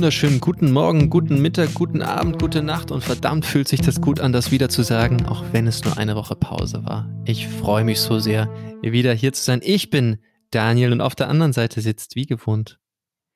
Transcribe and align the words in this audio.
wunderschönen 0.00 0.40
guten 0.40 0.72
Morgen, 0.72 1.10
guten 1.10 1.42
Mittag, 1.42 1.74
guten 1.74 2.00
Abend, 2.00 2.40
gute 2.40 2.62
Nacht 2.62 2.90
und 2.90 3.04
verdammt 3.04 3.44
fühlt 3.44 3.68
sich 3.68 3.82
das 3.82 4.00
gut 4.00 4.18
an, 4.18 4.32
das 4.32 4.50
wieder 4.50 4.70
zu 4.70 4.82
sagen, 4.82 5.26
auch 5.26 5.44
wenn 5.52 5.66
es 5.66 5.84
nur 5.84 5.98
eine 5.98 6.16
Woche 6.16 6.36
Pause 6.36 6.86
war. 6.86 7.06
Ich 7.26 7.46
freue 7.46 7.84
mich 7.84 8.00
so 8.00 8.18
sehr, 8.18 8.48
wieder 8.80 9.12
hier 9.12 9.34
zu 9.34 9.44
sein. 9.44 9.60
Ich 9.62 9.90
bin 9.90 10.16
Daniel 10.52 10.92
und 10.92 11.02
auf 11.02 11.14
der 11.14 11.28
anderen 11.28 11.52
Seite 11.52 11.82
sitzt 11.82 12.16
wie 12.16 12.24
gewohnt 12.24 12.80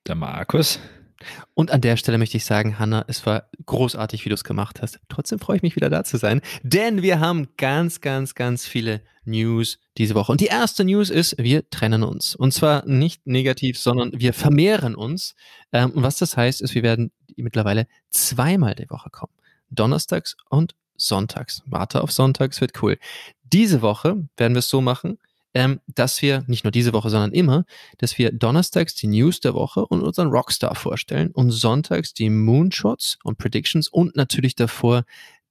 der 0.09 0.15
Markus. 0.15 0.81
Und 1.55 1.71
an 1.71 1.81
der 1.81 1.97
Stelle 1.97 2.19
möchte 2.19 2.37
ich 2.37 2.45
sagen, 2.45 2.79
Hanna, 2.79 3.05
es 3.09 3.25
war 3.27 3.49
großartig, 3.67 4.25
wie 4.25 4.29
du 4.29 4.35
es 4.35 4.45
gemacht 4.45 4.81
hast. 4.83 5.01
Trotzdem 5.09 5.39
freue 5.39 5.57
ich 5.57 5.63
mich 5.63 5.77
wieder 5.77 5.91
da 5.91 6.05
zu 6.05 6.17
sein, 6.17 6.41
denn 6.63 7.03
wir 7.03 7.21
haben 7.21 7.49
ganz, 7.57 8.01
ganz, 8.01 8.35
ganz 8.35 8.67
viele 8.67 9.03
News 9.25 9.79
diese 9.97 10.15
Woche. 10.15 10.33
Und 10.33 10.41
die 10.41 10.47
erste 10.47 10.85
News 10.85 11.11
ist, 11.11 11.37
wir 11.39 11.69
trennen 11.71 12.03
uns. 12.03 12.35
Und 12.35 12.53
zwar 12.53 12.87
nicht 12.87 13.27
negativ, 13.27 13.79
sondern 13.79 14.13
wir 14.15 14.33
vermehren 14.33 14.95
uns. 14.95 15.35
Ähm, 15.73 15.91
und 15.93 16.03
was 16.03 16.19
das 16.19 16.37
heißt, 16.37 16.61
ist, 16.61 16.75
wir 16.75 16.83
werden 16.83 17.11
mittlerweile 17.37 17.87
zweimal 18.11 18.75
die 18.75 18.91
Woche 18.91 19.11
kommen. 19.11 19.33
Donnerstags 19.71 20.37
und 20.49 20.75
Sonntags. 20.97 21.63
Warte 21.67 22.03
auf 22.03 22.13
Sonntags, 22.13 22.61
wird 22.61 22.83
cool. 22.83 22.99
Diese 23.43 23.83
Woche 23.83 24.29
werden 24.37 24.55
wir 24.55 24.61
es 24.61 24.69
so 24.69 24.81
machen, 24.81 25.19
ähm, 25.55 25.81
dass 25.87 26.21
wir, 26.21 26.45
nicht 26.47 26.65
nur 26.65 26.71
diese 26.71 26.93
Woche, 26.93 27.11
sondern 27.11 27.33
immer, 27.33 27.65
dass 27.99 28.19
wir 28.19 28.33
donnerstags 28.33 28.95
die 28.95 29.07
News 29.07 29.41
der 29.41 29.55
Woche 29.55 29.87
und 29.87 30.03
unseren 30.03 30.29
Rockstar 30.29 30.75
vorstellen 30.75 31.31
und 31.31 31.51
sonntags 31.51 32.13
die 32.13 32.29
Moonshots 32.29 33.19
und 33.23 33.39
Predictions 33.39 33.89
und 33.89 34.17
natürlich 34.17 34.57
davor 34.57 35.05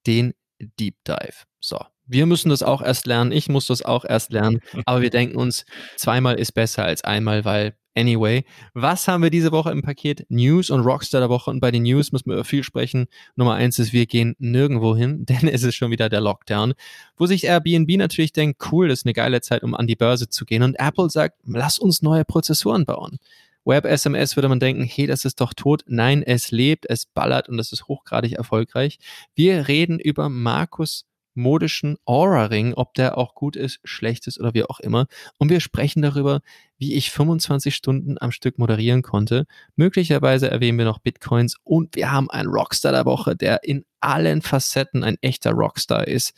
den 0.06 0.34
Deep 0.60 0.96
Dive. 1.08 1.46
So. 1.60 1.80
Wir 2.06 2.26
müssen 2.26 2.50
das 2.50 2.64
auch 2.64 2.82
erst 2.82 3.06
lernen. 3.06 3.32
Ich 3.32 3.50
muss 3.50 3.68
das 3.68 3.82
auch 3.84 4.06
erst 4.06 4.32
lernen. 4.32 4.60
Aber 4.86 5.02
wir 5.02 5.10
denken 5.10 5.38
uns, 5.38 5.66
zweimal 5.98 6.36
ist 6.36 6.52
besser 6.54 6.84
als 6.86 7.04
einmal, 7.04 7.46
weil 7.46 7.76
Anyway, 7.96 8.44
was 8.74 9.08
haben 9.08 9.22
wir 9.22 9.30
diese 9.30 9.52
Woche 9.52 9.70
im 9.70 9.84
Paket? 9.84 10.26
News 10.30 10.72
und 10.72 10.80
Rockstar 10.82 11.22
der 11.22 11.30
Woche. 11.30 11.52
Und 11.52 11.60
bei 11.60 11.70
den 11.70 11.84
News 11.84 12.12
müssen 12.12 12.26
wir 12.28 12.34
über 12.34 12.44
viel 12.44 12.64
sprechen. 12.64 13.06
Nummer 13.36 13.54
eins 13.54 13.78
ist, 13.78 13.94
wir 13.94 14.08
gehen 14.08 14.36
nirgendwo 14.40 14.96
hin, 14.96 15.26
denn 15.30 15.48
es 15.48 15.64
ist 15.64 15.76
schon 15.76 15.92
wieder 15.92 16.10
der 16.10 16.22
Lockdown. 16.22 16.74
Wo 17.18 17.28
sich 17.28 17.44
Airbnb 17.44 17.90
natürlich 17.98 18.34
denkt, 18.34 18.60
cool, 18.72 18.88
das 18.88 19.00
ist 19.00 19.06
eine 19.06 19.14
geile 19.14 19.42
Zeit, 19.42 19.64
um 19.64 19.76
an 19.76 19.86
die 19.86 19.96
Börse 19.96 20.28
zu 20.28 20.46
gehen. 20.46 20.64
Und 20.64 20.76
Apple 20.80 21.10
sagt, 21.10 21.38
lass 21.46 21.78
uns 21.78 22.02
neue 22.02 22.26
Prozessoren 22.26 22.86
bauen. 22.86 23.20
Web 23.66 23.86
SMS 23.86 24.36
würde 24.36 24.50
man 24.50 24.60
denken, 24.60 24.84
hey, 24.84 25.08
das 25.08 25.24
ist 25.24 25.40
doch 25.40 25.54
tot. 25.54 25.84
Nein, 25.88 26.24
es 26.24 26.52
lebt, 26.52 26.90
es 26.90 27.06
ballert 27.06 27.48
und 27.48 27.60
es 27.60 27.72
ist 27.72 27.88
hochgradig 27.88 28.34
erfolgreich. 28.34 28.98
Wir 29.36 29.68
reden 29.68 30.00
über 30.00 30.30
Markus 30.30 31.06
modischen 31.36 31.98
Aura-Ring, 32.06 32.74
ob 32.74 32.94
der 32.94 33.18
auch 33.18 33.36
gut 33.36 33.56
ist, 33.56 33.80
schlecht 33.84 34.28
ist 34.28 34.40
oder 34.40 34.54
wie 34.54 34.64
auch 34.64 34.80
immer. 34.80 35.08
Und 35.38 35.50
wir 35.50 35.60
sprechen 35.60 36.02
darüber, 36.02 36.42
wie 36.78 36.94
ich 36.94 37.12
25 37.12 37.76
Stunden 37.76 38.18
am 38.20 38.32
Stück 38.32 38.60
moderieren 38.60 39.02
konnte. 39.02 39.46
Möglicherweise 39.76 40.50
erwähnen 40.50 40.78
wir 40.78 40.86
noch 40.86 41.00
Bitcoins 41.00 41.58
und 41.64 41.96
wir 41.96 42.12
haben 42.12 42.30
einen 42.30 42.50
Rockstar 42.50 42.92
der 42.92 43.06
Woche, 43.06 43.36
der 43.36 43.64
in 43.64 43.86
allen 44.00 44.42
Facetten 44.42 45.04
ein 45.04 45.18
echter 45.22 45.52
Rockstar 45.52 46.08
ist. 46.08 46.34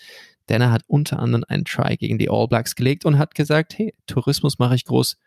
Denn 0.49 0.61
er 0.61 0.71
hat 0.71 0.83
unter 0.87 1.19
anderem 1.19 1.43
einen 1.47 1.65
Try 1.65 1.97
gegen 1.97 2.19
die 2.19 2.29
All 2.29 2.47
Blacks 2.47 2.75
gelegt 2.75 3.05
und 3.05 3.17
hat 3.17 3.33
gesagt, 3.35 3.77
hey, 3.77 3.93
Tourismus 4.05 4.59
mache 4.59 4.75
ich 4.75 4.85
groß. 4.85 5.17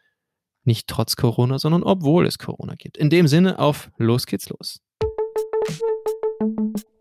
Nicht 0.64 0.86
trotz 0.86 1.16
Corona, 1.16 1.58
sondern 1.58 1.82
obwohl 1.82 2.27
es 2.27 2.38
Corona 2.38 2.75
gibt. 2.77 2.97
In 2.97 3.10
dem 3.10 3.27
Sinne 3.27 3.58
auf, 3.58 3.91
los 3.97 4.27
geht's 4.27 4.48
los. 4.50 4.80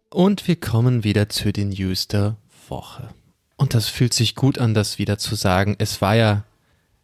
Und 0.09 0.47
wir 0.47 0.55
kommen 0.55 1.03
wieder 1.03 1.29
zu 1.29 1.53
den 1.53 1.69
News 1.69 2.07
der 2.07 2.37
Woche. 2.69 3.09
Und 3.55 3.73
das 3.73 3.89
fühlt 3.89 4.13
sich 4.13 4.35
gut 4.35 4.59
an, 4.59 4.73
das 4.73 4.99
wieder 4.99 5.17
zu 5.17 5.35
sagen. 5.35 5.75
Es 5.79 6.01
war 6.01 6.15
ja, 6.15 6.43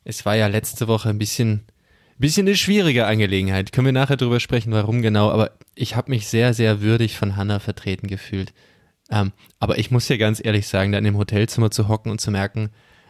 es 0.03 0.25
war 0.25 0.36
ja 0.36 0.48
letzte 0.48 0.87
Woche 0.87 1.10
ein 1.10 1.17
bisschen, 1.17 1.64
bisschen 2.17 2.48
eine 2.48 2.55
schwierige 2.55 3.08
Angelegenheit. 3.08 3.71
Können 3.71 3.86
wir 3.86 3.93
nachher 3.93 4.17
drüber 4.17 4.39
sprechen, 4.39 4.71
warum 4.71 5.02
genau. 5.02 5.32
Aber 5.32 5.52
ich 5.76 5.95
habe 5.95 6.11
mich 6.11 6.27
sehr, 6.27 6.54
sehr 6.54 6.82
würdig 6.82 7.17
von 7.17 7.36
Hannah 7.36 7.60
vertreten 7.60 8.08
gefühlt. 8.08 8.54
Ähm, 9.10 9.32
aber 9.60 9.80
ich 9.80 9.92
muss 9.92 10.08
ja 10.10 10.17
ganz 10.17 10.43
ehrlich 10.43 10.67
sagen, 10.67 10.92
da 10.92 10.99
in 10.99 11.04
dem 11.04 11.17
Hotelzimmer 11.17 11.71
zu 11.71 11.87
hocken 11.87 12.11
und 12.11 12.21
zu 12.21 12.32
merken, 12.32 12.70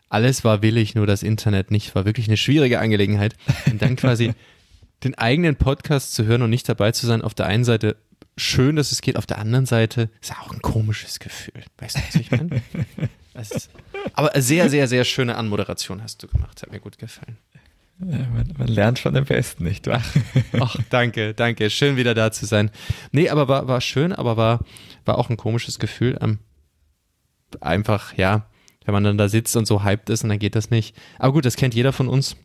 alles 0.09 0.43
war 0.43 0.61
willig, 0.61 0.95
nur 0.95 1.07
das 1.07 1.23
Internet 1.23 1.71
nicht, 1.71 1.95
war 1.95 2.05
wirklich 2.05 2.27
eine 2.27 2.37
schwierige 2.37 2.79
Angelegenheit. 2.79 3.35
Und 3.69 3.81
dann 3.81 3.95
quasi 3.95 4.33
den 5.03 5.15
eigenen 5.15 5.55
Podcast 5.55 6.13
zu 6.13 6.25
hören 6.25 6.43
und 6.43 6.49
nicht 6.49 6.69
dabei 6.69 6.91
zu 6.91 7.07
sein, 7.07 7.21
auf 7.21 7.33
der 7.33 7.47
einen 7.47 7.65
Seite 7.65 7.97
schön, 8.37 8.75
dass 8.75 8.91
es 8.91 9.01
geht. 9.01 9.17
Auf 9.17 9.25
der 9.25 9.39
anderen 9.39 9.65
Seite 9.65 10.09
ist 10.21 10.31
auch 10.31 10.51
ein 10.51 10.61
komisches 10.61 11.19
Gefühl. 11.19 11.63
Weißt 11.77 11.97
du, 11.97 12.01
was 12.01 12.15
ich 12.15 12.31
meine? 12.31 12.61
ist, 13.33 13.69
aber 14.13 14.39
sehr, 14.41 14.69
sehr, 14.69 14.87
sehr 14.87 15.03
schöne 15.05 15.35
Anmoderation 15.35 16.01
hast 16.01 16.21
du 16.23 16.27
gemacht. 16.27 16.61
Hat 16.61 16.71
mir 16.71 16.79
gut 16.79 16.97
gefallen. 16.97 17.37
Ja, 17.99 18.17
man, 18.33 18.53
man, 18.57 18.67
lernt 18.67 18.99
von 18.99 19.13
dem 19.13 19.25
Besten, 19.25 19.63
nicht 19.63 19.87
wahr? 19.87 20.01
Ach, 20.59 20.75
danke, 20.89 21.33
danke. 21.33 21.69
Schön 21.69 21.95
wieder 21.95 22.13
da 22.13 22.31
zu 22.31 22.45
sein. 22.45 22.71
Nee, 23.11 23.29
aber 23.29 23.47
war, 23.47 23.67
war 23.67 23.81
schön, 23.81 24.13
aber 24.13 24.35
war, 24.35 24.59
war 25.05 25.17
auch 25.17 25.29
ein 25.29 25.37
komisches 25.37 25.79
Gefühl. 25.79 26.17
Ähm, 26.21 26.39
einfach, 27.61 28.17
ja, 28.17 28.47
wenn 28.85 28.93
man 28.93 29.03
dann 29.03 29.17
da 29.17 29.29
sitzt 29.29 29.55
und 29.55 29.65
so 29.65 29.83
hyped 29.83 30.09
ist 30.09 30.23
und 30.23 30.29
dann 30.29 30.39
geht 30.39 30.55
das 30.55 30.69
nicht. 30.69 30.95
Aber 31.19 31.33
gut, 31.33 31.45
das 31.45 31.55
kennt 31.55 31.75
jeder 31.75 31.93
von 31.93 32.07
uns. 32.07 32.35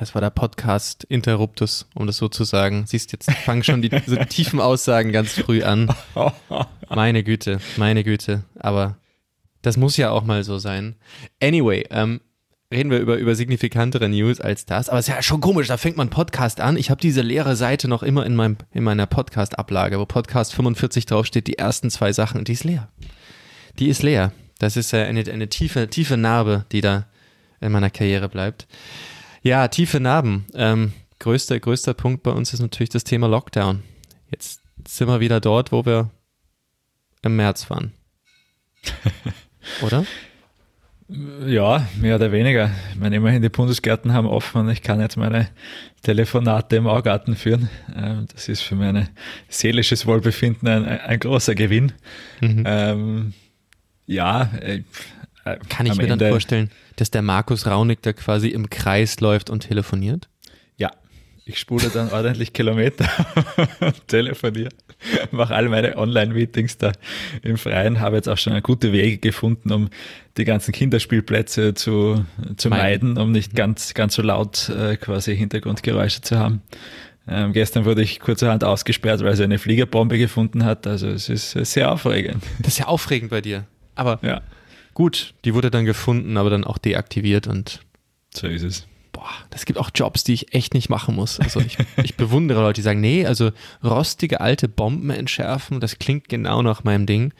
Das 0.00 0.14
war 0.14 0.22
der 0.22 0.30
Podcast 0.30 1.04
Interruptus, 1.04 1.86
um 1.94 2.06
das 2.06 2.16
so 2.16 2.28
zu 2.28 2.44
sagen. 2.44 2.86
Siehst, 2.86 3.12
jetzt 3.12 3.30
fangen 3.30 3.62
schon 3.62 3.82
die 3.82 3.90
so 4.06 4.16
tiefen 4.16 4.58
Aussagen 4.58 5.12
ganz 5.12 5.34
früh 5.34 5.62
an. 5.62 5.94
Meine 6.88 7.22
Güte, 7.22 7.60
meine 7.76 8.02
Güte. 8.02 8.44
Aber 8.58 8.96
das 9.60 9.76
muss 9.76 9.98
ja 9.98 10.10
auch 10.10 10.24
mal 10.24 10.42
so 10.42 10.58
sein. 10.58 10.96
Anyway, 11.42 11.84
ähm, 11.90 12.22
reden 12.72 12.90
wir 12.90 12.98
über, 12.98 13.18
über 13.18 13.34
signifikantere 13.34 14.08
News 14.08 14.40
als 14.40 14.64
das. 14.64 14.88
Aber 14.88 15.00
es 15.00 15.06
ist 15.06 15.14
ja 15.14 15.22
schon 15.22 15.42
komisch, 15.42 15.68
da 15.68 15.76
fängt 15.76 15.98
man 15.98 16.08
Podcast 16.08 16.62
an. 16.62 16.78
Ich 16.78 16.90
habe 16.90 17.02
diese 17.02 17.20
leere 17.20 17.54
Seite 17.54 17.86
noch 17.86 18.02
immer 18.02 18.24
in, 18.24 18.34
meinem, 18.34 18.56
in 18.72 18.82
meiner 18.82 19.04
Podcast-Ablage, 19.04 20.00
wo 20.00 20.06
Podcast 20.06 20.54
45 20.54 21.04
draufsteht, 21.04 21.46
die 21.46 21.58
ersten 21.58 21.90
zwei 21.90 22.14
Sachen, 22.14 22.44
die 22.44 22.54
ist 22.54 22.64
leer. 22.64 22.88
Die 23.78 23.90
ist 23.90 24.02
leer. 24.02 24.32
Das 24.58 24.78
ist 24.78 24.94
äh, 24.94 25.04
eine, 25.04 25.30
eine 25.30 25.50
tiefe, 25.50 25.90
tiefe 25.90 26.16
Narbe, 26.16 26.64
die 26.72 26.80
da 26.80 27.06
in 27.60 27.70
meiner 27.70 27.90
Karriere 27.90 28.30
bleibt. 28.30 28.66
Ja, 29.42 29.68
tiefe 29.68 30.00
Narben. 30.00 30.46
Ähm, 30.54 30.92
größter, 31.18 31.58
größter 31.58 31.94
Punkt 31.94 32.22
bei 32.22 32.30
uns 32.30 32.52
ist 32.52 32.60
natürlich 32.60 32.90
das 32.90 33.04
Thema 33.04 33.26
Lockdown. 33.26 33.82
Jetzt 34.30 34.60
sind 34.86 35.08
wir 35.08 35.20
wieder 35.20 35.40
dort, 35.40 35.72
wo 35.72 35.84
wir 35.84 36.10
im 37.22 37.36
März 37.36 37.70
waren. 37.70 37.92
Oder? 39.82 40.04
Ja, 41.44 41.88
mehr 42.00 42.14
oder 42.14 42.30
weniger. 42.30 42.70
Ich 42.92 42.96
meine, 42.96 43.16
immerhin 43.16 43.42
die 43.42 43.48
Bundesgärten 43.48 44.12
haben 44.12 44.28
offen 44.28 44.60
und 44.60 44.68
ich 44.68 44.80
kann 44.80 45.00
jetzt 45.00 45.16
meine 45.16 45.48
Telefonate 46.02 46.76
im 46.76 46.86
Augarten 46.86 47.34
führen. 47.34 47.68
Ähm, 47.96 48.26
das 48.32 48.48
ist 48.48 48.60
für 48.60 48.76
mein 48.76 49.08
seelisches 49.48 50.06
Wohlbefinden 50.06 50.68
ein, 50.68 50.84
ein 50.86 51.18
großer 51.18 51.56
Gewinn. 51.56 51.92
Mhm. 52.40 52.62
Ähm, 52.64 53.34
ja, 54.06 54.52
äh, 54.60 54.82
kann 55.68 55.86
ich 55.86 55.96
mir 55.96 56.04
Ende, 56.04 56.16
dann 56.16 56.30
vorstellen, 56.30 56.70
dass 57.00 57.10
der 57.10 57.22
Markus 57.22 57.66
Raunig 57.66 58.02
da 58.02 58.12
quasi 58.12 58.48
im 58.48 58.68
Kreis 58.68 59.20
läuft 59.20 59.48
und 59.48 59.60
telefoniert? 59.60 60.28
Ja, 60.76 60.90
ich 61.46 61.58
spule 61.58 61.88
dann 61.88 62.12
ordentlich 62.12 62.52
Kilometer 62.52 63.08
und 63.80 64.06
telefoniere, 64.06 64.68
mache 65.30 65.54
all 65.54 65.68
meine 65.68 65.96
Online-Meetings 65.96 66.76
da 66.78 66.92
im 67.42 67.56
Freien, 67.56 68.00
habe 68.00 68.16
jetzt 68.16 68.28
auch 68.28 68.36
schon 68.36 68.60
gute 68.62 68.92
Wege 68.92 69.18
gefunden, 69.18 69.72
um 69.72 69.88
die 70.36 70.44
ganzen 70.44 70.72
Kinderspielplätze 70.72 71.74
zu, 71.74 72.24
zu 72.56 72.68
meiden, 72.68 73.16
um 73.16 73.32
nicht 73.32 73.56
ganz, 73.56 73.94
ganz 73.94 74.14
so 74.14 74.22
laut 74.22 74.68
äh, 74.68 74.96
quasi 74.96 75.34
Hintergrundgeräusche 75.34 76.20
zu 76.20 76.38
haben. 76.38 76.62
Ähm, 77.26 77.52
gestern 77.52 77.84
wurde 77.84 78.02
ich 78.02 78.20
kurzerhand 78.20 78.62
ausgesperrt, 78.64 79.22
weil 79.22 79.36
sie 79.36 79.44
eine 79.44 79.58
Fliegerbombe 79.58 80.18
gefunden 80.18 80.64
hat. 80.64 80.86
Also 80.86 81.08
es 81.08 81.28
ist 81.28 81.52
sehr 81.52 81.92
aufregend. 81.92 82.42
Das 82.58 82.74
ist 82.74 82.78
ja 82.78 82.86
aufregend 82.86 83.30
bei 83.30 83.40
dir. 83.40 83.64
Aber 83.94 84.18
ja. 84.22 84.42
Gut, 84.94 85.34
die 85.44 85.54
wurde 85.54 85.70
dann 85.70 85.84
gefunden, 85.84 86.36
aber 86.36 86.50
dann 86.50 86.64
auch 86.64 86.78
deaktiviert 86.78 87.46
und 87.46 87.80
so 88.34 88.46
ist 88.46 88.62
es. 88.62 88.86
Boah, 89.12 89.30
das 89.50 89.64
gibt 89.64 89.78
auch 89.78 89.90
Jobs, 89.94 90.24
die 90.24 90.34
ich 90.34 90.54
echt 90.54 90.72
nicht 90.72 90.88
machen 90.88 91.16
muss. 91.16 91.40
Also 91.40 91.60
ich, 91.60 91.78
ich 92.02 92.16
bewundere 92.16 92.60
Leute, 92.60 92.80
die 92.80 92.84
sagen, 92.84 93.00
nee, 93.00 93.26
also 93.26 93.50
rostige 93.82 94.40
alte 94.40 94.68
Bomben 94.68 95.10
entschärfen, 95.10 95.80
das 95.80 95.98
klingt 95.98 96.28
genau 96.28 96.62
nach 96.62 96.84
meinem 96.84 97.06
Ding. 97.06 97.32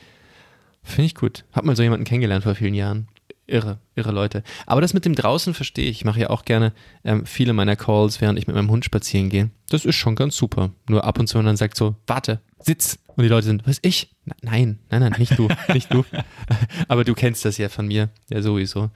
Finde 0.82 1.06
ich 1.06 1.14
gut. 1.14 1.44
Hab 1.52 1.64
mal 1.64 1.76
so 1.76 1.82
jemanden 1.82 2.04
kennengelernt 2.04 2.44
vor 2.44 2.54
vielen 2.54 2.74
Jahren. 2.74 3.08
Irre, 3.46 3.78
irre 3.96 4.12
Leute. 4.12 4.42
Aber 4.66 4.80
das 4.80 4.94
mit 4.94 5.04
dem 5.04 5.14
draußen 5.14 5.54
verstehe 5.54 5.90
ich. 5.90 5.98
Ich 5.98 6.04
mache 6.04 6.20
ja 6.20 6.30
auch 6.30 6.44
gerne 6.44 6.72
ähm, 7.04 7.26
viele 7.26 7.52
meiner 7.52 7.76
Calls, 7.76 8.20
während 8.20 8.38
ich 8.38 8.46
mit 8.46 8.56
meinem 8.56 8.70
Hund 8.70 8.84
spazieren 8.84 9.28
gehe. 9.28 9.50
Das 9.68 9.84
ist 9.84 9.96
schon 9.96 10.14
ganz 10.14 10.36
super. 10.36 10.70
Nur 10.88 11.04
ab 11.04 11.18
und 11.18 11.26
zu 11.26 11.38
und 11.38 11.46
dann 11.46 11.56
sagt 11.56 11.76
so, 11.76 11.96
warte, 12.06 12.40
sitz. 12.60 12.98
Und 13.16 13.24
die 13.24 13.28
Leute 13.28 13.46
sind, 13.46 13.66
was 13.66 13.78
ich? 13.82 14.14
Nein, 14.42 14.78
nein, 14.90 15.00
nein, 15.00 15.14
nicht 15.18 15.38
du, 15.38 15.48
nicht 15.72 15.92
du. 15.92 16.04
Aber 16.88 17.04
du 17.04 17.14
kennst 17.14 17.44
das 17.44 17.58
ja 17.58 17.68
von 17.68 17.86
mir, 17.86 18.10
ja 18.30 18.42
sowieso. 18.42 18.90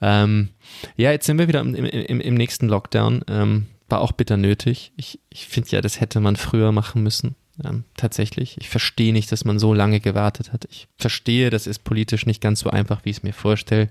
Ähm, 0.00 0.50
ja, 0.96 1.10
jetzt 1.10 1.26
sind 1.26 1.38
wir 1.38 1.48
wieder 1.48 1.60
im, 1.60 1.74
im, 1.74 2.20
im 2.20 2.34
nächsten 2.34 2.68
Lockdown. 2.68 3.24
Ähm, 3.28 3.66
war 3.88 4.00
auch 4.00 4.12
bitter 4.12 4.36
nötig. 4.36 4.92
Ich, 4.96 5.20
ich 5.30 5.46
finde 5.46 5.70
ja, 5.70 5.80
das 5.80 6.00
hätte 6.00 6.20
man 6.20 6.36
früher 6.36 6.72
machen 6.72 7.02
müssen. 7.02 7.36
Ähm, 7.64 7.84
tatsächlich. 7.96 8.56
Ich 8.60 8.68
verstehe 8.68 9.12
nicht, 9.12 9.32
dass 9.32 9.44
man 9.44 9.58
so 9.58 9.72
lange 9.72 10.00
gewartet 10.00 10.52
hat. 10.52 10.66
Ich 10.70 10.88
verstehe, 10.98 11.50
das 11.50 11.66
ist 11.66 11.84
politisch 11.84 12.26
nicht 12.26 12.42
ganz 12.42 12.60
so 12.60 12.70
einfach, 12.70 13.04
wie 13.04 13.10
ich 13.10 13.18
es 13.18 13.22
mir 13.22 13.32
vorstelle. 13.32 13.88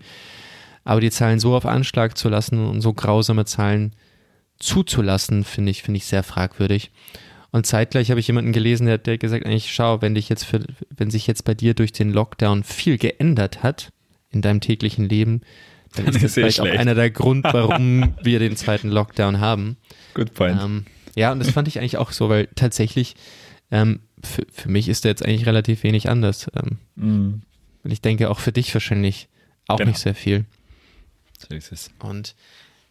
Aber 0.83 1.01
die 1.01 1.09
Zahlen 1.09 1.39
so 1.39 1.55
auf 1.55 1.65
Anschlag 1.65 2.17
zu 2.17 2.29
lassen 2.29 2.63
und 2.63 2.81
so 2.81 2.93
grausame 2.93 3.45
Zahlen 3.45 3.95
zuzulassen, 4.59 5.43
finde 5.43 5.71
ich, 5.71 5.81
finde 5.81 5.97
ich 5.97 6.05
sehr 6.05 6.23
fragwürdig. 6.23 6.91
Und 7.51 7.65
zeitgleich 7.65 8.09
habe 8.09 8.19
ich 8.19 8.27
jemanden 8.27 8.51
gelesen, 8.51 8.87
der, 8.87 8.97
der 8.97 9.17
gesagt, 9.17 9.45
eigentlich 9.45 9.73
schau, 9.73 10.01
wenn 10.01 10.15
dich 10.15 10.29
jetzt 10.29 10.43
für, 10.43 10.61
wenn 10.95 11.09
sich 11.09 11.27
jetzt 11.27 11.45
bei 11.45 11.53
dir 11.53 11.73
durch 11.73 11.91
den 11.91 12.11
Lockdown 12.11 12.63
viel 12.63 12.97
geändert 12.97 13.63
hat 13.63 13.91
in 14.29 14.41
deinem 14.41 14.61
täglichen 14.61 15.07
Leben, 15.07 15.41
dann, 15.95 16.05
dann 16.05 16.15
ist 16.15 16.23
das 16.23 16.33
vielleicht 16.33 16.57
schlecht. 16.57 16.75
auch 16.75 16.79
einer 16.79 16.95
der 16.95 17.09
Grund, 17.09 17.43
warum 17.51 18.15
wir 18.21 18.39
den 18.39 18.55
zweiten 18.55 18.89
Lockdown 18.89 19.39
haben. 19.39 19.77
Good 20.13 20.33
point. 20.33 20.61
Ähm, 20.61 20.85
ja, 21.15 21.31
und 21.31 21.39
das 21.39 21.49
fand 21.51 21.67
ich 21.67 21.79
eigentlich 21.79 21.97
auch 21.97 22.11
so, 22.11 22.29
weil 22.29 22.49
tatsächlich 22.55 23.15
ähm, 23.71 24.01
für, 24.21 24.45
für 24.51 24.69
mich 24.69 24.89
ist 24.89 25.05
da 25.05 25.09
jetzt 25.09 25.23
eigentlich 25.23 25.45
relativ 25.45 25.83
wenig 25.83 26.09
anders. 26.09 26.47
Ähm, 26.55 26.77
mm. 26.95 27.41
Und 27.83 27.91
ich 27.91 28.01
denke 28.01 28.29
auch 28.29 28.39
für 28.39 28.51
dich 28.51 28.73
wahrscheinlich 28.73 29.29
auch 29.67 29.77
genau. 29.77 29.91
nicht 29.91 29.99
sehr 29.99 30.15
viel. 30.15 30.45
So 31.37 31.55
ist 31.55 31.71
es. 31.71 31.91
Und 31.99 32.35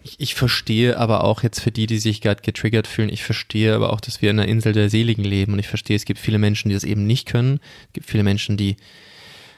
ich, 0.04 0.20
ich 0.20 0.34
verstehe 0.34 0.98
aber 0.98 1.24
auch 1.24 1.42
jetzt 1.42 1.60
für 1.60 1.70
die, 1.70 1.86
die 1.86 1.98
sich 1.98 2.20
gerade 2.20 2.42
getriggert 2.42 2.86
fühlen, 2.86 3.08
ich 3.08 3.24
verstehe 3.24 3.74
aber 3.74 3.92
auch, 3.92 4.00
dass 4.00 4.20
wir 4.20 4.30
in 4.30 4.38
einer 4.38 4.48
Insel 4.48 4.74
der 4.74 4.90
Seligen 4.90 5.24
leben 5.24 5.54
und 5.54 5.58
ich 5.58 5.68
verstehe, 5.68 5.96
es 5.96 6.04
gibt 6.04 6.20
viele 6.20 6.38
Menschen, 6.38 6.68
die 6.68 6.74
das 6.74 6.84
eben 6.84 7.06
nicht 7.06 7.26
können. 7.26 7.58
Es 7.86 7.92
gibt 7.94 8.10
viele 8.10 8.22
Menschen, 8.22 8.58
die 8.58 8.76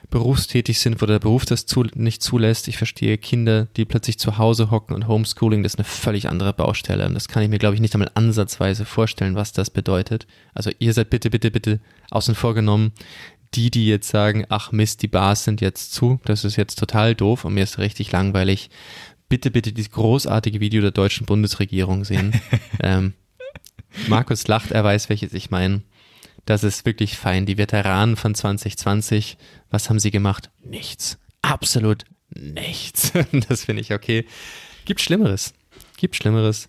berufstätig 0.08 0.78
sind, 0.78 1.02
wo 1.02 1.06
der 1.06 1.19
Beruf 1.19 1.46
das 1.46 1.66
zu, 1.66 1.84
nicht 1.94 2.22
zulässt. 2.22 2.69
Ich 2.69 2.76
verstehe 2.76 3.19
Kinder, 3.19 3.66
die 3.76 3.84
plötzlich 3.84 4.20
zu 4.20 4.38
Hause 4.38 4.70
hocken 4.70 4.94
und 4.94 5.08
Homeschooling, 5.08 5.64
das 5.64 5.75
ist 5.75 5.81
eine 5.81 5.84
völlig 5.84 6.28
andere 6.28 6.52
Baustelle. 6.52 7.06
Und 7.06 7.14
das 7.14 7.26
kann 7.26 7.43
ich 7.43 7.48
mir, 7.48 7.58
glaube 7.58 7.75
ich, 7.75 7.81
nicht 7.81 7.94
einmal 7.94 8.12
ansatzweise 8.14 8.84
vorstellen, 8.84 9.34
was 9.34 9.52
das 9.52 9.70
bedeutet. 9.70 10.28
Also 10.54 10.70
ihr 10.78 10.93
seid 10.93 11.10
bitte, 11.10 11.28
bitte, 11.28 11.50
bitte 11.50 11.81
außen 12.12 12.37
vor 12.37 12.54
genommen. 12.54 12.93
Die, 13.54 13.70
die 13.70 13.88
jetzt 13.88 14.08
sagen, 14.08 14.44
ach 14.48 14.70
Mist, 14.70 15.02
die 15.02 15.08
Bars 15.08 15.44
sind 15.44 15.60
jetzt 15.60 15.93
zu, 15.93 16.20
das 16.25 16.44
ist 16.44 16.56
jetzt 16.56 16.78
total 16.78 17.14
doof 17.16 17.44
und 17.44 17.54
mir 17.54 17.64
ist 17.64 17.78
richtig 17.78 18.12
langweilig. 18.12 18.70
Bitte, 19.28 19.50
bitte 19.50 19.73
dieses 19.73 19.90
großartige 19.90 20.61
Video 20.61 20.81
der 20.81 20.93
deutschen 20.93 21.26
Bundesregierung 21.26 22.05
sehen. 22.05 22.40
ähm, 22.81 23.14
Markus 24.08 24.46
lacht, 24.46 24.70
er 24.70 24.84
weiß, 24.84 25.08
welches 25.08 25.32
ich 25.32 25.50
meine. 25.50 25.82
Das 26.44 26.62
ist 26.62 26.87
wirklich 26.87 27.17
fein. 27.17 27.44
Die 27.44 27.58
Veteranen 27.58 28.17
von 28.17 28.34
2020, 28.34 29.37
was 29.70 29.90
haben 29.90 29.99
sie 29.99 30.12
gemacht? 30.12 30.50
Nichts. 30.62 31.19
Absolut 31.43 32.05
nichts. 32.31 33.12
das 33.49 33.64
finde 33.64 33.82
ich 33.82 33.93
okay. 33.93 34.26
Gibt 34.84 35.00
Schlimmeres. 35.00 35.55
Gibt 35.96 36.14
Schlimmeres. 36.14 36.69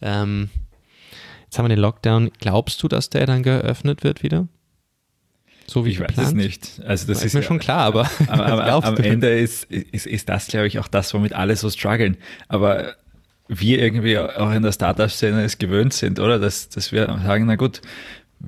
Ähm, 0.00 0.50
jetzt 1.44 1.58
haben 1.58 1.64
wir 1.64 1.74
den 1.74 1.80
Lockdown. 1.80 2.30
Glaubst 2.38 2.82
du, 2.82 2.88
dass 2.88 3.10
der 3.10 3.26
dann 3.26 3.42
geöffnet 3.42 4.04
wird 4.04 4.22
wieder? 4.22 4.46
So 5.66 5.84
wie 5.84 5.90
ich 5.90 5.98
geplant? 5.98 6.18
weiß 6.18 6.28
es 6.28 6.34
nicht. 6.34 6.80
Also 6.84 7.06
das 7.06 7.18
ist, 7.18 7.26
ist 7.26 7.34
mir 7.34 7.42
schon 7.42 7.58
klar, 7.58 7.80
aber, 7.80 8.10
aber, 8.28 8.46
aber 8.72 8.84
am 8.86 8.96
Ende 9.02 9.36
ist, 9.38 9.64
ist, 9.64 10.06
ist 10.06 10.28
das, 10.28 10.48
glaube 10.48 10.66
ich, 10.66 10.78
auch 10.78 10.88
das, 10.88 11.12
womit 11.14 11.32
alle 11.32 11.56
so 11.56 11.70
strugglen. 11.70 12.16
Aber 12.48 12.94
wir 13.48 13.80
irgendwie 13.80 14.18
auch 14.18 14.52
in 14.52 14.62
der 14.62 14.72
Startup-Szene 14.72 15.42
es 15.44 15.58
gewöhnt 15.58 15.92
sind, 15.92 16.18
oder? 16.20 16.38
Dass, 16.38 16.68
dass 16.68 16.92
wir 16.92 17.06
sagen, 17.24 17.46
na 17.46 17.56
gut, 17.56 17.80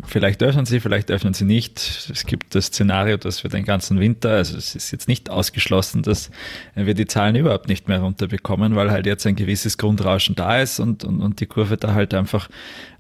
Vielleicht 0.05 0.43
öffnen 0.43 0.67
sie, 0.67 0.81
vielleicht 0.81 1.11
öffnen 1.11 1.32
sie 1.32 1.46
nicht. 1.46 2.11
Es 2.12 2.26
gibt 2.26 2.55
das 2.55 2.67
Szenario, 2.67 3.17
dass 3.17 3.43
wir 3.43 3.50
den 3.50 3.64
ganzen 3.64 3.99
Winter, 3.99 4.31
also 4.31 4.56
es 4.56 4.75
ist 4.75 4.90
jetzt 4.90 5.08
nicht 5.08 5.31
ausgeschlossen, 5.31 6.02
dass 6.02 6.31
wir 6.75 6.93
die 6.93 7.06
Zahlen 7.06 7.37
überhaupt 7.37 7.69
nicht 7.69 7.88
mehr 7.88 8.00
runterbekommen, 8.00 8.76
weil 8.76 8.90
halt 8.90 9.06
jetzt 9.06 9.26
ein 9.26 9.35
gewisses 9.35 9.79
Grundrauschen 9.79 10.35
da 10.37 10.61
ist 10.61 10.79
und, 10.79 11.05
und, 11.05 11.23
und 11.23 11.40
die 11.40 11.46
Kurve 11.46 11.79
da 11.79 11.94
halt 11.94 12.12
einfach 12.12 12.50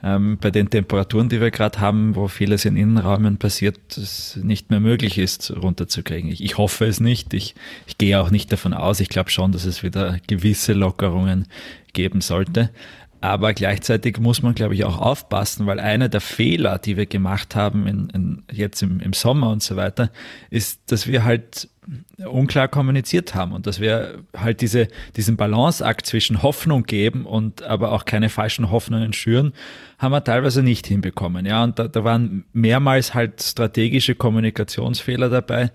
ähm, 0.02 0.38
bei 0.40 0.50
den 0.50 0.70
Temperaturen, 0.70 1.28
die 1.28 1.42
wir 1.42 1.50
gerade 1.50 1.78
haben, 1.78 2.16
wo 2.16 2.26
vieles 2.26 2.64
in 2.64 2.76
Innenräumen 2.76 3.36
passiert, 3.36 3.78
es 3.98 4.36
nicht 4.36 4.70
mehr 4.70 4.80
möglich 4.80 5.18
ist, 5.18 5.52
runterzukriegen. 5.54 6.30
Ich, 6.30 6.42
ich 6.42 6.56
hoffe 6.56 6.86
es 6.86 7.00
nicht. 7.00 7.34
Ich, 7.34 7.54
ich 7.86 7.98
gehe 7.98 8.18
auch 8.18 8.30
nicht 8.30 8.50
davon 8.50 8.72
aus. 8.72 9.00
Ich 9.00 9.10
glaube 9.10 9.30
schon, 9.30 9.52
dass 9.52 9.66
es 9.66 9.82
wieder 9.82 10.18
gewisse 10.26 10.72
Lockerungen 10.72 11.48
geben 11.92 12.22
sollte. 12.22 12.70
Aber 13.20 13.52
gleichzeitig 13.52 14.18
muss 14.18 14.42
man, 14.42 14.54
glaube 14.54 14.74
ich, 14.74 14.84
auch 14.84 14.98
aufpassen, 14.98 15.66
weil 15.66 15.80
einer 15.80 16.08
der 16.08 16.20
Fehler, 16.20 16.78
die 16.78 16.96
wir 16.96 17.06
gemacht 17.06 17.56
haben 17.56 17.86
in, 17.86 18.10
in 18.10 18.42
jetzt 18.52 18.82
im, 18.82 19.00
im 19.00 19.12
Sommer 19.12 19.50
und 19.50 19.62
so 19.62 19.76
weiter, 19.76 20.10
ist, 20.50 20.92
dass 20.92 21.06
wir 21.06 21.24
halt 21.24 21.68
unklar 22.18 22.68
kommuniziert 22.68 23.34
haben 23.34 23.52
und 23.52 23.66
dass 23.66 23.80
wir 23.80 24.24
halt 24.36 24.60
diese, 24.60 24.88
diesen 25.16 25.36
Balanceakt 25.36 26.06
zwischen 26.06 26.42
Hoffnung 26.42 26.84
geben 26.84 27.24
und 27.24 27.62
aber 27.62 27.92
auch 27.92 28.04
keine 28.04 28.28
falschen 28.28 28.70
Hoffnungen 28.70 29.12
schüren, 29.12 29.52
haben 29.98 30.12
wir 30.12 30.22
teilweise 30.22 30.62
nicht 30.62 30.86
hinbekommen. 30.86 31.46
Ja, 31.46 31.64
und 31.64 31.78
da, 31.78 31.88
da 31.88 32.04
waren 32.04 32.44
mehrmals 32.52 33.14
halt 33.14 33.42
strategische 33.42 34.14
Kommunikationsfehler 34.14 35.30
dabei, 35.30 35.70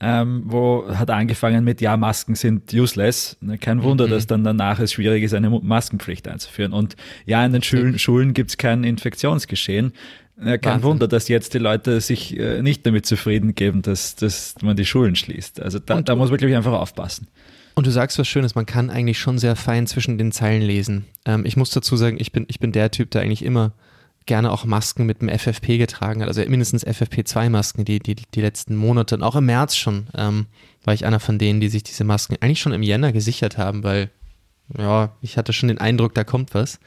ähm, 0.00 0.44
wo 0.46 0.86
hat 0.88 1.10
angefangen 1.10 1.64
mit, 1.64 1.80
ja, 1.80 1.96
Masken 1.96 2.34
sind 2.34 2.72
useless. 2.72 3.36
Ne, 3.40 3.58
kein 3.58 3.82
Wunder, 3.82 4.06
mhm. 4.06 4.10
dass 4.10 4.26
dann 4.26 4.44
danach 4.44 4.78
es 4.78 4.92
schwierig 4.92 5.24
ist, 5.24 5.34
eine 5.34 5.50
Maskenpflicht 5.50 6.28
einzuführen. 6.28 6.72
Und 6.72 6.96
ja, 7.26 7.44
in 7.44 7.52
den 7.52 7.62
Schulen, 7.62 7.98
Schulen 7.98 8.32
gibt 8.32 8.50
es 8.50 8.56
kein 8.56 8.84
Infektionsgeschehen. 8.84 9.92
Ja, 10.40 10.56
kein 10.58 10.74
Wahnsinn. 10.74 10.82
Wunder, 10.84 11.08
dass 11.08 11.28
jetzt 11.28 11.54
die 11.54 11.58
Leute 11.58 12.00
sich 12.00 12.38
äh, 12.38 12.62
nicht 12.62 12.86
damit 12.86 13.06
zufrieden 13.06 13.54
geben, 13.54 13.82
dass, 13.82 14.14
dass 14.14 14.54
man 14.62 14.76
die 14.76 14.84
Schulen 14.84 15.16
schließt. 15.16 15.60
Also 15.60 15.78
da, 15.78 16.00
da 16.00 16.14
muss 16.14 16.30
man, 16.30 16.38
glaube 16.38 16.50
ich, 16.50 16.56
einfach 16.56 16.72
aufpassen. 16.72 17.28
Und 17.74 17.86
du 17.86 17.90
sagst 17.90 18.18
was 18.18 18.26
Schönes, 18.26 18.54
man 18.54 18.66
kann 18.66 18.90
eigentlich 18.90 19.18
schon 19.18 19.38
sehr 19.38 19.56
fein 19.56 19.86
zwischen 19.86 20.18
den 20.18 20.32
Zeilen 20.32 20.62
lesen. 20.62 21.06
Ähm, 21.24 21.44
ich 21.44 21.56
muss 21.56 21.70
dazu 21.70 21.96
sagen, 21.96 22.16
ich 22.20 22.32
bin, 22.32 22.44
ich 22.48 22.60
bin 22.60 22.72
der 22.72 22.90
Typ, 22.90 23.10
der 23.10 23.22
eigentlich 23.22 23.44
immer 23.44 23.72
gerne 24.26 24.52
auch 24.52 24.64
Masken 24.64 25.06
mit 25.06 25.22
dem 25.22 25.28
FFP 25.28 25.78
getragen 25.78 26.20
hat, 26.20 26.28
also 26.28 26.42
mindestens 26.42 26.86
FFP2-Masken, 26.86 27.84
die, 27.84 27.98
die 27.98 28.14
die 28.14 28.40
letzten 28.40 28.76
Monate 28.76 29.14
und 29.14 29.22
auch 29.22 29.36
im 29.36 29.46
März 29.46 29.74
schon, 29.74 30.08
ähm, 30.14 30.46
war 30.84 30.92
ich 30.92 31.06
einer 31.06 31.18
von 31.18 31.38
denen, 31.38 31.60
die 31.60 31.68
sich 31.68 31.82
diese 31.82 32.04
Masken 32.04 32.36
eigentlich 32.40 32.60
schon 32.60 32.72
im 32.72 32.82
Jänner 32.82 33.12
gesichert 33.12 33.58
haben, 33.58 33.82
weil 33.82 34.10
ja, 34.76 35.16
ich 35.22 35.38
hatte 35.38 35.52
schon 35.52 35.68
den 35.68 35.78
Eindruck, 35.78 36.14
da 36.14 36.24
kommt 36.24 36.54
was. 36.54 36.78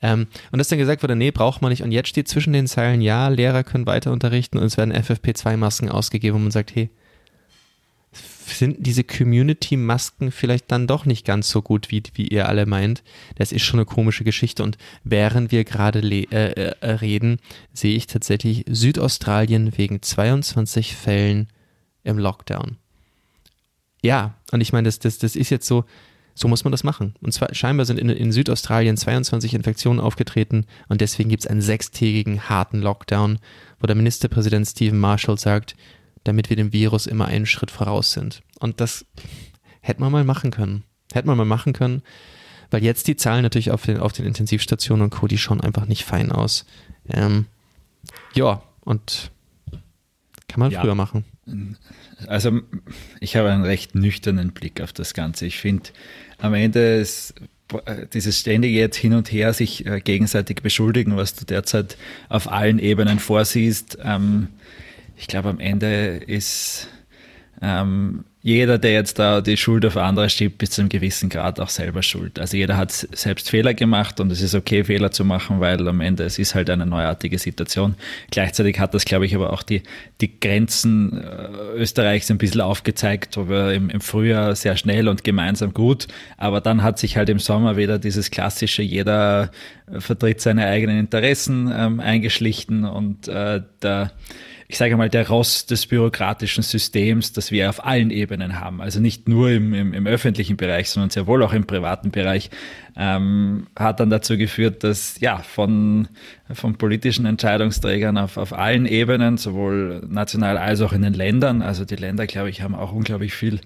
Ähm, 0.00 0.26
und 0.52 0.58
dass 0.58 0.68
dann 0.68 0.78
gesagt 0.78 1.02
wurde, 1.02 1.16
nee, 1.16 1.30
braucht 1.30 1.62
man 1.62 1.70
nicht. 1.70 1.82
Und 1.82 1.92
jetzt 1.92 2.08
steht 2.08 2.28
zwischen 2.28 2.52
den 2.52 2.66
Zeilen, 2.66 3.00
ja, 3.00 3.28
Lehrer 3.28 3.64
können 3.64 3.86
weiter 3.86 4.12
unterrichten 4.12 4.58
und 4.58 4.64
es 4.64 4.76
werden 4.76 4.94
FFP2-Masken 4.94 5.88
ausgegeben 5.88 6.36
und 6.36 6.42
man 6.44 6.50
sagt, 6.52 6.74
hey, 6.74 6.90
sind 8.56 8.86
diese 8.86 9.04
Community-Masken 9.04 10.30
vielleicht 10.30 10.70
dann 10.70 10.86
doch 10.86 11.04
nicht 11.04 11.26
ganz 11.26 11.50
so 11.50 11.62
gut, 11.62 11.90
wie, 11.90 12.02
wie 12.14 12.28
ihr 12.28 12.48
alle 12.48 12.66
meint. 12.66 13.02
Das 13.36 13.52
ist 13.52 13.62
schon 13.62 13.78
eine 13.78 13.86
komische 13.86 14.24
Geschichte. 14.24 14.62
Und 14.62 14.78
während 15.04 15.52
wir 15.52 15.64
gerade 15.64 16.00
äh, 16.00 16.24
äh, 16.24 16.90
reden, 16.90 17.38
sehe 17.72 17.96
ich 17.96 18.06
tatsächlich 18.06 18.64
Südaustralien 18.68 19.76
wegen 19.76 20.02
22 20.02 20.96
Fällen 20.96 21.48
im 22.04 22.18
Lockdown. 22.18 22.76
Ja, 24.02 24.34
und 24.52 24.60
ich 24.60 24.72
meine, 24.72 24.86
das, 24.86 24.98
das, 24.98 25.18
das 25.18 25.36
ist 25.36 25.50
jetzt 25.50 25.66
so, 25.66 25.84
so 26.38 26.48
muss 26.48 26.64
man 26.64 26.70
das 26.70 26.84
machen. 26.84 27.14
Und 27.20 27.32
zwar 27.32 27.52
scheinbar 27.54 27.84
sind 27.84 27.98
in, 27.98 28.08
in 28.08 28.32
Südaustralien 28.32 28.96
22 28.96 29.54
Infektionen 29.54 30.00
aufgetreten 30.00 30.66
und 30.88 31.00
deswegen 31.00 31.28
gibt 31.28 31.42
es 31.44 31.50
einen 31.50 31.62
sechstägigen 31.62 32.48
harten 32.48 32.80
Lockdown, 32.80 33.38
wo 33.80 33.86
der 33.86 33.96
Ministerpräsident 33.96 34.66
Stephen 34.66 35.00
Marshall 35.00 35.38
sagt, 35.38 35.74
damit 36.24 36.48
wir 36.48 36.56
dem 36.56 36.72
Virus 36.72 37.06
immer 37.06 37.26
einen 37.26 37.46
Schritt 37.46 37.70
voraus 37.70 38.12
sind. 38.12 38.42
Und 38.60 38.80
das 38.80 39.04
hätte 39.80 40.00
man 40.00 40.12
mal 40.12 40.24
machen 40.24 40.50
können. 40.50 40.84
Hätte 41.12 41.26
man 41.26 41.36
mal 41.36 41.44
machen 41.44 41.72
können, 41.72 42.02
weil 42.70 42.84
jetzt 42.84 43.08
die 43.08 43.16
Zahlen 43.16 43.42
natürlich 43.42 43.70
auf 43.70 43.84
den, 43.84 43.98
auf 43.98 44.12
den 44.12 44.26
Intensivstationen 44.26 45.04
und 45.04 45.10
Co., 45.10 45.26
die 45.26 45.38
schauen 45.38 45.60
einfach 45.60 45.86
nicht 45.86 46.04
fein 46.04 46.30
aus. 46.30 46.66
Ähm, 47.08 47.46
ja, 48.34 48.62
und 48.82 49.30
kann 50.48 50.60
man 50.60 50.70
ja. 50.70 50.80
früher 50.80 50.94
machen. 50.94 51.24
Also 52.26 52.60
ich 53.20 53.36
habe 53.36 53.50
einen 53.50 53.64
recht 53.64 53.94
nüchternen 53.94 54.52
Blick 54.52 54.80
auf 54.80 54.92
das 54.92 55.14
Ganze. 55.14 55.46
Ich 55.46 55.58
finde, 55.58 55.90
am 56.38 56.54
Ende 56.54 56.96
ist 56.96 57.34
dieses 58.14 58.38
ständige 58.38 58.78
jetzt 58.78 58.96
hin 58.96 59.12
und 59.12 59.30
her 59.30 59.52
sich 59.52 59.84
äh, 59.84 60.00
gegenseitig 60.00 60.62
beschuldigen, 60.62 61.16
was 61.16 61.34
du 61.34 61.44
derzeit 61.44 61.98
auf 62.30 62.50
allen 62.50 62.78
Ebenen 62.78 63.18
vorsiehst, 63.18 63.98
ähm, 64.02 64.48
ich 65.18 65.26
glaube, 65.26 65.48
am 65.48 65.58
Ende 65.58 66.18
ist 66.26 66.88
ähm, 67.60 68.24
jeder, 68.40 68.78
der 68.78 68.92
jetzt 68.92 69.18
da 69.18 69.40
die 69.40 69.56
Schuld 69.56 69.84
auf 69.84 69.96
andere 69.96 70.30
schiebt, 70.30 70.58
bis 70.58 70.70
zu 70.70 70.80
einem 70.80 70.88
gewissen 70.88 71.28
Grad 71.28 71.58
auch 71.58 71.68
selber 71.68 72.04
schuld. 72.04 72.38
Also 72.38 72.56
jeder 72.56 72.76
hat 72.76 72.92
selbst 72.92 73.50
Fehler 73.50 73.74
gemacht 73.74 74.20
und 74.20 74.30
es 74.30 74.40
ist 74.40 74.54
okay, 74.54 74.84
Fehler 74.84 75.10
zu 75.10 75.24
machen, 75.24 75.58
weil 75.58 75.86
am 75.88 76.00
Ende 76.00 76.22
es 76.22 76.38
ist 76.38 76.54
halt 76.54 76.70
eine 76.70 76.86
neuartige 76.86 77.38
Situation. 77.38 77.96
Gleichzeitig 78.30 78.78
hat 78.78 78.94
das, 78.94 79.04
glaube 79.04 79.26
ich, 79.26 79.34
aber 79.34 79.52
auch 79.52 79.64
die, 79.64 79.82
die 80.20 80.38
Grenzen 80.38 81.20
äh, 81.20 81.48
Österreichs 81.76 82.30
ein 82.30 82.38
bisschen 82.38 82.60
aufgezeigt, 82.60 83.36
wo 83.36 83.48
wir 83.48 83.72
im, 83.72 83.90
im 83.90 84.00
Frühjahr 84.00 84.54
sehr 84.54 84.76
schnell 84.76 85.08
und 85.08 85.24
gemeinsam 85.24 85.74
gut, 85.74 86.06
aber 86.36 86.60
dann 86.60 86.84
hat 86.84 86.98
sich 86.98 87.16
halt 87.16 87.28
im 87.28 87.40
Sommer 87.40 87.76
wieder 87.76 87.98
dieses 87.98 88.30
klassische, 88.30 88.82
jeder 88.82 89.50
vertritt 89.98 90.40
seine 90.40 90.66
eigenen 90.66 90.98
Interessen 91.00 91.72
ähm, 91.74 91.98
eingeschlichen 91.98 92.84
und 92.84 93.26
äh, 93.26 93.62
da 93.80 94.12
ich 94.70 94.76
sage 94.76 94.98
mal, 94.98 95.08
der 95.08 95.26
Ross 95.28 95.64
des 95.64 95.86
bürokratischen 95.86 96.62
Systems, 96.62 97.32
das 97.32 97.50
wir 97.50 97.70
auf 97.70 97.86
allen 97.86 98.10
Ebenen 98.10 98.60
haben. 98.60 98.82
Also 98.82 99.00
nicht 99.00 99.26
nur 99.26 99.50
im, 99.50 99.72
im, 99.72 99.94
im 99.94 100.06
öffentlichen 100.06 100.58
Bereich, 100.58 100.90
sondern 100.90 101.08
sehr 101.08 101.26
wohl 101.26 101.42
auch 101.42 101.54
im 101.54 101.66
privaten 101.66 102.10
Bereich, 102.10 102.50
ähm, 102.94 103.66
hat 103.74 103.98
dann 103.98 104.10
dazu 104.10 104.36
geführt, 104.36 104.84
dass 104.84 105.20
ja 105.20 105.38
von, 105.38 106.08
von 106.52 106.76
politischen 106.76 107.24
Entscheidungsträgern 107.24 108.18
auf, 108.18 108.36
auf 108.36 108.52
allen 108.52 108.84
Ebenen, 108.84 109.38
sowohl 109.38 110.02
national 110.06 110.58
als 110.58 110.82
auch 110.82 110.92
in 110.92 111.00
den 111.00 111.14
Ländern, 111.14 111.62
also 111.62 111.86
die 111.86 111.96
Länder, 111.96 112.26
glaube 112.26 112.50
ich, 112.50 112.60
haben 112.60 112.74
auch 112.74 112.92
unglaublich 112.92 113.32
viel 113.32 113.60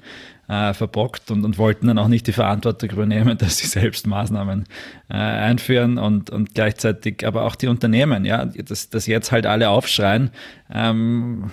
äh, 0.49 0.75
verbockt 0.75 1.31
und, 1.31 1.45
und 1.45 1.59
wollten 1.59 1.87
dann 1.87 1.99
auch 1.99 2.09
nicht 2.09 2.27
die 2.27 2.33
Verantwortung 2.33 2.91
übernehmen, 2.91 3.39
dass 3.39 3.59
sie 3.59 3.67
selbst 3.67 4.07
Maßnahmen 4.07 4.65
äh, 5.09 5.15
einführen 5.15 5.99
und, 5.99 6.31
und 6.31 6.55
gleichzeitig 6.55 7.27
aber 7.27 7.45
auch 7.45 7.55
die 7.55 7.69
Unternehmen, 7.69 8.25
ja, 8.25 8.47
dass, 8.47 8.91
dass 8.91 9.07
jetzt 9.07 9.33
halt 9.33 9.47
alle 9.47 9.71
aufschreien, 9.71 10.31
ähm, 10.73 11.51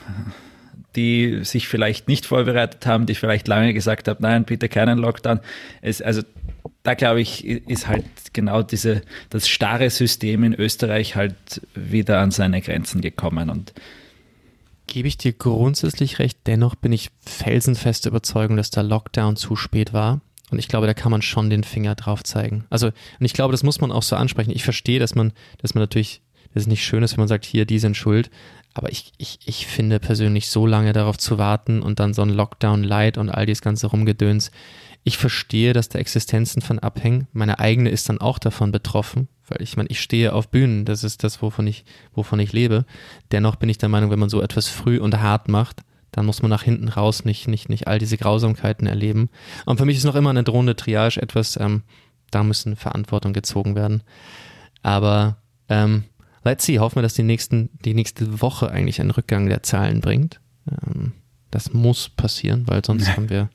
die 0.95 1.43
sich 1.43 1.67
vielleicht 1.67 2.07
nicht 2.07 2.25
vorbereitet 2.25 2.85
haben, 2.85 3.05
die 3.05 3.15
vielleicht 3.15 3.47
lange 3.47 3.73
gesagt 3.73 4.07
haben, 4.07 4.19
nein, 4.21 4.43
bitte 4.43 4.69
keinen 4.69 4.97
Lockdown. 4.97 5.39
Es, 5.81 6.01
also 6.01 6.23
da 6.83 6.95
glaube 6.95 7.21
ich, 7.21 7.45
ist 7.45 7.87
halt 7.87 8.05
genau 8.33 8.63
diese, 8.63 9.01
das 9.29 9.47
starre 9.47 9.89
System 9.89 10.43
in 10.43 10.53
Österreich 10.53 11.15
halt 11.15 11.61
wieder 11.75 12.19
an 12.19 12.31
seine 12.31 12.61
Grenzen 12.61 13.01
gekommen 13.01 13.49
und 13.49 13.73
Gebe 14.89 15.07
ich 15.07 15.17
dir 15.19 15.33
grundsätzlich 15.33 16.17
recht, 16.17 16.39
dennoch 16.47 16.73
bin 16.73 16.91
ich 16.91 17.11
felsenfest 17.23 18.07
Überzeugung, 18.07 18.57
dass 18.57 18.71
der 18.71 18.81
Lockdown 18.81 19.35
zu 19.35 19.55
spät 19.55 19.93
war. 19.93 20.19
Und 20.49 20.57
ich 20.57 20.67
glaube, 20.67 20.87
da 20.87 20.95
kann 20.95 21.11
man 21.11 21.21
schon 21.21 21.51
den 21.51 21.63
Finger 21.63 21.93
drauf 21.93 22.23
zeigen. 22.23 22.65
Also, 22.71 22.87
und 22.87 23.25
ich 23.25 23.33
glaube, 23.33 23.51
das 23.51 23.61
muss 23.61 23.81
man 23.81 23.91
auch 23.91 24.01
so 24.01 24.15
ansprechen. 24.15 24.49
Ich 24.49 24.63
verstehe, 24.63 24.99
dass 24.99 25.13
man, 25.13 25.31
dass 25.59 25.75
man 25.75 25.83
natürlich, 25.83 26.23
dass 26.55 26.63
es 26.63 26.67
nicht 26.67 26.83
schön 26.83 27.03
ist, 27.03 27.11
wenn 27.11 27.21
man 27.21 27.27
sagt, 27.27 27.45
hier, 27.45 27.65
die 27.65 27.77
sind 27.77 27.97
schuld. 27.97 28.31
Aber 28.73 28.91
ich, 28.91 29.11
ich, 29.17 29.39
ich 29.45 29.67
finde 29.67 29.99
persönlich, 29.99 30.49
so 30.49 30.65
lange 30.65 30.93
darauf 30.93 31.17
zu 31.17 31.37
warten 31.37 31.81
und 31.81 31.99
dann 31.99 32.13
so 32.13 32.21
ein 32.21 32.29
Lockdown-Light 32.29 33.17
und 33.17 33.29
all 33.29 33.45
dieses 33.45 33.61
ganze 33.61 33.87
Rumgedöns, 33.87 34.51
ich 35.03 35.17
verstehe, 35.17 35.73
dass 35.73 35.89
da 35.89 35.97
Existenzen 35.99 36.61
von 36.61 36.79
abhängen. 36.79 37.27
Meine 37.33 37.59
eigene 37.59 37.89
ist 37.89 38.09
dann 38.09 38.21
auch 38.21 38.37
davon 38.37 38.71
betroffen, 38.71 39.27
weil 39.47 39.61
ich 39.61 39.77
meine, 39.77 39.89
ich 39.89 40.01
stehe 40.01 40.33
auf 40.33 40.49
Bühnen, 40.49 40.85
das 40.85 41.03
ist 41.03 41.23
das, 41.23 41.41
wovon 41.41 41.67
ich, 41.67 41.85
wovon 42.13 42.39
ich 42.39 42.53
lebe. 42.53 42.85
Dennoch 43.31 43.55
bin 43.55 43.69
ich 43.69 43.77
der 43.77 43.89
Meinung, 43.89 44.11
wenn 44.11 44.19
man 44.19 44.29
so 44.29 44.41
etwas 44.41 44.67
früh 44.67 44.99
und 44.99 45.19
hart 45.19 45.47
macht, 45.47 45.81
dann 46.11 46.25
muss 46.25 46.41
man 46.41 46.49
nach 46.49 46.63
hinten 46.63 46.89
raus 46.89 47.25
nicht, 47.25 47.47
nicht, 47.47 47.69
nicht 47.69 47.87
all 47.87 47.99
diese 47.99 48.17
Grausamkeiten 48.17 48.87
erleben. 48.87 49.29
Und 49.65 49.77
für 49.77 49.85
mich 49.85 49.97
ist 49.97 50.03
noch 50.03 50.15
immer 50.15 50.31
eine 50.31 50.43
drohende 50.43 50.75
Triage 50.75 51.21
etwas, 51.21 51.57
ähm, 51.57 51.83
da 52.31 52.43
müssen 52.43 52.75
Verantwortung 52.75 53.33
gezogen 53.33 53.75
werden. 53.75 54.03
Aber 54.83 55.37
ähm, 55.69 56.03
let's 56.43 56.65
see, 56.65 56.79
hoffen 56.79 56.97
wir, 56.97 57.01
dass 57.01 57.13
die, 57.13 57.23
nächsten, 57.23 57.69
die 57.85 57.93
nächste 57.93 58.41
Woche 58.41 58.71
eigentlich 58.71 59.01
einen 59.01 59.11
Rückgang 59.11 59.47
der 59.47 59.63
Zahlen 59.63 60.01
bringt. 60.01 60.39
Ähm, 60.69 61.13
das 61.51 61.73
muss 61.73 62.09
passieren, 62.09 62.67
weil 62.67 62.83
sonst 62.85 63.15
haben 63.15 63.29
wir, 63.29 63.49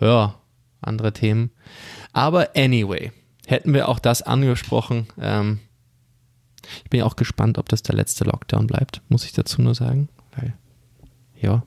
ja, 0.00 0.34
andere 0.80 1.12
Themen. 1.12 1.50
Aber 2.12 2.50
anyway, 2.56 3.12
hätten 3.46 3.74
wir 3.74 3.88
auch 3.88 3.98
das 3.98 4.22
angesprochen. 4.22 5.06
Ähm, 5.20 5.60
ich 6.84 6.90
bin 6.90 6.98
ja 6.98 7.06
auch 7.06 7.16
gespannt, 7.16 7.58
ob 7.58 7.68
das 7.68 7.82
der 7.82 7.94
letzte 7.94 8.24
Lockdown 8.24 8.66
bleibt, 8.66 9.02
muss 9.08 9.24
ich 9.24 9.32
dazu 9.32 9.62
nur 9.62 9.74
sagen. 9.74 10.08
Weil, 10.36 10.54
ja, 11.40 11.62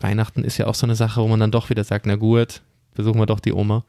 Weihnachten 0.00 0.44
ist 0.44 0.58
ja 0.58 0.66
auch 0.66 0.74
so 0.74 0.86
eine 0.86 0.96
Sache, 0.96 1.20
wo 1.20 1.28
man 1.28 1.40
dann 1.40 1.50
doch 1.50 1.70
wieder 1.70 1.84
sagt, 1.84 2.06
na 2.06 2.16
gut, 2.16 2.62
besuchen 2.94 3.20
wir 3.20 3.26
doch 3.26 3.40
die 3.40 3.52
Oma 3.52 3.84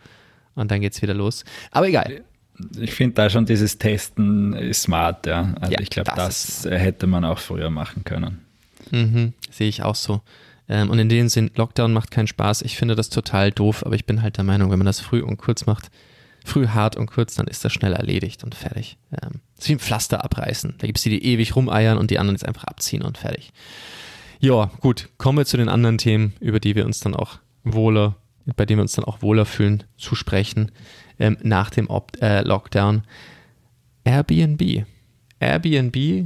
und 0.55 0.72
dann 0.72 0.81
geht's 0.81 1.01
wieder 1.01 1.13
los. 1.13 1.46
Aber 1.72 1.88
egal. 1.88 2.24
Ich 2.80 2.94
finde 2.94 3.15
da 3.15 3.30
schon 3.30 3.46
dieses 3.46 3.77
Testen 3.77 4.74
smart, 4.74 5.25
ja. 5.25 5.53
Also 5.60 5.74
ja, 5.74 5.80
ich 5.80 5.89
glaube, 5.89 6.12
das, 6.15 6.62
das 6.63 6.72
hätte 6.72 7.08
man 7.08 7.25
auch 7.25 7.39
früher 7.39 7.70
machen 7.70 8.03
können. 8.03 8.39
Mhm, 8.91 9.34
sehe 9.50 9.70
ich 9.70 9.84
auch 9.84 9.96
so. 9.96 10.22
Ähm, 10.68 10.89
und 10.89 11.00
in 11.00 11.10
dem 11.10 11.30
Sinn, 11.30 11.51
Lockdown 11.56 11.94
macht 11.94 12.12
keinen 12.12 12.27
Spaß. 12.27 12.62
Ich 12.62 12.77
finde 12.77 12.96
das 12.96 13.10
total 13.10 13.51
doof, 13.51 13.86
aber 13.86 13.96
ich 13.96 14.06
bin 14.06 14.22
halt 14.22 14.38
der 14.38 14.44
Meinung, 14.44 14.72
wenn 14.72 14.80
man 14.80 14.86
das 14.86 15.00
früh 15.00 15.22
und 15.22 15.38
kurz 15.38 15.65
macht, 15.65 15.91
früh 16.46 16.68
hart 16.68 16.96
und 16.96 17.08
kurz, 17.08 17.36
dann 17.36 17.48
ist 17.48 17.63
das 17.65 17.74
schnell 17.74 17.94
erledigt 17.94 18.44
und 18.44 18.56
fertig. 18.56 18.98
Ähm, 19.12 19.41
das 19.56 19.65
ist 19.65 19.70
wie 19.70 19.74
ein 19.74 19.80
Pflaster 19.80 20.24
abreißen. 20.24 20.75
Da 20.77 20.88
gibt 20.88 20.98
es 20.98 21.03
die, 21.03 21.10
die 21.10 21.25
ewig 21.25 21.56
rumeiern 21.56 21.98
und 21.98 22.12
die 22.12 22.20
anderen 22.20 22.36
jetzt 22.36 22.48
einfach 22.48 22.63
abziehen 22.63 23.01
und 23.01 23.18
fertig. 23.18 23.51
Ja, 24.39 24.72
gut, 24.80 25.10
kommen 25.18 25.38
wir 25.38 25.46
zu 25.46 25.58
den 25.58 25.70
anderen 25.70 25.98
Themen, 25.98 26.34
über 26.39 26.60
die 26.60 26.75
wir 26.75 26.86
uns 26.86 27.00
dann 27.00 27.15
auch 27.15 27.38
wohler, 27.63 28.15
bei 28.56 28.65
denen 28.65 28.80
wir 28.80 28.84
uns 28.84 28.94
dann 28.94 29.06
auch 29.06 29.22
wohler 29.22 29.46
fühlen, 29.46 29.84
zu 29.98 30.15
sprechen 30.15 30.72
ähm, 31.22 31.38
nach 31.44 31.70
dem 31.70 31.90
Op 31.90 32.18
äh, 32.22 32.42
Lockdown. 32.42 33.04
Airbnb. 34.04 34.86
Airbnb 35.40 36.25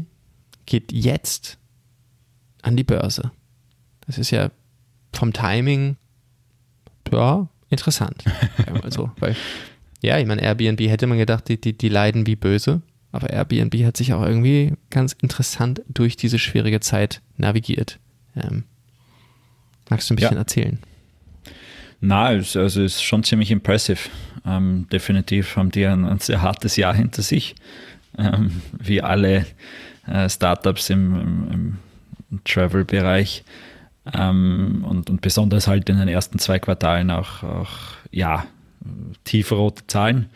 geht 0.65 0.91
jetzt 0.91 1.57
an 2.61 2.77
die 2.77 2.83
Börse. 2.83 3.31
Das 4.07 4.17
ist 4.17 4.31
ja 4.31 4.49
vom 5.13 5.33
Timing, 5.33 5.97
ja, 7.11 7.47
interessant. 7.69 8.23
also, 8.83 9.11
weil, 9.19 9.35
ja, 10.01 10.17
ich 10.17 10.25
meine, 10.25 10.41
Airbnb 10.41 10.79
hätte 10.81 11.07
man 11.07 11.17
gedacht, 11.17 11.49
die, 11.49 11.59
die, 11.59 11.77
die 11.77 11.89
leiden 11.89 12.25
wie 12.25 12.35
böse, 12.35 12.81
aber 13.11 13.29
Airbnb 13.29 13.75
hat 13.85 13.97
sich 13.97 14.13
auch 14.13 14.23
irgendwie 14.23 14.73
ganz 14.89 15.13
interessant 15.13 15.81
durch 15.89 16.15
diese 16.15 16.39
schwierige 16.39 16.79
Zeit 16.79 17.21
navigiert. 17.37 17.99
Ähm, 18.35 18.63
magst 19.89 20.09
du 20.09 20.13
ein 20.13 20.17
bisschen 20.17 20.33
ja. 20.33 20.39
erzählen? 20.39 20.79
Na, 22.01 22.25
also 22.25 22.61
es 22.61 22.75
ist 22.75 23.03
schon 23.03 23.23
ziemlich 23.23 23.51
impressive. 23.51 24.09
Ähm, 24.45 24.87
definitiv 24.91 25.55
haben 25.55 25.71
die 25.71 25.85
ein, 25.85 26.05
ein, 26.05 26.19
sehr 26.19 26.41
hartes 26.41 26.75
Jahr 26.75 26.93
hinter 26.93 27.21
sich, 27.21 27.55
ähm, 28.17 28.61
wie 28.77 29.01
alle 29.01 29.45
äh, 30.07 30.29
Startups 30.29 30.89
im, 30.89 31.49
im, 31.51 31.77
im 32.31 32.43
Travel-Bereich. 32.43 33.43
Ähm, 34.13 34.85
und, 34.87 35.09
und, 35.09 35.21
besonders 35.21 35.67
halt 35.67 35.89
in 35.89 35.97
den 35.97 36.07
ersten 36.07 36.37
zwei 36.37 36.59
Quartalen 36.59 37.09
auch, 37.09 37.41
auch 37.41 37.71
ja, 38.11 38.45
tiefrote 39.23 39.87
Zahlen. 39.87 40.29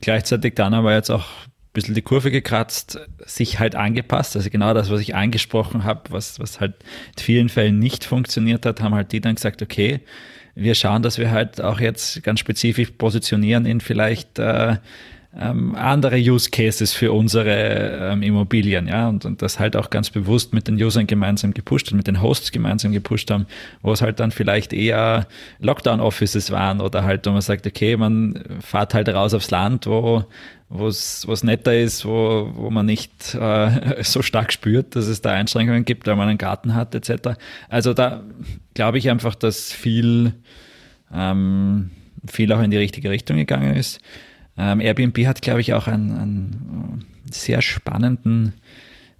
Gleichzeitig 0.00 0.54
dann 0.54 0.72
aber 0.72 0.94
jetzt 0.94 1.10
auch 1.10 1.26
ein 1.26 1.72
bisschen 1.74 1.94
die 1.94 2.02
Kurve 2.02 2.30
gekratzt, 2.30 2.98
sich 3.26 3.58
halt 3.58 3.74
angepasst. 3.74 4.36
Also 4.36 4.48
genau 4.48 4.72
das, 4.72 4.90
was 4.90 5.00
ich 5.00 5.14
angesprochen 5.14 5.84
habe, 5.84 6.10
was, 6.10 6.40
was 6.40 6.60
halt 6.60 6.74
in 7.16 7.22
vielen 7.22 7.48
Fällen 7.50 7.78
nicht 7.78 8.04
funktioniert 8.04 8.64
hat, 8.64 8.80
haben 8.80 8.94
halt 8.94 9.12
die 9.12 9.20
dann 9.20 9.34
gesagt, 9.34 9.60
okay, 9.60 10.00
wir 10.54 10.74
schauen, 10.74 11.02
dass 11.02 11.18
wir 11.18 11.30
halt 11.30 11.60
auch 11.60 11.80
jetzt 11.80 12.22
ganz 12.22 12.40
spezifisch 12.40 12.90
positionieren 12.92 13.66
in 13.66 13.80
vielleicht 13.80 14.38
äh, 14.38 14.76
ähm, 15.38 15.76
andere 15.76 16.16
Use 16.16 16.50
Cases 16.50 16.92
für 16.92 17.12
unsere 17.12 18.10
ähm, 18.12 18.22
Immobilien, 18.22 18.88
ja, 18.88 19.08
und, 19.08 19.24
und 19.24 19.42
das 19.42 19.60
halt 19.60 19.76
auch 19.76 19.90
ganz 19.90 20.10
bewusst 20.10 20.52
mit 20.52 20.66
den 20.66 20.74
Usern 20.74 21.06
gemeinsam 21.06 21.54
gepusht 21.54 21.92
und 21.92 21.98
mit 21.98 22.08
den 22.08 22.20
Hosts 22.20 22.50
gemeinsam 22.50 22.90
gepusht 22.90 23.30
haben, 23.30 23.46
wo 23.80 23.92
es 23.92 24.02
halt 24.02 24.18
dann 24.18 24.32
vielleicht 24.32 24.72
eher 24.72 25.28
Lockdown-Offices 25.60 26.50
waren 26.50 26.80
oder 26.80 27.04
halt, 27.04 27.26
wo 27.26 27.30
man 27.30 27.42
sagt, 27.42 27.64
okay, 27.66 27.96
man 27.96 28.42
fahrt 28.60 28.92
halt 28.94 29.08
raus 29.08 29.32
aufs 29.32 29.52
Land, 29.52 29.86
wo 29.86 30.24
es 30.68 31.28
was 31.28 31.44
netter 31.44 31.78
ist, 31.78 32.04
wo, 32.04 32.50
wo 32.54 32.70
man 32.70 32.86
nicht 32.86 33.34
äh, 33.34 34.02
so 34.02 34.22
stark 34.22 34.52
spürt, 34.52 34.96
dass 34.96 35.06
es 35.06 35.22
da 35.22 35.30
Einschränkungen 35.30 35.84
gibt, 35.84 36.08
weil 36.08 36.16
man 36.16 36.28
einen 36.28 36.38
Garten 36.38 36.74
hat, 36.74 36.92
etc. 36.96 37.38
Also 37.68 37.94
da 37.94 38.24
glaube 38.74 38.98
ich 38.98 39.08
einfach, 39.08 39.36
dass 39.36 39.72
viel, 39.72 40.32
ähm, 41.14 41.90
viel 42.26 42.52
auch 42.52 42.62
in 42.62 42.72
die 42.72 42.78
richtige 42.78 43.10
Richtung 43.10 43.36
gegangen 43.36 43.76
ist. 43.76 44.00
Ähm, 44.60 44.80
Airbnb 44.80 45.26
hat, 45.26 45.40
glaube 45.40 45.62
ich, 45.62 45.72
auch 45.72 45.86
einen, 45.86 46.12
einen 46.12 47.04
sehr 47.30 47.62
spannenden, 47.62 48.52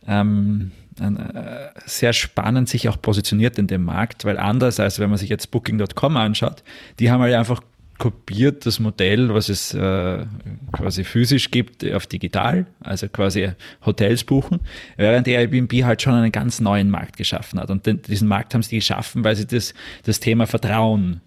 ähm, 0.07 0.73
ein, 1.01 1.17
äh, 1.17 1.71
sehr 1.87 2.13
spannend 2.13 2.69
sich 2.69 2.91
auch 2.91 3.01
positioniert 3.01 3.59
in 3.59 3.67
dem 3.67 3.83
Markt, 3.83 4.27
weil 4.27 4.39
anders 4.39 4.79
als 4.81 4.99
wenn 4.99 5.09
man 5.09 5.19
sich 5.19 5.31
jetzt 5.31 5.51
Booking.com 5.51 6.17
anschaut, 6.19 6.63
die 6.99 7.11
haben 7.11 7.23
halt 7.23 7.35
einfach 7.35 7.63
kopiert 7.97 8.65
das 8.65 8.81
Modell, 8.81 9.33
was 9.33 9.51
es 9.51 9.75
äh, 9.75 10.25
quasi 10.73 11.05
physisch 11.05 11.51
gibt, 11.51 11.91
auf 11.91 12.07
digital, 12.07 12.67
also 12.81 13.09
quasi 13.09 13.53
Hotels 13.85 14.25
buchen, 14.25 14.61
während 14.97 15.29
Airbnb 15.29 15.73
halt 15.85 16.01
schon 16.01 16.15
einen 16.15 16.33
ganz 16.33 16.61
neuen 16.61 16.91
Markt 16.91 17.19
geschaffen 17.19 17.61
hat. 17.61 17.71
Und 17.71 17.87
den, 17.87 18.01
diesen 18.01 18.27
Markt 18.27 18.55
haben 18.55 18.63
sie 18.63 18.77
geschaffen, 18.77 19.23
weil 19.23 19.37
sie 19.37 19.47
das, 19.47 19.75
das 20.05 20.19
Thema 20.19 20.47
Vertrauen 20.47 21.21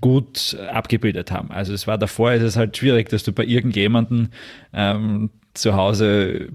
gut 0.00 0.56
abgebildet 0.72 1.30
haben. 1.30 1.50
Also 1.50 1.72
es 1.72 1.86
war 1.86 1.98
davor, 1.98 2.32
ist 2.32 2.42
es 2.42 2.56
halt 2.56 2.76
schwierig, 2.76 3.08
dass 3.08 3.22
du 3.22 3.32
bei 3.32 3.44
irgendjemanden 3.44 4.30
ähm, 4.72 5.30
zu 5.54 5.74
Hause, 5.74 6.48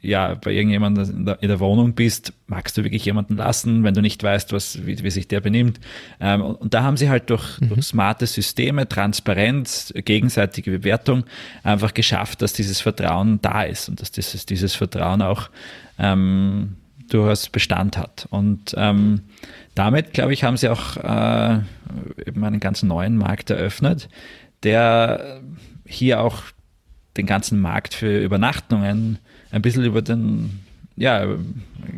ja, 0.00 0.34
bei 0.34 0.52
irgendjemandem 0.52 1.10
in 1.10 1.26
der, 1.26 1.42
in 1.42 1.48
der, 1.48 1.60
Wohnung 1.60 1.94
bist, 1.94 2.32
magst 2.46 2.78
du 2.78 2.84
wirklich 2.84 3.04
jemanden 3.04 3.36
lassen, 3.36 3.82
wenn 3.82 3.94
du 3.94 4.00
nicht 4.00 4.22
weißt, 4.22 4.52
was, 4.52 4.86
wie, 4.86 5.02
wie 5.02 5.10
sich 5.10 5.26
der 5.26 5.40
benimmt. 5.40 5.80
Ähm, 6.20 6.42
und, 6.42 6.54
und, 6.54 6.74
da 6.74 6.82
haben 6.82 6.96
sie 6.96 7.08
halt 7.10 7.30
durch, 7.30 7.60
mhm. 7.60 7.68
durch 7.70 7.82
smarte 7.82 8.26
Systeme, 8.26 8.88
Transparenz, 8.88 9.92
gegenseitige 9.94 10.70
Bewertung 10.70 11.24
einfach 11.64 11.94
geschafft, 11.94 12.42
dass 12.42 12.52
dieses 12.52 12.80
Vertrauen 12.80 13.40
da 13.42 13.64
ist 13.64 13.88
und 13.88 14.00
dass 14.00 14.12
dieses, 14.12 14.46
dieses 14.46 14.74
Vertrauen 14.74 15.20
auch 15.20 15.50
ähm, 15.98 16.76
durchaus 17.08 17.48
Bestand 17.48 17.96
hat. 17.96 18.26
Und 18.30 18.74
ähm, 18.76 19.22
damit, 19.74 20.12
glaube 20.12 20.32
ich, 20.32 20.44
haben 20.44 20.56
sie 20.56 20.68
auch 20.68 20.96
äh, 20.96 21.60
eben 22.26 22.44
einen 22.44 22.60
ganz 22.60 22.82
neuen 22.82 23.16
Markt 23.16 23.50
eröffnet, 23.50 24.08
der 24.62 25.40
hier 25.86 26.20
auch 26.20 26.42
den 27.16 27.26
ganzen 27.26 27.60
Markt 27.60 27.94
für 27.94 28.22
Übernachtungen 28.22 29.18
ein 29.50 29.62
bisschen 29.62 29.84
über 29.84 30.02
den, 30.02 30.60
ja, 30.96 31.26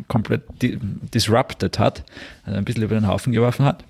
komplett 0.07 0.43
disrupted 0.61 1.79
hat, 1.79 2.03
also 2.43 2.57
ein 2.57 2.65
bisschen 2.65 2.83
über 2.83 2.95
den 2.95 3.07
Haufen 3.07 3.33
geworfen 3.33 3.65
hat. 3.65 3.83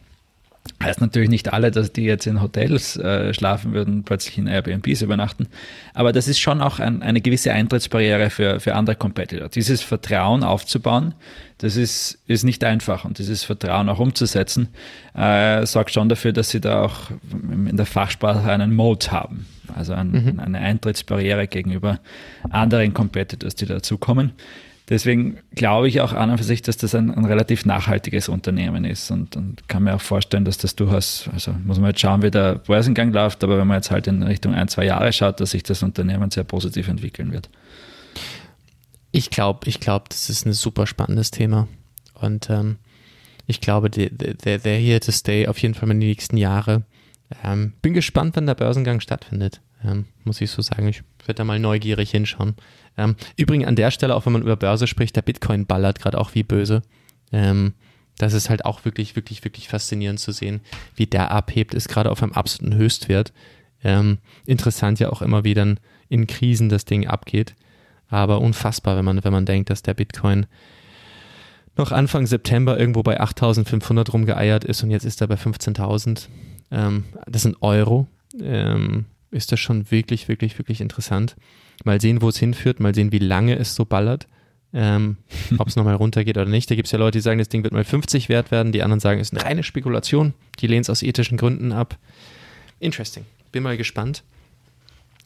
Heißt 0.81 1.01
natürlich 1.01 1.29
nicht 1.29 1.53
alle, 1.53 1.71
dass 1.71 1.91
die 1.91 2.03
jetzt 2.03 2.25
in 2.25 2.41
Hotels 2.41 2.95
äh, 2.97 3.33
schlafen 3.33 3.73
würden, 3.73 4.03
plötzlich 4.03 4.37
in 4.37 4.47
Airbnbs 4.47 5.01
übernachten. 5.01 5.47
Aber 5.93 6.11
das 6.11 6.27
ist 6.27 6.39
schon 6.39 6.61
auch 6.61 6.79
ein, 6.79 7.03
eine 7.03 7.21
gewisse 7.21 7.51
Eintrittsbarriere 7.51 8.29
für, 8.29 8.59
für 8.59 8.75
andere 8.75 8.95
Competitor. 8.95 9.49
Dieses 9.49 9.81
Vertrauen 9.81 10.43
aufzubauen, 10.43 11.13
das 11.59 11.77
ist, 11.77 12.19
ist 12.27 12.43
nicht 12.43 12.63
einfach. 12.63 13.05
Und 13.05 13.19
dieses 13.19 13.43
Vertrauen 13.43 13.89
auch 13.89 13.99
umzusetzen, 13.99 14.69
äh, 15.15 15.65
sorgt 15.65 15.93
schon 15.93 16.09
dafür, 16.09 16.33
dass 16.33 16.49
sie 16.49 16.61
da 16.61 16.83
auch 16.83 17.11
in 17.31 17.77
der 17.77 17.85
Fachsprache 17.85 18.51
einen 18.51 18.73
Mode 18.73 19.11
haben. 19.11 19.45
Also 19.75 19.93
ein, 19.93 20.11
mhm. 20.11 20.39
eine 20.39 20.59
Eintrittsbarriere 20.59 21.47
gegenüber 21.47 21.99
anderen 22.49 22.93
Competitors, 22.93 23.55
die 23.55 23.65
dazukommen. 23.65 24.33
Deswegen 24.91 25.37
glaube 25.55 25.87
ich 25.87 26.01
auch 26.01 26.11
an 26.11 26.31
und 26.31 26.37
für 26.37 26.43
sich, 26.43 26.61
dass 26.63 26.75
das 26.75 26.93
ein, 26.95 27.11
ein 27.11 27.23
relativ 27.23 27.65
nachhaltiges 27.65 28.27
Unternehmen 28.27 28.83
ist 28.83 29.09
und, 29.09 29.37
und, 29.37 29.69
kann 29.69 29.83
mir 29.83 29.95
auch 29.95 30.01
vorstellen, 30.01 30.43
dass 30.43 30.57
das 30.57 30.75
durchaus, 30.75 31.29
also 31.31 31.53
muss 31.63 31.79
man 31.79 31.91
jetzt 31.91 32.01
schauen, 32.01 32.21
wie 32.23 32.29
der 32.29 32.55
Börsengang 32.55 33.13
läuft, 33.13 33.41
aber 33.45 33.57
wenn 33.57 33.67
man 33.67 33.77
jetzt 33.77 33.89
halt 33.89 34.07
in 34.07 34.21
Richtung 34.21 34.53
ein, 34.53 34.67
zwei 34.67 34.83
Jahre 34.83 35.13
schaut, 35.13 35.39
dass 35.39 35.51
sich 35.51 35.63
das 35.63 35.81
Unternehmen 35.81 36.29
sehr 36.29 36.43
positiv 36.43 36.89
entwickeln 36.89 37.31
wird. 37.31 37.49
Ich 39.13 39.29
glaube, 39.29 39.61
ich 39.69 39.79
glaube, 39.79 40.07
das 40.09 40.29
ist 40.29 40.45
ein 40.45 40.51
super 40.51 40.85
spannendes 40.85 41.31
Thema 41.31 41.69
und 42.13 42.49
ähm, 42.49 42.75
ich 43.47 43.61
glaube, 43.61 43.89
der, 43.89 44.09
here 44.77 44.99
to 44.99 45.13
stay 45.13 45.47
auf 45.47 45.57
jeden 45.59 45.73
Fall 45.73 45.89
in 45.91 46.01
die 46.01 46.07
nächsten 46.07 46.35
Jahre. 46.35 46.83
Ähm, 47.45 47.71
bin 47.81 47.93
gespannt, 47.93 48.35
wann 48.35 48.45
der 48.45 48.55
Börsengang 48.55 48.99
stattfindet, 48.99 49.61
ähm, 49.83 50.05
muss 50.23 50.41
ich 50.41 50.51
so 50.51 50.61
sagen. 50.61 50.87
Ich 50.87 51.03
werde 51.25 51.35
da 51.35 51.43
mal 51.43 51.59
neugierig 51.59 52.11
hinschauen. 52.11 52.55
Ähm, 52.97 53.15
übrigens 53.37 53.67
an 53.67 53.75
der 53.75 53.91
Stelle, 53.91 54.15
auch 54.15 54.25
wenn 54.25 54.33
man 54.33 54.41
über 54.41 54.55
Börse 54.55 54.87
spricht, 54.87 55.15
der 55.15 55.21
Bitcoin 55.21 55.65
ballert 55.65 55.99
gerade 55.99 56.19
auch 56.19 56.35
wie 56.35 56.43
böse. 56.43 56.81
Ähm, 57.31 57.73
das 58.17 58.33
ist 58.33 58.49
halt 58.49 58.65
auch 58.65 58.85
wirklich, 58.85 59.15
wirklich, 59.15 59.43
wirklich 59.43 59.67
faszinierend 59.67 60.19
zu 60.19 60.31
sehen, 60.31 60.61
wie 60.95 61.07
der 61.07 61.31
abhebt, 61.31 61.73
ist 61.73 61.89
gerade 61.89 62.11
auf 62.11 62.21
einem 62.21 62.33
absoluten 62.33 62.75
Höchstwert. 62.75 63.33
Ähm, 63.83 64.19
interessant 64.45 64.99
ja 64.99 65.09
auch 65.09 65.21
immer, 65.21 65.43
wie 65.43 65.53
dann 65.53 65.79
in 66.09 66.27
Krisen 66.27 66.69
das 66.69 66.85
Ding 66.85 67.07
abgeht. 67.07 67.55
Aber 68.09 68.41
unfassbar, 68.41 68.97
wenn 68.97 69.05
man, 69.05 69.23
wenn 69.23 69.31
man 69.31 69.45
denkt, 69.45 69.69
dass 69.69 69.81
der 69.81 69.93
Bitcoin 69.93 70.45
noch 71.77 71.91
Anfang 71.91 72.27
September 72.27 72.77
irgendwo 72.77 73.01
bei 73.01 73.19
8500 73.19 74.13
rumgeeiert 74.13 74.65
ist 74.65 74.83
und 74.83 74.91
jetzt 74.91 75.05
ist 75.05 75.21
er 75.21 75.27
bei 75.27 75.35
15.000. 75.35 76.27
Ähm, 76.69 77.05
das 77.25 77.43
sind 77.43 77.61
Euro. 77.61 78.07
Ist 79.31 79.51
das 79.51 79.59
schon 79.59 79.89
wirklich, 79.89 80.27
wirklich, 80.27 80.57
wirklich 80.57 80.81
interessant. 80.81 81.35
Mal 81.85 82.01
sehen, 82.01 82.21
wo 82.21 82.29
es 82.29 82.37
hinführt, 82.37 82.79
mal 82.79 82.93
sehen, 82.93 83.11
wie 83.11 83.19
lange 83.19 83.57
es 83.57 83.75
so 83.75 83.85
ballert. 83.85 84.27
Ähm, 84.73 85.17
ob 85.57 85.67
es 85.67 85.75
nochmal 85.75 85.95
runtergeht 85.95 86.37
oder 86.37 86.49
nicht. 86.49 86.69
Da 86.69 86.75
gibt 86.75 86.87
es 86.87 86.91
ja 86.91 86.99
Leute, 86.99 87.17
die 87.17 87.21
sagen, 87.21 87.39
das 87.39 87.49
Ding 87.49 87.63
wird 87.63 87.73
mal 87.73 87.83
50 87.83 88.29
wert 88.29 88.51
werden. 88.51 88.71
Die 88.71 88.83
anderen 88.83 88.99
sagen, 88.99 89.19
es 89.19 89.31
ist 89.31 89.37
eine 89.37 89.45
reine 89.45 89.63
Spekulation. 89.63 90.33
Die 90.59 90.67
lehnen 90.67 90.81
es 90.81 90.89
aus 90.89 91.01
ethischen 91.01 91.37
Gründen 91.37 91.71
ab. 91.71 91.97
Interesting. 92.79 93.25
Bin 93.51 93.63
mal 93.63 93.77
gespannt. 93.77 94.23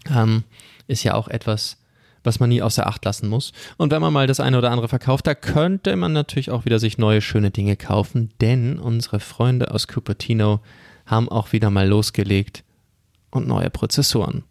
Ähm, 0.10 0.44
ist 0.88 1.04
ja 1.04 1.16
auch 1.16 1.28
etwas, 1.28 1.78
was 2.24 2.40
man 2.40 2.50
nie 2.50 2.62
außer 2.62 2.86
Acht 2.86 3.04
lassen 3.06 3.28
muss. 3.28 3.54
Und 3.78 3.92
wenn 3.92 4.02
man 4.02 4.14
mal 4.14 4.28
das 4.28 4.40
eine 4.40 4.58
oder 4.58 4.70
andere 4.70 4.88
verkauft, 4.88 5.26
da 5.26 5.34
könnte 5.34 5.96
man 5.96 6.14
natürlich 6.14 6.52
auch 6.52 6.66
wieder 6.66 6.78
sich 6.78 7.00
neue 7.00 7.22
schöne 7.22 7.50
Dinge 7.50 7.76
kaufen, 7.76 8.30
denn 8.40 8.78
unsere 8.78 9.20
Freunde 9.20 9.72
aus 9.72 9.88
Cupertino 9.88 10.60
haben 11.06 11.30
auch 11.30 11.54
wieder 11.54 11.70
mal 11.70 11.88
losgelegt 11.88 12.64
und 13.36 13.48
neue 13.48 13.70
Prozessoren 13.70 14.44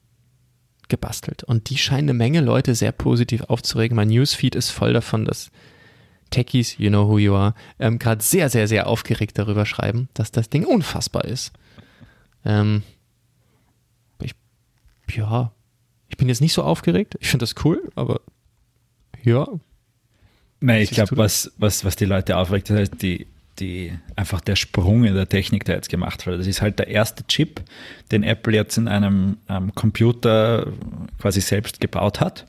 gebastelt. 0.89 1.45
Und 1.45 1.71
die 1.71 1.79
scheinen 1.79 2.11
eine 2.11 2.15
Menge 2.15 2.41
Leute 2.41 2.75
sehr 2.75 2.93
positiv 2.93 3.43
aufzuregen. 3.43 3.97
Mein 3.97 4.09
Newsfeed 4.09 4.55
ist 4.55 4.71
voll 4.71 4.93
davon, 4.93 5.25
dass 5.25 5.51
Techies, 6.31 6.79
you 6.79 6.89
know 6.89 7.09
who 7.09 7.19
you 7.19 7.35
are, 7.35 7.55
ähm, 7.79 7.99
gerade 7.99 8.23
sehr, 8.23 8.49
sehr, 8.51 8.69
sehr 8.69 8.87
aufgeregt 8.87 9.39
darüber 9.39 9.67
schreiben, 9.67 10.09
dass 10.15 10.33
das 10.33 10.51
Ding 10.51 10.65
unfassbar 10.65 11.25
ist. 11.25 11.53
Ähm, 12.45 12.83
ich, 14.21 14.35
ja, 15.15 15.53
ich 16.09 16.17
bin 16.17 16.29
jetzt 16.29 16.41
nicht 16.41 16.53
so 16.53 16.63
aufgeregt. 16.63 17.17
Ich 17.21 17.29
finde 17.29 17.45
das 17.45 17.55
cool, 17.65 17.91
aber 17.95 18.21
ja. 19.23 19.47
Nein, 20.61 20.83
ich 20.83 20.91
glaube, 20.91 21.17
was, 21.17 21.53
was, 21.57 21.85
was 21.85 21.97
die 21.97 22.05
Leute 22.05 22.37
aufregt, 22.37 22.71
das 22.71 22.79
heißt, 22.79 23.03
die, 23.03 23.27
die 23.59 23.93
einfach 24.17 24.41
der 24.41 24.57
Sprung 24.57 25.05
in 25.05 25.15
der 25.15 25.29
Technik, 25.29 25.65
der 25.65 25.77
jetzt 25.77 25.89
gemacht 25.89 26.27
wurde. 26.27 26.39
Das 26.39 26.47
ist 26.47 26.63
halt 26.63 26.79
der 26.79 26.89
erste 26.89 27.27
Chip, 27.27 27.61
den 28.11 28.23
Apple 28.23 28.55
jetzt 28.55 28.77
in 28.77 28.89
einem 28.89 29.39
ähm, 29.49 29.75
Computer 29.75 30.67
quasi 31.21 31.41
selbst 31.41 31.81
gebaut 31.81 32.21
hat. 32.21 32.47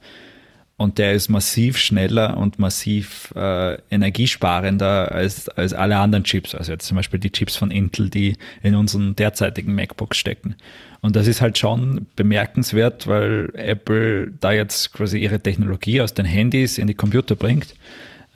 Und 0.77 0.97
der 0.97 1.13
ist 1.13 1.29
massiv 1.29 1.77
schneller 1.77 2.35
und 2.35 2.59
massiv 2.59 3.31
äh, 3.33 3.77
energiesparender 3.89 5.09
als, 5.09 5.47
als 5.47 5.73
alle 5.73 5.97
anderen 5.97 6.25
Chips. 6.25 6.53
Also 6.53 6.73
jetzt 6.73 6.85
zum 6.85 6.97
Beispiel 6.97 7.19
die 7.19 7.31
Chips 7.31 7.55
von 7.55 7.71
Intel, 7.71 8.09
die 8.09 8.35
in 8.61 8.75
unseren 8.75 9.15
derzeitigen 9.15 9.73
MacBooks 9.73 10.17
stecken. 10.17 10.55
Und 10.99 11.15
das 11.15 11.27
ist 11.27 11.39
halt 11.39 11.57
schon 11.57 12.07
bemerkenswert, 12.17 13.07
weil 13.07 13.51
Apple 13.53 14.33
da 14.41 14.51
jetzt 14.51 14.91
quasi 14.91 15.19
ihre 15.19 15.39
Technologie 15.39 16.01
aus 16.01 16.13
den 16.13 16.25
Handys 16.25 16.77
in 16.77 16.87
die 16.87 16.93
Computer 16.93 17.35
bringt 17.35 17.73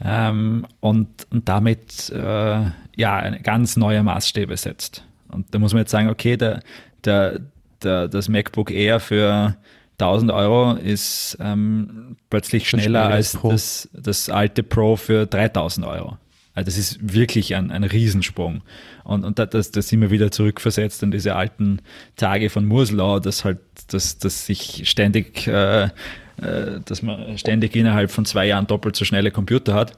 ähm, 0.04 0.66
und, 0.80 1.28
und 1.30 1.50
damit 1.50 2.10
äh, 2.10 2.66
ja 2.96 3.18
eine 3.18 3.42
ganz 3.42 3.78
neue 3.78 4.04
Maßstäbe 4.04 4.56
setzt. 4.58 5.04
Und 5.30 5.54
da 5.54 5.60
muss 5.60 5.74
man 5.74 5.82
jetzt 5.82 5.92
sagen, 5.92 6.10
okay, 6.10 6.38
der, 6.38 6.62
der, 7.04 7.40
der, 7.84 8.08
das 8.08 8.30
MacBook 8.30 8.72
Air 8.72 9.00
für 9.00 9.56
1000 10.00 10.32
Euro 10.32 10.74
ist 10.74 11.38
ähm, 11.42 12.16
plötzlich 12.30 12.70
schneller 12.70 13.08
als 13.08 13.38
das, 13.44 13.90
das 13.94 14.30
alte 14.30 14.64
Pro 14.64 14.96
für 14.96 15.26
3000 15.26 15.86
Euro. 15.86 16.18
Also 16.56 16.66
das 16.66 16.78
ist 16.78 17.14
wirklich 17.14 17.56
ein, 17.56 17.72
ein 17.72 17.84
Riesensprung. 17.84 18.62
Und, 19.04 19.24
und 19.24 19.40
das, 19.40 19.72
das 19.72 19.88
sind 19.88 20.02
wir 20.02 20.10
wieder 20.10 20.32
zurückversetzt 20.32 21.04
in 21.04 21.12
diese 21.12 21.36
alten 21.36 21.82
Tage 22.16 22.50
von 22.50 22.66
Moore's 22.66 22.92
Law, 22.92 23.20
dass 23.20 23.46
halt, 23.46 23.60
dass, 23.88 24.18
dass 24.18 24.46
sich 24.46 24.90
ständig 24.90 25.48
äh, 25.48 25.90
dass 26.86 27.02
man 27.02 27.38
ständig 27.38 27.76
innerhalb 27.76 28.12
von 28.12 28.26
zwei 28.26 28.46
Jahren 28.48 28.68
doppelt 28.68 28.96
so 28.96 29.06
schnelle 29.06 29.32
Computer 29.32 29.74
hat. 29.74 29.98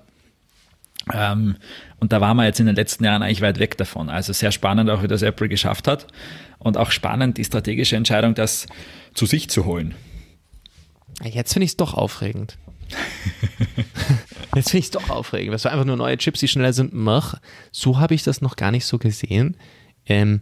Ähm, 1.12 1.58
und 2.00 2.12
da 2.12 2.22
waren 2.22 2.38
wir 2.38 2.46
jetzt 2.46 2.60
in 2.60 2.66
den 2.66 2.76
letzten 2.76 3.04
Jahren 3.04 3.24
eigentlich 3.24 3.42
weit 3.42 3.60
weg 3.60 3.78
davon. 3.78 4.10
Also 4.10 4.34
sehr 4.34 4.52
spannend 4.52 4.90
auch, 4.90 5.04
wie 5.04 5.08
das 5.08 5.22
Apple 5.22 5.50
geschafft 5.50 5.88
hat. 5.88 6.08
Und 6.60 6.78
auch 6.78 6.92
spannend 6.92 7.38
die 7.38 7.46
strategische 7.46 7.96
Entscheidung, 7.96 8.36
das 8.36 8.68
zu 9.14 9.26
sich 9.26 9.50
zu 9.50 9.66
holen. 9.66 9.96
Jetzt 11.24 11.54
finde 11.54 11.66
ich 11.66 11.72
es 11.72 11.78
doch 11.78 11.94
aufregend. 11.94 12.58
Jetzt 14.56 14.72
finde 14.72 14.80
ich 14.80 14.86
es 14.86 14.92
doch 14.92 15.10
aufregend. 15.10 15.54
Das 15.54 15.66
war 15.66 15.72
einfach 15.72 15.86
nur 15.86 15.98
neue 15.98 16.18
Chips, 16.18 16.40
die 16.40 16.48
schneller 16.48 16.74
sind. 16.74 16.94
Mach. 16.94 17.36
So 17.72 18.00
habe 18.00 18.14
ich 18.14 18.24
das 18.24 18.42
noch 18.42 18.56
gar 18.56 18.72
nicht 18.72 18.86
so 18.86 18.98
gesehen. 18.98 19.58
Ähm, 20.06 20.42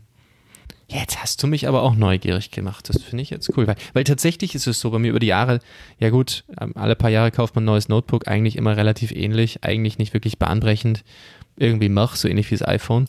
Jetzt 0.91 1.21
hast 1.21 1.43
du 1.43 1.47
mich 1.47 1.67
aber 1.67 1.83
auch 1.83 1.95
neugierig 1.95 2.49
gemacht. 2.49 2.89
Das 2.89 3.03
finde 3.03 3.21
ich 3.21 3.29
jetzt 3.29 3.55
cool. 3.55 3.67
Weil, 3.67 3.75
weil, 3.93 4.03
tatsächlich 4.03 4.55
ist 4.55 4.65
es 4.65 4.79
so, 4.79 4.89
bei 4.89 4.97
mir 4.97 5.11
über 5.11 5.19
die 5.19 5.27
Jahre, 5.27 5.59
ja 5.99 6.09
gut, 6.09 6.45
ähm, 6.59 6.73
alle 6.75 6.95
paar 6.95 7.11
Jahre 7.11 7.29
kauft 7.29 7.53
man 7.53 7.63
ein 7.63 7.67
neues 7.67 7.89
Notebook, 7.89 8.27
eigentlich 8.27 8.55
immer 8.55 8.75
relativ 8.75 9.11
ähnlich, 9.11 9.63
eigentlich 9.63 9.99
nicht 9.99 10.15
wirklich 10.15 10.39
bahnbrechend. 10.39 11.03
Irgendwie 11.57 11.89
mach, 11.89 12.15
so 12.15 12.27
ähnlich 12.27 12.49
wie 12.49 12.55
das 12.55 12.67
iPhone. 12.67 13.07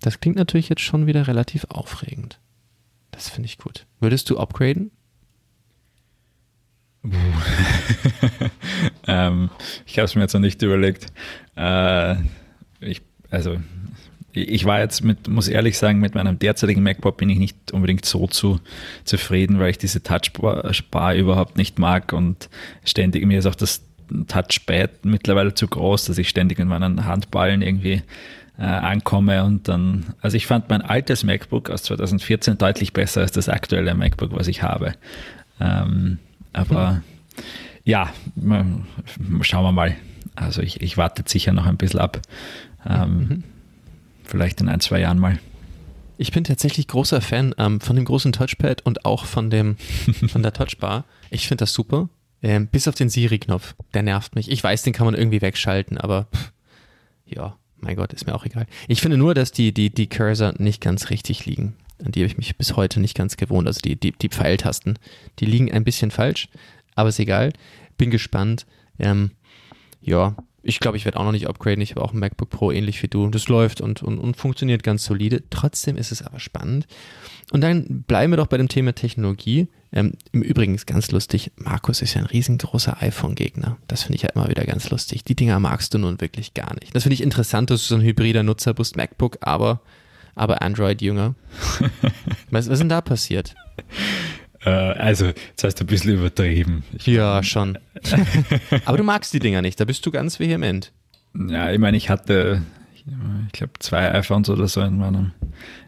Das 0.00 0.20
klingt 0.20 0.36
natürlich 0.36 0.68
jetzt 0.68 0.82
schon 0.82 1.06
wieder 1.06 1.26
relativ 1.26 1.64
aufregend. 1.70 2.38
Das 3.12 3.30
finde 3.30 3.46
ich 3.46 3.56
gut. 3.56 3.86
Würdest 3.98 4.28
du 4.28 4.38
upgraden? 4.38 4.90
ähm, 9.06 9.48
ich 9.86 9.98
habe 9.98 10.04
es 10.04 10.14
mir 10.14 10.22
jetzt 10.22 10.34
noch 10.34 10.40
nicht 10.40 10.60
überlegt. 10.60 11.06
Äh, 11.56 12.16
ich, 12.80 13.00
also 13.30 13.58
ich 14.36 14.66
war 14.66 14.80
jetzt 14.80 15.02
mit, 15.02 15.28
muss 15.28 15.48
ehrlich 15.48 15.78
sagen, 15.78 15.98
mit 15.98 16.14
meinem 16.14 16.38
derzeitigen 16.38 16.82
MacBook 16.82 17.16
bin 17.16 17.30
ich 17.30 17.38
nicht 17.38 17.72
unbedingt 17.72 18.04
so 18.04 18.26
zu, 18.26 18.60
zufrieden, 19.04 19.58
weil 19.58 19.70
ich 19.70 19.78
diese 19.78 20.02
Touchbar 20.02 21.14
überhaupt 21.14 21.56
nicht 21.56 21.78
mag 21.78 22.12
und 22.12 22.50
ständig, 22.84 23.24
mir 23.24 23.38
ist 23.38 23.46
auch 23.46 23.54
das 23.54 23.82
Touchpad 24.28 25.04
mittlerweile 25.04 25.54
zu 25.54 25.66
groß, 25.66 26.04
dass 26.04 26.18
ich 26.18 26.28
ständig 26.28 26.58
in 26.58 26.68
meinen 26.68 27.06
Handballen 27.06 27.62
irgendwie 27.62 28.02
äh, 28.58 28.62
ankomme 28.62 29.42
und 29.42 29.68
dann, 29.68 30.04
also 30.20 30.36
ich 30.36 30.46
fand 30.46 30.68
mein 30.68 30.82
altes 30.82 31.24
MacBook 31.24 31.70
aus 31.70 31.84
2014 31.84 32.58
deutlich 32.58 32.92
besser 32.92 33.22
als 33.22 33.32
das 33.32 33.48
aktuelle 33.48 33.94
MacBook, 33.94 34.32
was 34.32 34.48
ich 34.48 34.62
habe. 34.62 34.92
Ähm, 35.60 36.18
aber 36.52 36.92
mhm. 36.92 37.02
ja, 37.84 38.12
schauen 39.40 39.64
wir 39.64 39.72
mal. 39.72 39.96
Also 40.34 40.60
ich, 40.60 40.82
ich 40.82 40.98
warte 40.98 41.22
sicher 41.26 41.54
noch 41.54 41.64
ein 41.64 41.78
bisschen 41.78 42.00
ab. 42.00 42.20
Ähm, 42.86 43.18
mhm 43.18 43.44
vielleicht 44.26 44.60
in 44.60 44.68
ein, 44.68 44.80
zwei 44.80 45.00
Jahren 45.00 45.18
mal. 45.18 45.38
Ich 46.18 46.32
bin 46.32 46.44
tatsächlich 46.44 46.88
großer 46.88 47.20
Fan 47.20 47.54
ähm, 47.58 47.80
von 47.80 47.96
dem 47.96 48.04
großen 48.04 48.32
Touchpad 48.32 48.84
und 48.86 49.04
auch 49.04 49.24
von 49.24 49.50
dem 49.50 49.76
von 50.28 50.42
der 50.42 50.52
Touchbar. 50.52 51.04
Ich 51.30 51.48
finde 51.48 51.62
das 51.62 51.72
super. 51.72 52.08
Ähm, 52.42 52.68
bis 52.68 52.88
auf 52.88 52.94
den 52.94 53.08
Siri-Knopf. 53.08 53.74
Der 53.94 54.02
nervt 54.02 54.34
mich. 54.34 54.50
Ich 54.50 54.62
weiß, 54.62 54.82
den 54.82 54.92
kann 54.92 55.06
man 55.06 55.14
irgendwie 55.14 55.42
wegschalten, 55.42 55.98
aber 55.98 56.28
pff, 56.34 56.52
ja, 57.26 57.56
mein 57.78 57.96
Gott, 57.96 58.12
ist 58.12 58.26
mir 58.26 58.34
auch 58.34 58.44
egal. 58.44 58.66
Ich 58.88 59.00
finde 59.00 59.16
nur, 59.16 59.34
dass 59.34 59.52
die, 59.52 59.72
die, 59.72 59.90
die 59.90 60.08
Cursor 60.08 60.54
nicht 60.58 60.80
ganz 60.80 61.10
richtig 61.10 61.46
liegen. 61.46 61.76
An 62.04 62.12
die 62.12 62.20
habe 62.20 62.26
ich 62.26 62.36
mich 62.36 62.56
bis 62.56 62.76
heute 62.76 63.00
nicht 63.00 63.16
ganz 63.16 63.36
gewohnt. 63.36 63.66
Also 63.66 63.80
die, 63.80 63.96
die, 63.96 64.12
die 64.12 64.28
Pfeiltasten, 64.28 64.98
die 65.38 65.46
liegen 65.46 65.72
ein 65.72 65.84
bisschen 65.84 66.10
falsch, 66.10 66.48
aber 66.94 67.08
ist 67.08 67.18
egal. 67.18 67.52
Bin 67.96 68.10
gespannt. 68.10 68.66
Ähm, 68.98 69.32
ja, 70.00 70.36
ich 70.66 70.80
glaube, 70.80 70.96
ich 70.96 71.04
werde 71.04 71.20
auch 71.20 71.24
noch 71.24 71.32
nicht 71.32 71.48
upgraden. 71.48 71.80
Ich 71.80 71.92
habe 71.92 72.02
auch 72.02 72.12
ein 72.12 72.18
MacBook 72.18 72.50
Pro 72.50 72.72
ähnlich 72.72 73.00
wie 73.02 73.06
du. 73.06 73.28
Das 73.28 73.46
läuft 73.46 73.80
und, 73.80 74.02
und, 74.02 74.18
und 74.18 74.36
funktioniert 74.36 74.82
ganz 74.82 75.04
solide. 75.04 75.44
Trotzdem 75.48 75.96
ist 75.96 76.10
es 76.10 76.22
aber 76.22 76.40
spannend. 76.40 76.88
Und 77.52 77.60
dann 77.60 78.02
bleiben 78.02 78.32
wir 78.32 78.36
doch 78.36 78.48
bei 78.48 78.56
dem 78.56 78.66
Thema 78.66 78.92
Technologie. 78.92 79.68
Ähm, 79.92 80.14
Im 80.32 80.42
Übrigen 80.42 80.74
ist 80.74 80.88
ganz 80.88 81.12
lustig, 81.12 81.52
Markus 81.54 82.02
ist 82.02 82.14
ja 82.14 82.20
ein 82.20 82.26
riesengroßer 82.26 83.00
iPhone-Gegner. 83.00 83.76
Das 83.86 84.02
finde 84.02 84.16
ich 84.16 84.22
ja 84.22 84.30
immer 84.30 84.48
wieder 84.48 84.64
ganz 84.64 84.90
lustig. 84.90 85.22
Die 85.22 85.36
Dinger 85.36 85.60
magst 85.60 85.94
du 85.94 85.98
nun 85.98 86.20
wirklich 86.20 86.54
gar 86.54 86.74
nicht. 86.74 86.92
Das 86.94 87.04
finde 87.04 87.14
ich 87.14 87.22
interessant, 87.22 87.70
dass 87.70 87.82
du 87.82 87.86
so 87.86 87.94
ein 87.94 88.02
hybrider 88.02 88.42
Nutzer 88.42 88.74
bist, 88.74 88.96
MacBook, 88.96 89.38
aber, 89.42 89.80
aber 90.34 90.62
Android-Jünger. 90.62 91.36
was, 92.50 92.66
was 92.66 92.72
ist 92.72 92.80
denn 92.80 92.88
da 92.88 93.00
passiert? 93.00 93.54
Äh, 94.66 94.70
also, 94.70 95.32
hast 95.62 95.80
du 95.80 95.84
ein 95.84 95.86
bisschen 95.86 96.14
übertrieben. 96.14 96.84
Ich 96.98 97.06
ja, 97.06 97.42
schon. 97.42 97.78
aber 98.84 98.98
du 98.98 99.04
magst 99.04 99.32
die 99.32 99.38
Dinger 99.38 99.62
nicht, 99.62 99.80
da 99.80 99.84
bist 99.84 100.04
du 100.04 100.10
ganz 100.10 100.40
vehement. 100.40 100.92
Ja, 101.48 101.70
ich 101.70 101.78
meine, 101.78 101.96
ich 101.96 102.10
hatte, 102.10 102.62
ich 102.94 103.04
glaube, 103.52 103.74
zwei 103.78 104.12
iPhones 104.12 104.50
oder 104.50 104.66
so 104.66 104.80
in 104.80 104.98
meinem 104.98 105.32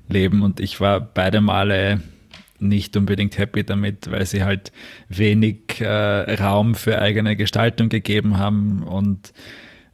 Leben 0.09 0.43
und 0.43 0.61
ich 0.61 0.81
war 0.81 1.01
beide 1.01 1.41
Male 1.41 2.03
nicht 2.61 2.97
unbedingt 2.97 3.39
happy 3.39 3.65
damit, 3.65 4.11
weil 4.11 4.27
sie 4.27 4.45
halt 4.45 4.73
wenig 5.09 5.81
äh, 5.81 6.35
Raum 6.35 6.75
für 6.75 7.01
eigene 7.01 7.37
Gestaltung 7.37 7.89
gegeben 7.89 8.39
haben 8.39 8.83
und 8.83 9.33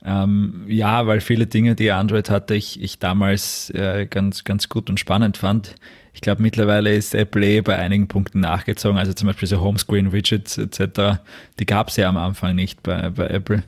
ähm, 0.05 0.65
ja, 0.67 1.07
weil 1.07 1.21
viele 1.21 1.47
Dinge, 1.47 1.75
die 1.75 1.91
Android 1.91 2.29
hatte, 2.29 2.55
ich, 2.55 2.83
ich 2.83 2.99
damals 2.99 3.71
äh, 3.71 4.07
ganz, 4.07 4.45
ganz 4.45 4.69
gut 4.69 4.91
und 4.91 5.01
spannend 5.01 5.39
fand. 5.39 5.77
Ich 6.15 6.21
glaube, 6.21 6.41
mittlerweile 6.41 6.95
ist 6.95 7.15
Apple 7.15 7.45
eh 7.45 7.61
bei 7.61 7.77
einigen 7.77 8.09
Punkten 8.09 8.41
nachgezogen, 8.41 8.99
also 8.99 9.13
zum 9.13 9.27
Beispiel 9.27 9.49
so 9.49 9.61
Homescreen-Widgets 9.61 10.59
etc., 10.59 11.21
die 11.59 11.67
gab 11.67 11.89
es 11.89 11.97
ja 11.97 12.09
am 12.09 12.17
Anfang 12.17 12.55
nicht 12.55 12.83
bei, 12.83 13.11
bei 13.11 13.27
Apple. 13.27 13.65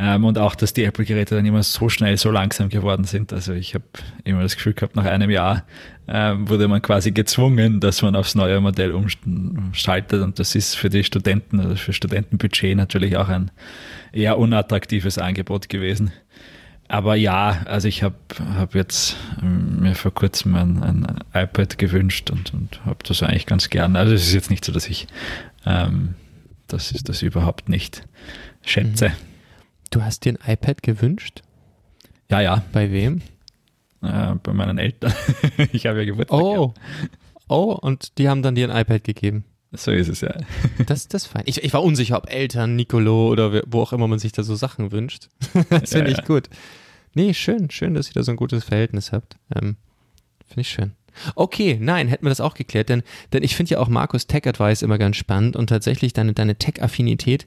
Ähm, 0.00 0.24
und 0.24 0.38
auch, 0.38 0.54
dass 0.54 0.72
die 0.72 0.84
Apple-Geräte 0.84 1.34
dann 1.34 1.44
immer 1.44 1.62
so 1.64 1.88
schnell, 1.88 2.16
so 2.16 2.30
langsam 2.30 2.68
geworden 2.68 3.02
sind. 3.04 3.32
Also 3.32 3.52
ich 3.52 3.74
habe 3.74 3.84
immer 4.22 4.42
das 4.42 4.54
Gefühl 4.54 4.74
gehabt, 4.74 4.94
nach 4.94 5.06
einem 5.06 5.28
Jahr 5.28 5.64
ähm, 6.06 6.48
wurde 6.48 6.68
man 6.68 6.80
quasi 6.80 7.10
gezwungen, 7.10 7.80
dass 7.80 8.02
man 8.02 8.14
aufs 8.14 8.36
neue 8.36 8.60
Modell 8.60 8.92
umschaltet. 8.92 10.22
Und 10.22 10.38
das 10.38 10.54
ist 10.54 10.76
für 10.76 10.88
die 10.88 11.02
Studenten, 11.02 11.58
also 11.58 11.74
für 11.74 11.92
Studentenbudget 11.92 12.76
natürlich 12.76 13.16
auch 13.16 13.28
ein 13.28 13.50
eher 14.12 14.38
unattraktives 14.38 15.18
Angebot 15.18 15.68
gewesen. 15.68 16.12
Aber 16.88 17.16
ja, 17.16 17.62
also 17.66 17.86
ich 17.86 18.02
habe 18.02 18.16
hab 18.56 18.74
jetzt 18.74 19.16
ähm, 19.42 19.80
mir 19.80 19.94
vor 19.94 20.12
kurzem 20.12 20.54
ein, 20.54 20.82
ein 20.82 21.18
iPad 21.34 21.76
gewünscht 21.76 22.30
und, 22.30 22.54
und 22.54 22.84
habe 22.86 22.98
das 23.06 23.22
eigentlich 23.22 23.46
ganz 23.46 23.68
gern. 23.68 23.94
Also 23.94 24.14
es 24.14 24.26
ist 24.26 24.32
jetzt 24.32 24.50
nicht 24.50 24.64
so, 24.64 24.72
dass 24.72 24.88
ich 24.88 25.06
ähm, 25.66 26.14
das 26.66 26.92
ist 26.92 27.08
das 27.08 27.22
überhaupt 27.22 27.68
nicht 27.68 28.06
schätze. 28.62 29.08
Mhm. 29.08 29.12
Du 29.90 30.02
hast 30.02 30.24
dir 30.24 30.38
ein 30.40 30.52
iPad 30.52 30.82
gewünscht? 30.82 31.42
Ja, 32.30 32.40
ja. 32.40 32.62
Bei 32.72 32.90
wem? 32.92 33.22
Äh, 34.02 34.34
bei 34.42 34.52
meinen 34.52 34.78
Eltern. 34.78 35.12
ich 35.72 35.86
habe 35.86 35.98
ja 35.98 36.04
Geburtstag. 36.04 36.40
Oh. 36.40 36.74
Oh, 37.48 37.72
und 37.80 38.18
die 38.18 38.28
haben 38.28 38.42
dann 38.42 38.54
dir 38.54 38.70
ein 38.70 38.78
iPad 38.78 39.02
gegeben. 39.04 39.44
So 39.72 39.90
ist 39.90 40.08
es 40.08 40.22
ja. 40.22 40.34
Das, 40.86 41.08
das 41.08 41.26
fein. 41.26 41.42
Ich, 41.46 41.62
ich 41.62 41.72
war 41.72 41.82
unsicher, 41.82 42.16
ob 42.16 42.30
Eltern, 42.30 42.76
Nicolo 42.76 43.28
oder 43.28 43.62
wo 43.66 43.82
auch 43.82 43.92
immer 43.92 44.08
man 44.08 44.18
sich 44.18 44.32
da 44.32 44.42
so 44.42 44.54
Sachen 44.54 44.92
wünscht. 44.92 45.28
das 45.70 45.90
finde 45.90 46.10
ja, 46.10 46.12
ich 46.12 46.18
ja. 46.18 46.24
gut. 46.24 46.48
Nee, 47.14 47.34
schön, 47.34 47.70
schön, 47.70 47.94
dass 47.94 48.08
ihr 48.08 48.14
da 48.14 48.22
so 48.22 48.32
ein 48.32 48.36
gutes 48.36 48.64
Verhältnis 48.64 49.12
habt. 49.12 49.36
Ähm, 49.54 49.76
finde 50.46 50.60
ich 50.62 50.70
schön. 50.70 50.92
Okay, 51.34 51.78
nein, 51.80 52.08
hätten 52.08 52.24
wir 52.24 52.30
das 52.30 52.40
auch 52.40 52.54
geklärt, 52.54 52.88
denn, 52.88 53.02
denn 53.32 53.42
ich 53.42 53.56
finde 53.56 53.72
ja 53.72 53.80
auch 53.80 53.88
Markus 53.88 54.26
Tech 54.26 54.46
Advice 54.46 54.82
immer 54.82 54.98
ganz 54.98 55.16
spannend 55.16 55.56
und 55.56 55.66
tatsächlich 55.66 56.12
deine, 56.12 56.32
deine 56.32 56.56
Tech-Affinität 56.56 57.46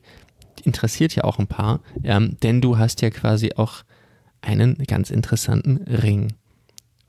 interessiert 0.64 1.16
ja 1.16 1.24
auch 1.24 1.40
ein 1.40 1.48
paar, 1.48 1.80
ähm, 2.04 2.38
denn 2.44 2.60
du 2.62 2.78
hast 2.78 3.02
ja 3.02 3.10
quasi 3.10 3.54
auch 3.56 3.84
einen 4.42 4.76
ganz 4.88 5.10
interessanten 5.10 5.78
Ring. 5.78 6.34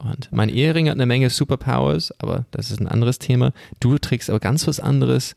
Und 0.02 0.30
mein 0.32 0.48
Ehering 0.48 0.88
hat 0.88 0.96
eine 0.96 1.06
Menge 1.06 1.30
Superpowers, 1.30 2.12
aber 2.18 2.44
das 2.50 2.70
ist 2.72 2.80
ein 2.80 2.88
anderes 2.88 3.20
Thema. 3.20 3.52
Du 3.78 3.98
trägst 3.98 4.30
aber 4.30 4.40
ganz 4.40 4.66
was 4.66 4.80
anderes, 4.80 5.36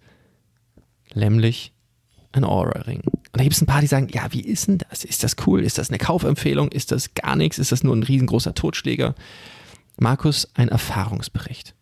nämlich 1.13 1.71
ein 2.32 2.43
Aura-Ring. 2.43 3.01
Und 3.01 3.30
da 3.34 3.43
gibt 3.43 3.56
es 3.56 3.62
ein 3.62 3.67
paar, 3.67 3.82
die 3.82 3.88
sagen, 3.88 4.08
ja, 4.12 4.32
wie 4.32 4.41
ist 4.41 4.67
denn 4.67 4.80
das? 4.80 5.04
Ist 5.04 5.23
das 5.23 5.36
cool? 5.45 5.63
Ist 5.63 5.78
das 5.78 5.89
eine 5.89 5.99
Kaufempfehlung? 5.99 6.69
Ist 6.69 6.91
das 6.91 7.13
gar 7.13 7.36
nichts? 7.36 7.60
Ist 7.60 7.71
das 7.71 7.84
nur 7.84 7.95
ein 7.95 8.04
riesengroßer 8.04 8.56
Totschläger? 8.56 9.13
Markus, 9.97 10.49
ein 10.56 10.69
Erfahrungsbericht. 10.69 11.75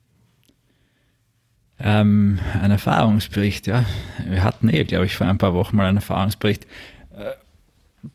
Ähm, 1.79 2.39
ein 2.61 2.71
Erfahrungsbericht, 2.71 3.65
ja. 3.65 3.85
Wir 4.27 4.43
hatten 4.43 4.69
eh, 4.69 4.83
glaube 4.83 5.05
ich, 5.05 5.15
vor 5.15 5.27
ein 5.27 5.37
paar 5.37 5.53
Wochen 5.53 5.77
mal 5.77 5.87
einen 5.87 5.97
Erfahrungsbericht. 5.97 6.67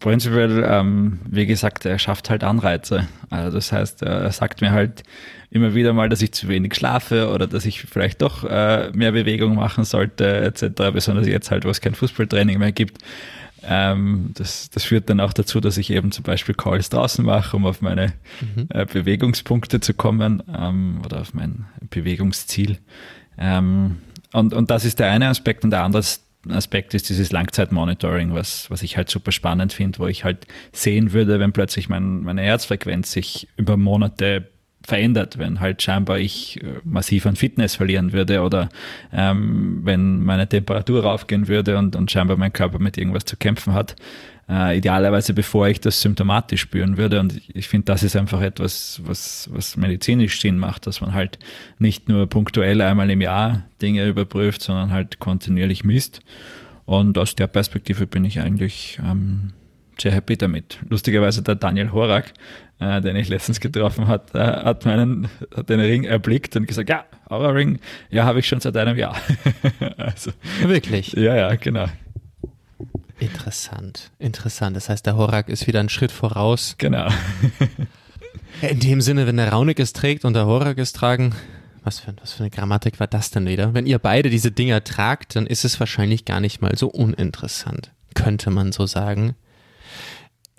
Prinzipiell, 0.00 0.64
ähm, 0.68 1.20
wie 1.26 1.46
gesagt, 1.46 1.86
er 1.86 1.98
schafft 1.98 2.28
halt 2.28 2.44
Anreize. 2.44 3.08
Also 3.30 3.56
das 3.56 3.72
heißt, 3.72 4.02
er 4.02 4.30
sagt 4.32 4.60
mir 4.60 4.70
halt 4.70 5.02
immer 5.50 5.74
wieder 5.74 5.94
mal, 5.94 6.10
dass 6.10 6.20
ich 6.20 6.32
zu 6.32 6.48
wenig 6.48 6.74
schlafe 6.74 7.30
oder 7.30 7.46
dass 7.46 7.64
ich 7.64 7.80
vielleicht 7.82 8.20
doch 8.20 8.44
äh, 8.44 8.90
mehr 8.92 9.12
Bewegung 9.12 9.54
machen 9.54 9.84
sollte, 9.84 10.40
etc. 10.40 10.92
Besonders 10.92 11.26
jetzt 11.26 11.50
halt, 11.50 11.64
wo 11.64 11.70
es 11.70 11.80
kein 11.80 11.94
Fußballtraining 11.94 12.58
mehr 12.58 12.72
gibt. 12.72 12.98
Ähm, 13.62 14.30
das, 14.34 14.70
das 14.70 14.84
führt 14.84 15.08
dann 15.10 15.20
auch 15.20 15.32
dazu, 15.32 15.60
dass 15.60 15.78
ich 15.78 15.90
eben 15.90 16.12
zum 16.12 16.22
Beispiel 16.22 16.54
Calls 16.54 16.90
draußen 16.90 17.24
mache, 17.24 17.56
um 17.56 17.66
auf 17.66 17.80
meine 17.80 18.12
mhm. 18.40 18.68
äh, 18.68 18.84
Bewegungspunkte 18.84 19.80
zu 19.80 19.94
kommen 19.94 20.42
ähm, 20.54 21.00
oder 21.04 21.22
auf 21.22 21.34
mein 21.34 21.64
Bewegungsziel. 21.90 22.78
Ähm, 23.38 23.96
und, 24.32 24.52
und 24.52 24.70
das 24.70 24.84
ist 24.84 24.98
der 24.98 25.10
eine 25.10 25.28
Aspekt 25.28 25.64
und 25.64 25.70
der 25.70 25.82
andere 25.82 26.02
Aspekt 26.52 26.94
ist 26.94 27.08
dieses 27.08 27.32
Langzeitmonitoring, 27.32 28.34
was, 28.34 28.70
was 28.70 28.82
ich 28.82 28.96
halt 28.96 29.08
super 29.08 29.32
spannend 29.32 29.72
finde, 29.72 29.98
wo 29.98 30.06
ich 30.06 30.24
halt 30.24 30.46
sehen 30.72 31.12
würde, 31.12 31.40
wenn 31.40 31.52
plötzlich 31.52 31.88
mein, 31.88 32.22
meine 32.22 32.42
Herzfrequenz 32.42 33.12
sich 33.12 33.48
über 33.56 33.76
Monate 33.76 34.48
verändert, 34.88 35.38
wenn 35.38 35.60
halt 35.60 35.82
scheinbar 35.82 36.18
ich 36.18 36.62
äh, 36.62 36.66
massiv 36.82 37.26
an 37.26 37.36
Fitness 37.36 37.76
verlieren 37.76 38.12
würde 38.12 38.40
oder 38.40 38.70
ähm, 39.12 39.80
wenn 39.84 40.24
meine 40.24 40.48
Temperatur 40.48 41.02
raufgehen 41.02 41.46
würde 41.46 41.76
und, 41.76 41.94
und 41.94 42.10
scheinbar 42.10 42.38
mein 42.38 42.52
Körper 42.52 42.78
mit 42.78 42.96
irgendwas 42.96 43.26
zu 43.26 43.36
kämpfen 43.36 43.74
hat. 43.74 43.96
Äh, 44.48 44.78
idealerweise 44.78 45.34
bevor 45.34 45.68
ich 45.68 45.80
das 45.80 46.00
symptomatisch 46.00 46.62
spüren 46.62 46.96
würde. 46.96 47.20
Und 47.20 47.38
ich 47.52 47.68
finde, 47.68 47.84
das 47.84 48.02
ist 48.02 48.16
einfach 48.16 48.40
etwas, 48.40 49.02
was, 49.04 49.50
was 49.52 49.76
medizinisch 49.76 50.40
Sinn 50.40 50.58
macht, 50.58 50.86
dass 50.86 51.02
man 51.02 51.12
halt 51.12 51.38
nicht 51.78 52.08
nur 52.08 52.26
punktuell 52.26 52.80
einmal 52.80 53.10
im 53.10 53.20
Jahr 53.20 53.64
Dinge 53.82 54.06
überprüft, 54.06 54.62
sondern 54.62 54.90
halt 54.90 55.18
kontinuierlich 55.18 55.84
misst. 55.84 56.20
Und 56.86 57.18
aus 57.18 57.34
der 57.34 57.46
Perspektive 57.46 58.06
bin 58.06 58.24
ich 58.24 58.40
eigentlich 58.40 58.98
ähm, 59.04 59.52
sehr 60.00 60.12
happy 60.12 60.36
damit. 60.36 60.78
Lustigerweise 60.88 61.42
der 61.42 61.54
Daniel 61.54 61.92
Horak, 61.92 62.32
äh, 62.80 63.00
den 63.00 63.16
ich 63.16 63.28
letztens 63.28 63.60
getroffen 63.60 64.08
hat, 64.08 64.34
äh, 64.34 64.38
hat 64.38 64.84
meinen 64.84 65.28
hat 65.54 65.68
den 65.68 65.80
Ring 65.80 66.04
erblickt 66.04 66.56
und 66.56 66.66
gesagt, 66.66 66.88
ja, 66.88 67.04
Aura 67.28 67.50
Ring, 67.50 67.78
ja, 68.10 68.24
habe 68.24 68.40
ich 68.40 68.48
schon 68.48 68.60
seit 68.60 68.76
einem 68.76 68.96
Jahr. 68.96 69.16
also, 69.96 70.30
Wirklich? 70.62 71.12
Ja, 71.12 71.34
ja, 71.36 71.54
genau. 71.56 71.86
Interessant, 73.20 74.12
interessant. 74.18 74.76
Das 74.76 74.88
heißt, 74.88 75.04
der 75.04 75.16
Horak 75.16 75.48
ist 75.48 75.66
wieder 75.66 75.80
einen 75.80 75.88
Schritt 75.88 76.12
voraus. 76.12 76.76
Genau. 76.78 77.08
In 78.62 78.80
dem 78.80 79.00
Sinne, 79.00 79.26
wenn 79.26 79.36
der 79.36 79.52
Raunik 79.52 79.80
es 79.80 79.92
trägt 79.92 80.24
und 80.24 80.34
der 80.34 80.46
Horak 80.46 80.78
es 80.78 80.92
tragen, 80.92 81.34
was 81.82 82.00
für, 82.00 82.14
was 82.20 82.32
für 82.32 82.42
eine 82.42 82.50
Grammatik 82.50 83.00
war 83.00 83.06
das 83.06 83.30
denn 83.30 83.46
wieder? 83.46 83.74
Wenn 83.74 83.86
ihr 83.86 83.98
beide 83.98 84.30
diese 84.30 84.52
Dinger 84.52 84.84
tragt, 84.84 85.36
dann 85.36 85.46
ist 85.46 85.64
es 85.64 85.80
wahrscheinlich 85.80 86.24
gar 86.24 86.40
nicht 86.40 86.60
mal 86.60 86.76
so 86.76 86.88
uninteressant, 86.88 87.92
könnte 88.14 88.50
man 88.50 88.72
so 88.72 88.86
sagen. 88.86 89.34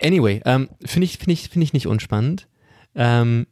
Anyway, 0.02 0.40
ähm, 0.44 0.68
finde 0.84 1.04
ich, 1.04 1.18
finde 1.18 1.32
ich, 1.32 1.48
finde 1.48 1.64
ich 1.64 1.72
nicht 1.72 1.86
unspannend. 1.86 2.46
Ähm, 2.94 3.46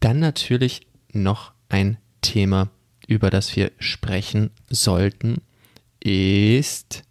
dann 0.00 0.18
natürlich 0.18 0.86
noch 1.12 1.52
ein 1.68 1.98
Thema, 2.20 2.70
über 3.06 3.30
das 3.30 3.54
wir 3.56 3.72
sprechen 3.78 4.50
sollten, 4.68 5.42
ist 6.00 7.04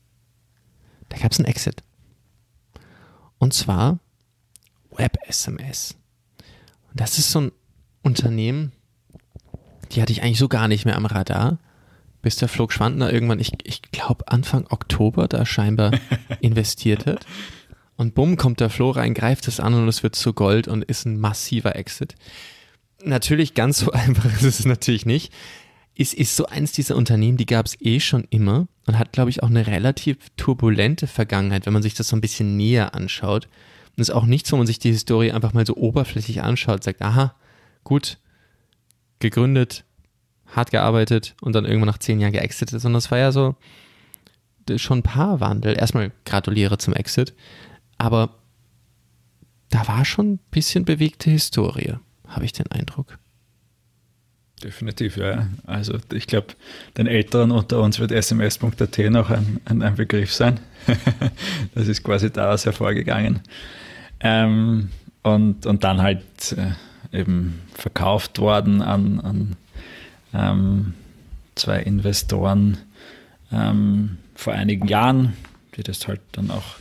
da 1.09 1.17
gab 1.17 1.31
es 1.31 1.39
einen 1.39 1.47
Exit. 1.47 1.83
Und 3.39 3.53
zwar 3.53 3.99
WebSMS. 4.91 5.95
Das 6.93 7.17
ist 7.17 7.31
so 7.31 7.41
ein 7.41 7.51
Unternehmen, 8.01 8.71
die 9.91 10.01
hatte 10.01 10.11
ich 10.11 10.21
eigentlich 10.21 10.39
so 10.39 10.47
gar 10.47 10.67
nicht 10.67 10.85
mehr 10.85 10.95
am 10.95 11.05
Radar, 11.05 11.57
bis 12.21 12.35
der 12.35 12.47
Flug 12.47 12.71
Schwandner 12.71 13.11
irgendwann, 13.11 13.39
ich, 13.39 13.51
ich 13.63 13.81
glaube 13.81 14.27
Anfang 14.27 14.67
Oktober, 14.69 15.27
da 15.27 15.45
scheinbar 15.45 15.91
investiert 16.41 17.05
hat. 17.05 17.25
Und 17.99 18.15
bumm, 18.15 18.37
kommt 18.37 18.61
der 18.61 18.69
Flo 18.69 18.91
rein, 18.91 19.13
greift 19.13 19.47
es 19.47 19.59
an 19.59 19.73
und 19.73 19.87
es 19.87 20.03
wird 20.03 20.15
zu 20.15 20.33
Gold 20.33 20.67
und 20.67 20.85
ist 20.85 21.05
ein 21.05 21.19
massiver 21.19 21.75
Exit. 21.75 22.15
Natürlich 23.03 23.53
ganz 23.53 23.79
so 23.79 23.91
einfach 23.91 24.33
ist 24.41 24.59
es 24.59 24.65
natürlich 24.65 25.05
nicht 25.05 25.33
ist, 25.99 26.13
ist 26.13 26.37
so 26.37 26.45
eins 26.45 26.71
dieser 26.71 26.95
Unternehmen, 26.95 27.37
die 27.37 27.45
gab 27.45 27.65
es 27.65 27.75
eh 27.81 27.99
schon 27.99 28.25
immer 28.29 28.69
und 28.87 28.97
hat, 28.97 29.11
glaube 29.11 29.29
ich, 29.29 29.43
auch 29.43 29.49
eine 29.49 29.67
relativ 29.67 30.17
turbulente 30.37 31.07
Vergangenheit, 31.07 31.65
wenn 31.65 31.73
man 31.73 31.83
sich 31.83 31.93
das 31.93 32.07
so 32.07 32.15
ein 32.15 32.21
bisschen 32.21 32.55
näher 32.55 32.95
anschaut. 32.95 33.49
Und 33.89 34.01
ist 34.01 34.11
auch 34.11 34.25
nichts, 34.25 34.49
wo 34.53 34.55
man 34.55 34.65
sich 34.65 34.79
die 34.79 34.93
Historie 34.93 35.33
einfach 35.33 35.51
mal 35.51 35.65
so 35.65 35.75
oberflächlich 35.75 36.41
anschaut, 36.41 36.85
sagt, 36.85 37.01
aha, 37.01 37.35
gut, 37.83 38.17
gegründet, 39.19 39.83
hart 40.47 40.71
gearbeitet 40.71 41.35
und 41.41 41.53
dann 41.53 41.65
irgendwann 41.65 41.87
nach 41.87 41.97
zehn 41.97 42.21
Jahren 42.21 42.31
geexitet, 42.31 42.79
sondern 42.79 42.99
es 42.99 43.11
war 43.11 43.17
ja 43.17 43.33
so, 43.33 43.57
schon 44.77 44.99
ein 44.99 45.03
paar 45.03 45.41
Wandel. 45.41 45.77
Erstmal 45.77 46.13
gratuliere 46.23 46.77
zum 46.77 46.93
Exit, 46.93 47.33
aber 47.99 48.29
da 49.69 49.87
war 49.87 50.03
schon 50.03 50.33
ein 50.33 50.39
bisschen 50.49 50.85
bewegte 50.85 51.29
Historie, 51.29 51.93
habe 52.27 52.45
ich 52.45 52.53
den 52.53 52.71
Eindruck. 52.71 53.19
Definitiv, 54.63 55.17
ja. 55.17 55.47
Also 55.65 55.97
ich 56.11 56.27
glaube, 56.27 56.47
den 56.97 57.07
Älteren 57.07 57.51
unter 57.51 57.81
uns 57.81 57.99
wird 57.99 58.11
sms.at 58.11 58.97
noch 59.11 59.29
ein, 59.29 59.61
ein, 59.65 59.81
ein, 59.81 59.95
Begriff 59.95 60.33
sein. 60.33 60.59
das 61.75 61.87
ist 61.87 62.03
quasi 62.03 62.31
daraus 62.31 62.65
hervorgegangen. 62.65 63.41
Ähm, 64.19 64.89
und, 65.23 65.65
und 65.65 65.83
dann 65.83 66.01
halt 66.01 66.23
äh, 66.57 67.17
eben 67.17 67.61
verkauft 67.73 68.39
worden 68.39 68.81
an, 68.81 69.19
an 69.21 69.55
ähm, 70.33 70.93
zwei 71.55 71.79
Investoren 71.79 72.77
ähm, 73.51 74.17
vor 74.35 74.53
einigen 74.53 74.87
Jahren, 74.87 75.33
die 75.75 75.83
das 75.83 76.07
halt 76.07 76.21
dann 76.33 76.51
auch 76.51 76.75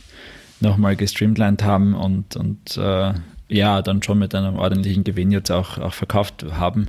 nochmal 0.61 0.95
gestreamlined 0.95 1.63
haben 1.63 1.93
und, 1.93 2.35
und 2.35 2.77
äh, 2.77 3.13
ja, 3.49 3.81
dann 3.81 4.03
schon 4.03 4.19
mit 4.19 4.35
einem 4.35 4.55
ordentlichen 4.55 5.03
Gewinn 5.03 5.31
jetzt 5.31 5.51
auch, 5.51 5.77
auch 5.77 5.93
verkauft 5.93 6.45
haben. 6.51 6.87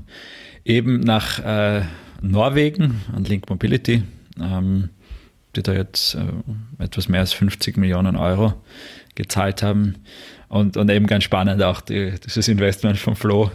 Eben 0.65 1.01
nach 1.01 1.39
äh, 1.39 1.83
Norwegen 2.21 3.01
an 3.15 3.25
Link 3.25 3.49
Mobility, 3.49 4.03
ähm, 4.41 4.91
die 5.57 5.63
da 5.63 5.73
jetzt 5.73 6.15
äh, 6.15 6.83
etwas 6.83 7.09
mehr 7.09 7.21
als 7.21 7.33
50 7.33 7.77
Millionen 7.77 8.17
Euro 8.17 8.55
gezahlt 9.15 9.63
haben. 9.63 9.97
Und, 10.49 10.77
und 10.77 10.91
eben 10.91 11.07
ganz 11.07 11.25
spannend 11.25 11.63
auch 11.63 11.81
die, 11.81 12.15
dieses 12.25 12.49
Investment 12.49 12.99
von 12.99 13.17
Flo, 13.17 13.51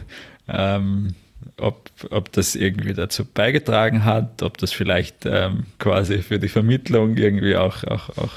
ähm, 0.47 1.13
ob, 1.57 1.89
ob 2.09 2.31
das 2.31 2.55
irgendwie 2.55 2.93
dazu 2.93 3.25
beigetragen 3.25 4.03
hat, 4.03 4.41
ob 4.41 4.57
das 4.57 4.71
vielleicht 4.71 5.25
ähm, 5.25 5.65
quasi 5.77 6.19
für 6.19 6.39
die 6.39 6.47
Vermittlung 6.47 7.17
irgendwie 7.17 7.55
auch, 7.55 7.83
auch, 7.83 8.09
auch 8.17 8.33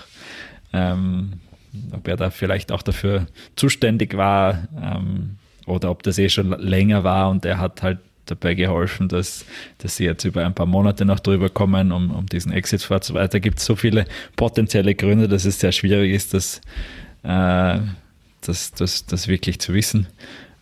ähm, 0.72 1.40
ob 1.92 2.06
er 2.08 2.16
da 2.16 2.30
vielleicht 2.30 2.72
auch 2.72 2.82
dafür 2.82 3.26
zuständig 3.56 4.16
war 4.16 4.68
ähm, 4.80 5.36
oder 5.66 5.90
ob 5.90 6.02
das 6.02 6.18
eh 6.18 6.28
schon 6.28 6.50
länger 6.50 7.04
war 7.04 7.30
und 7.30 7.44
er 7.44 7.58
hat 7.58 7.82
halt 7.82 7.98
dabei 8.30 8.54
geholfen, 8.54 9.08
dass, 9.08 9.44
dass 9.78 9.96
sie 9.96 10.04
jetzt 10.04 10.24
über 10.24 10.44
ein 10.44 10.54
paar 10.54 10.66
Monate 10.66 11.04
noch 11.04 11.20
drüber 11.20 11.48
kommen, 11.48 11.92
um, 11.92 12.10
um 12.10 12.26
diesen 12.26 12.52
Exit 12.52 12.82
vorzuweiter. 12.82 13.28
Da 13.28 13.38
gibt 13.38 13.58
es 13.58 13.64
so 13.64 13.76
viele 13.76 14.04
potenzielle 14.36 14.94
Gründe, 14.94 15.28
dass 15.28 15.44
es 15.44 15.60
sehr 15.60 15.72
schwierig 15.72 16.12
ist, 16.12 16.34
das, 16.34 16.60
äh, 17.22 17.78
das, 18.42 18.72
das, 18.72 19.06
das 19.06 19.28
wirklich 19.28 19.60
zu 19.60 19.74
wissen. 19.74 20.06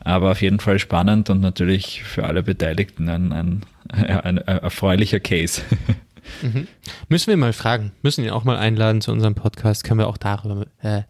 Aber 0.01 0.31
auf 0.31 0.41
jeden 0.41 0.61
Fall 0.61 0.79
spannend 0.79 1.31
und 1.31 1.41
natürlich 1.41 2.05
für 2.05 2.25
alle 2.25 2.43
Beteiligten 2.43 3.09
ein, 3.09 3.33
ein, 3.33 3.63
ein, 3.91 4.39
ein 4.39 4.39
erfreulicher 4.39 5.21
Case. 5.21 5.63
Mhm. 6.43 6.69
Müssen 7.09 7.29
wir 7.29 7.37
mal 7.37 7.53
fragen, 7.53 7.93
müssen 8.03 8.25
ihn 8.25 8.31
auch 8.31 8.45
mal 8.45 8.57
einladen 8.57 9.01
zu 9.01 9.13
unserem 9.13 9.35
Podcast, 9.35 9.85
können 9.85 10.01
wir 10.01 10.09
auch 10.09 10.17
darüber 10.17 10.67
äh, 10.83 11.03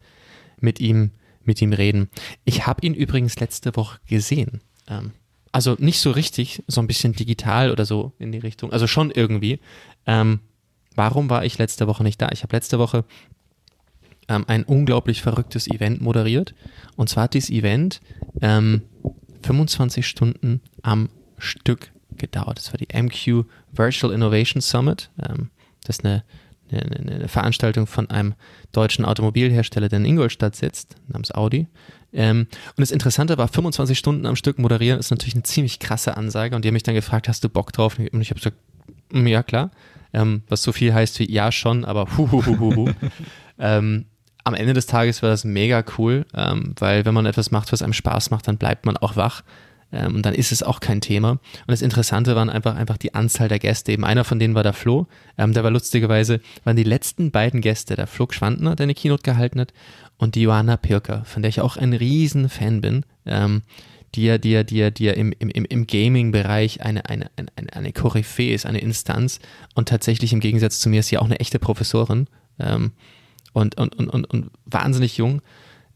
mit, 0.60 0.80
ihm, 0.80 1.10
mit 1.44 1.60
ihm 1.62 1.72
reden. 1.72 2.08
Ich 2.44 2.66
habe 2.66 2.84
ihn 2.84 2.94
übrigens 2.94 3.38
letzte 3.38 3.76
Woche 3.76 3.98
gesehen. 4.06 4.60
Ähm, 4.88 5.12
also 5.52 5.76
nicht 5.78 6.00
so 6.00 6.10
richtig, 6.10 6.62
so 6.66 6.80
ein 6.80 6.86
bisschen 6.86 7.12
digital 7.14 7.70
oder 7.70 7.86
so 7.86 8.12
in 8.18 8.32
die 8.32 8.38
Richtung, 8.38 8.72
also 8.72 8.86
schon 8.86 9.10
irgendwie. 9.10 9.60
Ähm, 10.06 10.40
warum 10.94 11.30
war 11.30 11.44
ich 11.44 11.58
letzte 11.58 11.86
Woche 11.86 12.02
nicht 12.02 12.20
da? 12.20 12.28
Ich 12.32 12.42
habe 12.42 12.54
letzte 12.54 12.78
Woche 12.78 13.04
ähm, 14.28 14.44
ein 14.48 14.64
unglaublich 14.64 15.22
verrücktes 15.22 15.66
Event 15.68 16.00
moderiert. 16.00 16.54
Und 16.96 17.08
zwar 17.08 17.24
hat 17.24 17.34
dieses 17.34 17.50
Event 17.50 18.00
ähm, 18.40 18.82
25 19.42 20.06
Stunden 20.06 20.60
am 20.82 21.08
Stück 21.38 21.90
gedauert. 22.16 22.58
Das 22.58 22.72
war 22.72 22.78
die 22.78 22.88
MQ 22.94 23.46
Virtual 23.72 24.12
Innovation 24.12 24.60
Summit. 24.60 25.10
Ähm, 25.22 25.50
das 25.84 25.98
ist 25.98 26.04
eine, 26.04 26.24
eine, 26.70 27.14
eine, 27.14 27.28
Veranstaltung 27.28 27.86
von 27.86 28.10
einem 28.10 28.34
deutschen 28.72 29.04
Automobilhersteller, 29.04 29.88
der 29.88 30.00
in 30.00 30.04
Ingolstadt 30.04 30.56
sitzt, 30.56 30.96
namens 31.08 31.32
Audi. 31.32 31.68
Ähm, 32.12 32.46
und 32.50 32.80
das 32.80 32.90
Interessante 32.90 33.38
war, 33.38 33.48
25 33.48 33.98
Stunden 33.98 34.26
am 34.26 34.36
Stück 34.36 34.58
moderieren 34.58 34.98
ist 34.98 35.10
natürlich 35.10 35.34
eine 35.34 35.44
ziemlich 35.44 35.78
krasse 35.78 36.16
Ansage. 36.16 36.56
Und 36.56 36.64
die 36.64 36.68
haben 36.68 36.74
mich 36.74 36.82
dann 36.82 36.94
gefragt, 36.94 37.28
hast 37.28 37.44
du 37.44 37.48
Bock 37.48 37.72
drauf? 37.72 37.98
Und 37.98 38.20
ich 38.20 38.30
habe 38.30 38.40
gesagt, 38.40 38.56
mm, 39.12 39.26
ja 39.26 39.42
klar. 39.42 39.70
Ähm, 40.12 40.42
was 40.48 40.62
so 40.62 40.72
viel 40.72 40.94
heißt 40.94 41.18
wie 41.18 41.30
ja 41.30 41.52
schon, 41.52 41.84
aber 41.84 42.16
huhuhuhu. 42.16 42.90
ähm, 43.58 44.06
am 44.46 44.54
Ende 44.54 44.74
des 44.74 44.86
Tages 44.86 45.22
war 45.22 45.30
das 45.30 45.44
mega 45.44 45.84
cool, 45.98 46.24
ähm, 46.32 46.74
weil 46.78 47.04
wenn 47.04 47.14
man 47.14 47.26
etwas 47.26 47.50
macht, 47.50 47.72
was 47.72 47.82
einem 47.82 47.92
Spaß 47.92 48.30
macht, 48.30 48.46
dann 48.46 48.58
bleibt 48.58 48.86
man 48.86 48.96
auch 48.96 49.16
wach. 49.16 49.42
Ähm, 49.92 50.16
und 50.16 50.26
dann 50.26 50.34
ist 50.34 50.52
es 50.52 50.62
auch 50.62 50.80
kein 50.80 51.00
Thema. 51.00 51.30
Und 51.32 51.40
das 51.68 51.82
Interessante 51.82 52.34
waren 52.36 52.50
einfach, 52.50 52.76
einfach 52.76 52.96
die 52.96 53.14
Anzahl 53.14 53.48
der 53.48 53.58
Gäste. 53.58 53.92
Eben 53.92 54.04
einer 54.04 54.24
von 54.24 54.38
denen 54.38 54.54
war 54.54 54.62
der 54.62 54.72
Flo. 54.72 55.06
Ähm, 55.38 55.52
der 55.52 55.64
war 55.64 55.70
lustigerweise, 55.70 56.40
waren 56.64 56.76
die 56.76 56.84
letzten 56.84 57.30
beiden 57.30 57.60
Gäste, 57.60 57.96
der 57.96 58.06
Flo 58.06 58.26
Schwandner, 58.30 58.76
der 58.76 58.84
eine 58.84 58.94
Keynote 58.94 59.22
gehalten 59.22 59.60
hat, 59.60 59.72
und 60.18 60.34
die 60.34 60.42
Johanna 60.42 60.76
Pirker, 60.76 61.24
von 61.24 61.42
der 61.42 61.50
ich 61.50 61.60
auch 61.60 61.76
ein 61.76 61.92
riesen 61.92 62.48
Fan 62.48 62.80
bin. 62.80 63.04
Ähm, 63.26 63.62
die 64.14 64.24
ja, 64.24 64.38
die 64.38 64.50
ja, 64.50 64.62
die 64.62 64.76
ja, 64.76 64.90
die 64.90 65.04
ja 65.04 65.12
im, 65.12 65.32
im, 65.38 65.50
im 65.50 65.86
Gaming-Bereich 65.86 66.80
eine, 66.80 67.04
eine, 67.06 67.30
eine, 67.36 67.72
eine 67.72 67.92
Koryphäe 67.92 68.54
ist, 68.54 68.64
eine 68.64 68.78
Instanz. 68.78 69.40
Und 69.74 69.88
tatsächlich 69.88 70.32
im 70.32 70.40
Gegensatz 70.40 70.80
zu 70.80 70.88
mir 70.88 71.00
ist 71.00 71.08
sie 71.08 71.18
auch 71.18 71.26
eine 71.26 71.40
echte 71.40 71.58
Professorin. 71.58 72.26
Ähm, 72.58 72.92
und, 73.52 73.76
und, 73.76 73.94
und, 73.96 74.08
und, 74.08 74.24
und 74.24 74.50
wahnsinnig 74.64 75.16
jung 75.16 75.42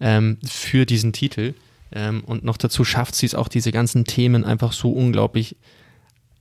ähm, 0.01 0.39
für 0.45 0.87
diesen 0.87 1.13
Titel. 1.13 1.55
Ähm, 1.93 2.23
und 2.25 2.45
noch 2.45 2.57
dazu 2.57 2.85
schafft 2.85 3.15
sie 3.15 3.27
es 3.27 3.35
auch, 3.35 3.49
diese 3.49 3.73
ganzen 3.73 4.05
Themen 4.05 4.45
einfach 4.45 4.73
so 4.73 4.91
unglaublich 4.91 5.57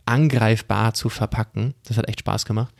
angreifbar 0.06 0.94
zu 0.94 1.10
verpacken. 1.10 1.74
Das 1.88 1.98
hat 1.98 2.08
echt 2.08 2.22
Spaß 2.22 2.46
gemacht. 2.46 2.74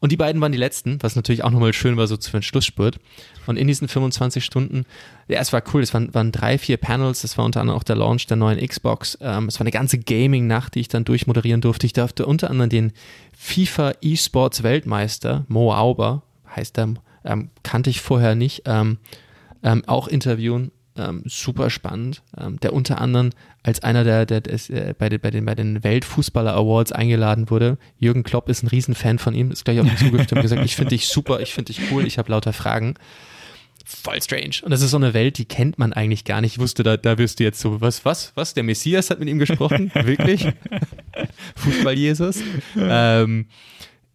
Und 0.00 0.12
die 0.12 0.18
beiden 0.18 0.40
waren 0.42 0.52
die 0.52 0.58
letzten, 0.58 1.02
was 1.02 1.16
natürlich 1.16 1.44
auch 1.44 1.50
nochmal 1.50 1.72
schön 1.72 1.96
war, 1.96 2.06
so 2.06 2.16
für 2.16 2.32
den 2.32 2.42
Schlussspurt. 2.42 2.98
Und 3.46 3.56
in 3.56 3.66
diesen 3.66 3.88
25 3.88 4.44
Stunden, 4.44 4.84
ja, 5.28 5.40
es 5.40 5.52
war 5.54 5.62
cool, 5.72 5.82
es 5.82 5.94
waren, 5.94 6.12
waren 6.12 6.30
drei, 6.30 6.58
vier 6.58 6.76
Panels, 6.76 7.22
das 7.22 7.38
war 7.38 7.44
unter 7.46 7.62
anderem 7.62 7.78
auch 7.78 7.84
der 7.84 7.96
Launch 7.96 8.26
der 8.26 8.36
neuen 8.36 8.58
Xbox. 8.66 9.16
Ähm, 9.22 9.48
es 9.48 9.58
war 9.58 9.62
eine 9.62 9.70
ganze 9.70 9.98
Gaming-Nacht, 9.98 10.74
die 10.74 10.80
ich 10.80 10.88
dann 10.88 11.06
durchmoderieren 11.06 11.62
durfte. 11.62 11.86
Ich 11.86 11.94
durfte 11.94 12.26
unter 12.26 12.50
anderem 12.50 12.68
den 12.68 12.92
FIFA 13.34 13.94
E-Sports 14.02 14.62
Weltmeister, 14.62 15.46
Mo 15.48 15.72
Auber, 15.72 16.22
heißt 16.54 16.76
der, 16.76 16.94
ähm, 17.24 17.48
kannte 17.62 17.88
ich 17.88 18.02
vorher 18.02 18.34
nicht, 18.34 18.64
ähm, 18.66 18.98
ähm, 19.62 19.84
auch 19.86 20.08
interviewen. 20.08 20.70
Ähm, 20.96 21.22
super 21.24 21.70
spannend, 21.70 22.22
ähm, 22.38 22.60
der 22.60 22.72
unter 22.72 23.00
anderem 23.00 23.30
als 23.64 23.82
einer 23.82 24.04
der, 24.04 24.26
der, 24.26 24.40
der 24.40 24.54
äh, 24.70 24.94
bei, 24.96 25.08
den, 25.08 25.20
bei, 25.20 25.30
den, 25.32 25.44
bei 25.44 25.56
den 25.56 25.82
Weltfußballer 25.82 26.54
Awards 26.54 26.92
eingeladen 26.92 27.50
wurde. 27.50 27.78
Jürgen 27.98 28.22
Klopp 28.22 28.48
ist 28.48 28.62
ein 28.62 28.68
Riesenfan 28.68 29.18
von 29.18 29.34
ihm, 29.34 29.50
ist 29.50 29.64
gleich 29.64 29.80
auf 29.80 29.86
ihn 29.86 29.96
zugestimmt 29.96 30.38
und 30.38 30.42
gesagt, 30.42 30.64
ich 30.64 30.76
finde 30.76 30.90
dich 30.90 31.08
super, 31.08 31.40
ich 31.40 31.52
finde 31.52 31.72
dich 31.72 31.90
cool, 31.90 32.06
ich 32.06 32.18
habe 32.18 32.30
lauter 32.30 32.52
Fragen. 32.52 32.94
Voll 33.84 34.22
strange. 34.22 34.60
Und 34.62 34.70
das 34.70 34.80
ist 34.80 34.92
so 34.92 34.96
eine 34.96 35.12
Welt, 35.14 35.36
die 35.36 35.44
kennt 35.44 35.78
man 35.78 35.92
eigentlich 35.92 36.24
gar 36.24 36.40
nicht. 36.40 36.52
Ich 36.52 36.58
wusste, 36.58 36.82
da, 36.82 36.96
da 36.96 37.18
wirst 37.18 37.40
du 37.40 37.44
jetzt 37.44 37.60
so, 37.60 37.80
was, 37.80 38.04
was, 38.04 38.32
was? 38.34 38.54
Der 38.54 38.62
Messias 38.62 39.10
hat 39.10 39.18
mit 39.18 39.28
ihm 39.28 39.38
gesprochen? 39.38 39.90
Wirklich? 39.94 40.48
Fußball-Jesus? 41.56 42.38
Ähm, 42.76 43.46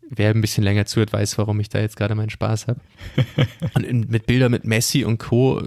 wer 0.10 0.32
ein 0.32 0.42
bisschen 0.42 0.64
länger 0.64 0.86
zuhört, 0.86 1.14
weiß, 1.14 1.38
warum 1.38 1.60
ich 1.60 1.70
da 1.70 1.80
jetzt 1.80 1.96
gerade 1.96 2.16
meinen 2.16 2.30
Spaß 2.30 2.68
habe. 2.68 2.80
Und 3.76 3.86
in, 3.86 4.08
mit 4.10 4.26
Bildern 4.26 4.52
mit 4.52 4.66
Messi 4.66 5.06
und 5.06 5.20
Co. 5.20 5.62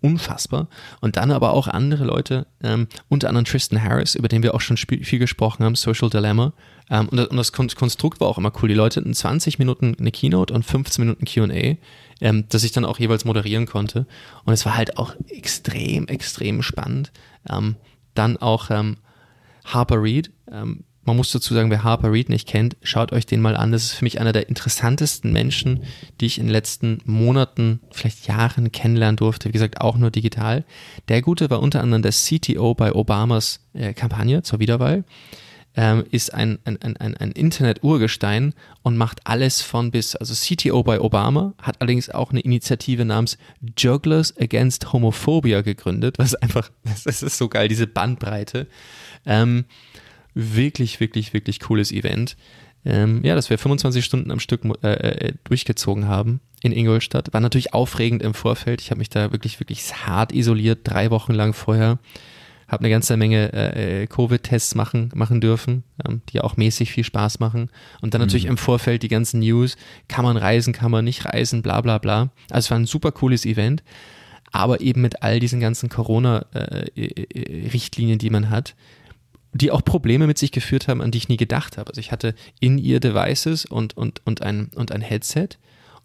unfassbar. 0.00 0.68
Und 1.00 1.16
dann 1.16 1.30
aber 1.30 1.52
auch 1.52 1.68
andere 1.68 2.04
Leute, 2.04 2.46
ähm, 2.62 2.88
unter 3.08 3.28
anderem 3.28 3.44
Tristan 3.44 3.82
Harris, 3.82 4.14
über 4.14 4.28
den 4.28 4.42
wir 4.42 4.54
auch 4.54 4.60
schon 4.60 4.76
viel 4.76 5.18
gesprochen 5.18 5.64
haben, 5.64 5.74
Social 5.74 6.08
Dilemma. 6.08 6.54
Ähm, 6.90 7.08
und, 7.08 7.18
das, 7.18 7.28
und, 7.28 7.36
das 7.36 7.76
Konstrukt 7.76 8.20
war 8.20 8.28
auch 8.28 8.38
immer 8.38 8.52
cool. 8.62 8.68
Die 8.68 8.74
Leute 8.74 9.00
hatten 9.00 9.14
20 9.14 9.58
Minuten 9.58 9.94
eine 9.98 10.10
Keynote 10.10 10.54
und 10.54 10.64
15 10.64 11.04
Minuten 11.04 11.24
QA, 11.26 11.76
ähm, 12.20 12.44
das 12.48 12.64
ich 12.64 12.72
dann 12.72 12.84
auch 12.84 12.98
jeweils 12.98 13.24
moderieren 13.24 13.66
konnte. 13.66 14.06
Und 14.44 14.54
es 14.54 14.64
war 14.64 14.76
halt 14.76 14.96
auch 14.96 15.14
extrem, 15.28 16.06
extrem 16.08 16.62
spannend. 16.62 17.12
Ähm, 17.50 17.76
dann 18.14 18.36
auch 18.38 18.70
ähm, 18.70 18.96
Harper 19.64 20.02
Reed, 20.02 20.30
ähm, 20.50 20.84
man 21.04 21.16
muss 21.16 21.32
dazu 21.32 21.54
sagen, 21.54 21.70
wer 21.70 21.82
Harper 21.82 22.12
Reed 22.12 22.28
nicht 22.28 22.46
kennt, 22.46 22.76
schaut 22.82 23.12
euch 23.12 23.26
den 23.26 23.40
mal 23.40 23.56
an. 23.56 23.72
Das 23.72 23.84
ist 23.84 23.92
für 23.92 24.04
mich 24.04 24.20
einer 24.20 24.32
der 24.32 24.48
interessantesten 24.48 25.32
Menschen, 25.32 25.82
die 26.20 26.26
ich 26.26 26.38
in 26.38 26.46
den 26.46 26.52
letzten 26.52 26.98
Monaten, 27.04 27.80
vielleicht 27.90 28.28
Jahren 28.28 28.70
kennenlernen 28.70 29.16
durfte. 29.16 29.48
Wie 29.48 29.52
gesagt, 29.52 29.80
auch 29.80 29.96
nur 29.96 30.10
digital. 30.10 30.64
Der 31.08 31.22
Gute 31.22 31.50
war 31.50 31.60
unter 31.60 31.80
anderem 31.80 32.02
der 32.02 32.12
CTO 32.12 32.74
bei 32.74 32.92
Obamas 32.92 33.60
äh, 33.72 33.94
Kampagne 33.94 34.42
zur 34.42 34.60
Wiederwahl. 34.60 35.04
Ähm, 35.74 36.04
ist 36.10 36.34
ein, 36.34 36.58
ein, 36.66 36.80
ein, 36.82 37.16
ein 37.16 37.32
Internet-Urgestein 37.32 38.52
und 38.82 38.98
macht 38.98 39.26
alles 39.26 39.62
von 39.62 39.90
bis. 39.90 40.14
Also 40.14 40.34
CTO 40.34 40.82
bei 40.82 41.00
Obama 41.00 41.54
hat 41.62 41.80
allerdings 41.80 42.10
auch 42.10 42.30
eine 42.30 42.40
Initiative 42.40 43.06
namens 43.06 43.38
Jugglers 43.78 44.36
Against 44.36 44.92
Homophobia 44.92 45.62
gegründet, 45.62 46.18
was 46.18 46.34
einfach, 46.34 46.70
das 47.04 47.22
ist 47.22 47.38
so 47.38 47.48
geil, 47.48 47.68
diese 47.68 47.86
Bandbreite. 47.86 48.66
Ähm, 49.24 49.64
wirklich, 50.34 51.00
wirklich, 51.00 51.32
wirklich 51.32 51.60
cooles 51.60 51.92
Event. 51.92 52.36
Ähm, 52.84 53.24
ja, 53.24 53.36
dass 53.36 53.48
wir 53.48 53.58
25 53.58 54.04
Stunden 54.04 54.32
am 54.32 54.40
Stück 54.40 54.62
äh, 54.82 54.88
äh, 54.88 55.32
durchgezogen 55.44 56.08
haben 56.08 56.40
in 56.62 56.72
Ingolstadt. 56.72 57.32
War 57.32 57.40
natürlich 57.40 57.74
aufregend 57.74 58.22
im 58.22 58.34
Vorfeld. 58.34 58.80
Ich 58.80 58.90
habe 58.90 58.98
mich 58.98 59.08
da 59.08 59.30
wirklich, 59.32 59.60
wirklich 59.60 59.94
hart 60.06 60.32
isoliert, 60.32 60.80
drei 60.84 61.10
Wochen 61.10 61.32
lang 61.32 61.52
vorher. 61.52 61.98
habe 62.66 62.80
eine 62.80 62.90
ganze 62.90 63.16
Menge 63.16 63.52
äh, 63.52 64.08
Covid-Tests 64.08 64.74
machen, 64.74 65.10
machen 65.14 65.40
dürfen, 65.40 65.84
ähm, 66.04 66.22
die 66.30 66.40
auch 66.40 66.56
mäßig 66.56 66.90
viel 66.90 67.04
Spaß 67.04 67.38
machen. 67.38 67.70
Und 68.00 68.14
dann 68.14 68.20
natürlich 68.20 68.44
mhm. 68.44 68.52
im 68.52 68.58
Vorfeld 68.58 69.04
die 69.04 69.08
ganzen 69.08 69.40
News, 69.40 69.76
kann 70.08 70.24
man 70.24 70.36
reisen, 70.36 70.72
kann 70.72 70.90
man 70.90 71.04
nicht 71.04 71.24
reisen, 71.24 71.62
bla 71.62 71.80
bla 71.82 71.98
bla. 71.98 72.30
Also 72.50 72.66
es 72.66 72.70
war 72.70 72.78
ein 72.78 72.86
super 72.86 73.12
cooles 73.12 73.46
Event, 73.46 73.84
aber 74.50 74.80
eben 74.80 75.02
mit 75.02 75.22
all 75.22 75.38
diesen 75.38 75.60
ganzen 75.60 75.88
Corona-Richtlinien, 75.88 78.16
äh, 78.16 78.18
die 78.18 78.30
man 78.30 78.50
hat, 78.50 78.74
die 79.52 79.70
auch 79.70 79.84
Probleme 79.84 80.26
mit 80.26 80.38
sich 80.38 80.52
geführt 80.52 80.88
haben, 80.88 81.02
an 81.02 81.10
die 81.10 81.18
ich 81.18 81.28
nie 81.28 81.36
gedacht 81.36 81.76
habe. 81.76 81.90
Also 81.90 82.00
ich 82.00 82.12
hatte 82.12 82.34
in 82.60 82.78
ihr 82.78 83.00
Devices 83.00 83.64
und, 83.64 83.96
und, 83.96 84.22
und, 84.24 84.42
ein, 84.42 84.70
und 84.74 84.92
ein 84.92 85.02
Headset 85.02 85.48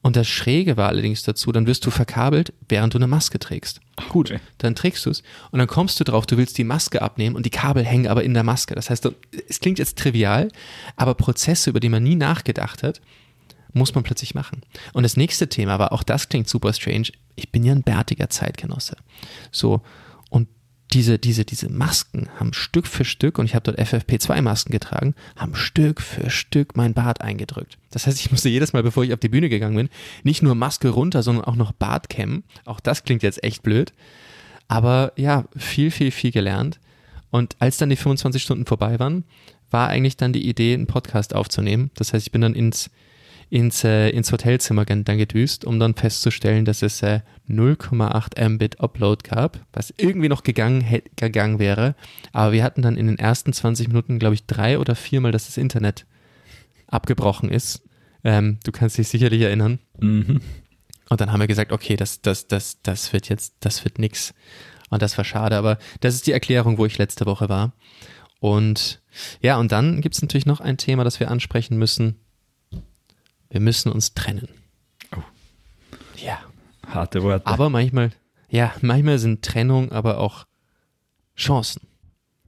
und 0.01 0.15
das 0.15 0.27
Schräge 0.27 0.77
war 0.77 0.89
allerdings 0.89 1.23
dazu, 1.23 1.51
dann 1.51 1.67
wirst 1.67 1.85
du 1.85 1.91
verkabelt, 1.91 2.53
während 2.69 2.93
du 2.93 2.97
eine 2.97 3.07
Maske 3.07 3.39
trägst. 3.39 3.81
Gut, 4.09 4.31
okay. 4.31 4.39
dann 4.59 4.75
trägst 4.75 5.05
du 5.05 5.09
es 5.09 5.23
und 5.51 5.59
dann 5.59 5.67
kommst 5.67 5.99
du 5.99 6.03
drauf, 6.03 6.25
du 6.25 6.37
willst 6.37 6.57
die 6.57 6.63
Maske 6.63 7.01
abnehmen 7.01 7.35
und 7.35 7.45
die 7.45 7.49
Kabel 7.49 7.83
hängen 7.83 8.07
aber 8.07 8.23
in 8.23 8.33
der 8.33 8.43
Maske. 8.43 8.75
Das 8.75 8.89
heißt, 8.89 9.09
es 9.49 9.59
klingt 9.59 9.79
jetzt 9.79 9.97
trivial, 9.97 10.49
aber 10.95 11.15
Prozesse, 11.15 11.71
über 11.71 11.79
die 11.79 11.89
man 11.89 12.03
nie 12.03 12.15
nachgedacht 12.15 12.83
hat, 12.83 13.01
muss 13.73 13.95
man 13.95 14.03
plötzlich 14.03 14.35
machen. 14.35 14.61
Und 14.93 15.03
das 15.03 15.17
nächste 15.17 15.49
Thema 15.49 15.79
war, 15.79 15.91
auch 15.91 16.03
das 16.03 16.29
klingt 16.29 16.47
super 16.47 16.73
strange, 16.73 17.09
ich 17.35 17.51
bin 17.51 17.63
ja 17.63 17.73
ein 17.73 17.83
bärtiger 17.83 18.29
Zeitgenosse. 18.29 18.97
So, 19.51 19.81
diese, 20.97 21.19
diese, 21.19 21.45
diese 21.45 21.69
Masken 21.69 22.27
haben 22.39 22.53
Stück 22.53 22.87
für 22.87 23.05
Stück, 23.05 23.37
und 23.37 23.45
ich 23.45 23.53
habe 23.53 23.71
dort 23.71 23.77
FFP2-Masken 23.77 24.71
getragen, 24.71 25.13
haben 25.35 25.53
Stück 25.53 26.01
für 26.01 26.31
Stück 26.31 26.75
mein 26.75 26.95
Bart 26.95 27.21
eingedrückt. 27.21 27.77
Das 27.91 28.07
heißt, 28.07 28.19
ich 28.19 28.31
musste 28.31 28.49
jedes 28.49 28.73
Mal, 28.73 28.81
bevor 28.81 29.03
ich 29.03 29.13
auf 29.13 29.19
die 29.19 29.29
Bühne 29.29 29.47
gegangen 29.47 29.75
bin, 29.75 29.89
nicht 30.23 30.41
nur 30.41 30.55
Maske 30.55 30.89
runter, 30.89 31.21
sondern 31.21 31.45
auch 31.45 31.55
noch 31.55 31.71
Bart 31.71 32.09
kämmen. 32.09 32.43
Auch 32.65 32.79
das 32.79 33.03
klingt 33.03 33.21
jetzt 33.21 33.43
echt 33.43 33.61
blöd. 33.61 33.93
Aber 34.67 35.13
ja, 35.17 35.45
viel, 35.55 35.91
viel, 35.91 36.09
viel 36.09 36.31
gelernt. 36.31 36.79
Und 37.29 37.55
als 37.59 37.77
dann 37.77 37.91
die 37.91 37.95
25 37.95 38.41
Stunden 38.41 38.65
vorbei 38.65 38.97
waren, 38.99 39.23
war 39.69 39.89
eigentlich 39.89 40.17
dann 40.17 40.33
die 40.33 40.49
Idee, 40.49 40.73
einen 40.73 40.87
Podcast 40.87 41.35
aufzunehmen. 41.35 41.91
Das 41.93 42.11
heißt, 42.11 42.25
ich 42.25 42.31
bin 42.31 42.41
dann 42.41 42.55
ins 42.55 42.89
ins, 43.49 43.83
äh, 43.83 44.09
ins 44.09 44.31
Hotelzimmer 44.31 44.85
dann 44.85 45.17
gedüst, 45.17 45.63
um 45.63 45.79
dann 45.79 45.95
festzustellen, 45.95 46.65
dass 46.65 46.81
es 46.81 47.01
äh, 47.01 47.21
0,8 47.49 48.49
Mbit 48.49 48.79
Upload 48.81 49.27
gab, 49.27 49.65
was 49.71 49.93
irgendwie 49.97 50.27
noch 50.27 50.43
gegangen, 50.43 51.01
gegangen 51.15 51.59
wäre. 51.59 51.95
Aber 52.33 52.51
wir 52.51 52.63
hatten 52.63 52.81
dann 52.81 52.97
in 52.97 53.07
den 53.07 53.19
ersten 53.19 53.53
20 53.53 53.87
Minuten, 53.87 54.19
glaube 54.19 54.35
ich, 54.35 54.45
drei 54.45 54.79
oder 54.79 54.95
viermal, 54.95 55.31
dass 55.31 55.45
das 55.45 55.57
Internet 55.57 56.05
abgebrochen 56.87 57.49
ist. 57.49 57.83
Ähm, 58.23 58.59
du 58.65 58.71
kannst 58.71 58.97
dich 58.97 59.07
sicherlich 59.07 59.41
erinnern. 59.41 59.79
Mhm. 59.99 60.41
Und 61.09 61.21
dann 61.21 61.31
haben 61.31 61.39
wir 61.39 61.47
gesagt, 61.47 61.71
okay, 61.71 61.95
das, 61.95 62.21
das, 62.21 62.47
das, 62.47 62.81
das 62.81 63.13
wird 63.13 63.29
jetzt, 63.29 63.55
das 63.61 63.85
wird 63.85 63.97
nix. 63.97 64.33
Und 64.89 65.01
das 65.01 65.17
war 65.17 65.23
schade, 65.23 65.55
aber 65.55 65.77
das 66.01 66.15
ist 66.15 66.27
die 66.27 66.33
Erklärung, 66.33 66.77
wo 66.77 66.85
ich 66.85 66.97
letzte 66.97 67.25
Woche 67.25 67.47
war. 67.47 67.73
Und 68.39 69.01
ja, 69.41 69.57
und 69.57 69.71
dann 69.71 70.01
gibt 70.01 70.15
es 70.15 70.21
natürlich 70.21 70.45
noch 70.45 70.59
ein 70.59 70.77
Thema, 70.77 71.03
das 71.03 71.19
wir 71.19 71.31
ansprechen 71.31 71.77
müssen. 71.77 72.19
Wir 73.49 73.59
müssen 73.59 73.91
uns 73.91 74.13
trennen. 74.13 74.49
Oh. 75.15 75.21
Ja. 76.17 76.39
Harte 76.87 77.23
Worte. 77.23 77.47
Aber 77.47 77.69
manchmal, 77.69 78.11
ja, 78.49 78.73
manchmal 78.81 79.19
sind 79.19 79.43
Trennung 79.43 79.91
aber 79.91 80.19
auch 80.19 80.45
Chancen. 81.35 81.87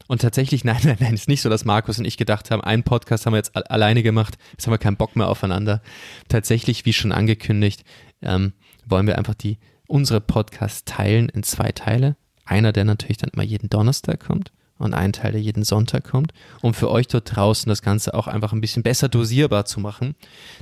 Und 0.07 0.21
tatsächlich, 0.21 0.63
nein, 0.65 0.79
nein, 0.83 0.97
nein, 0.99 1.13
ist 1.13 1.27
nicht 1.27 1.41
so, 1.41 1.49
dass 1.49 1.65
Markus 1.65 1.99
und 1.99 2.05
ich 2.05 2.17
gedacht 2.17 2.51
haben, 2.51 2.61
einen 2.61 2.83
Podcast 2.83 3.25
haben 3.25 3.33
wir 3.33 3.37
jetzt 3.37 3.55
alleine 3.55 4.03
gemacht, 4.03 4.37
jetzt 4.51 4.65
haben 4.65 4.73
wir 4.73 4.77
keinen 4.77 4.97
Bock 4.97 5.15
mehr 5.15 5.27
aufeinander. 5.27 5.81
Tatsächlich, 6.27 6.85
wie 6.85 6.93
schon 6.93 7.11
angekündigt, 7.11 7.83
ähm, 8.21 8.53
wollen 8.85 9.07
wir 9.07 9.17
einfach 9.17 9.35
die, 9.35 9.59
unsere 9.87 10.21
Podcasts 10.21 10.85
teilen 10.85 11.29
in 11.29 11.43
zwei 11.43 11.71
Teile. 11.71 12.15
Einer, 12.45 12.71
der 12.71 12.85
natürlich 12.85 13.17
dann 13.17 13.29
immer 13.31 13.43
jeden 13.43 13.69
Donnerstag 13.69 14.21
kommt 14.21 14.51
und 14.79 14.93
ein 14.93 15.13
Teil, 15.13 15.33
der 15.33 15.41
jeden 15.41 15.63
Sonntag 15.63 16.05
kommt, 16.05 16.33
um 16.61 16.73
für 16.73 16.89
euch 16.89 17.07
dort 17.07 17.35
draußen 17.35 17.69
das 17.69 17.81
Ganze 17.81 18.13
auch 18.13 18.27
einfach 18.27 18.53
ein 18.53 18.61
bisschen 18.61 18.81
besser 18.81 19.09
dosierbar 19.09 19.65
zu 19.65 19.79
machen. 19.79 20.15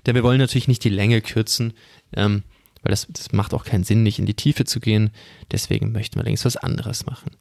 Denn 0.06 0.16
wir 0.16 0.24
wollen 0.24 0.40
natürlich 0.40 0.68
nicht 0.68 0.84
die 0.84 0.90
Länge 0.90 1.22
kürzen, 1.22 1.74
ähm, 2.14 2.44
weil 2.82 2.90
das, 2.90 3.08
das 3.10 3.32
macht 3.32 3.54
auch 3.54 3.64
keinen 3.64 3.84
Sinn, 3.84 4.04
nicht 4.04 4.20
in 4.20 4.26
die 4.26 4.34
Tiefe 4.34 4.66
zu 4.66 4.80
gehen. 4.80 5.12
Deswegen 5.52 5.92
möchten 5.92 6.20
wir 6.20 6.24
längst 6.24 6.46
was 6.46 6.58
anderes 6.58 7.06
machen. 7.06 7.32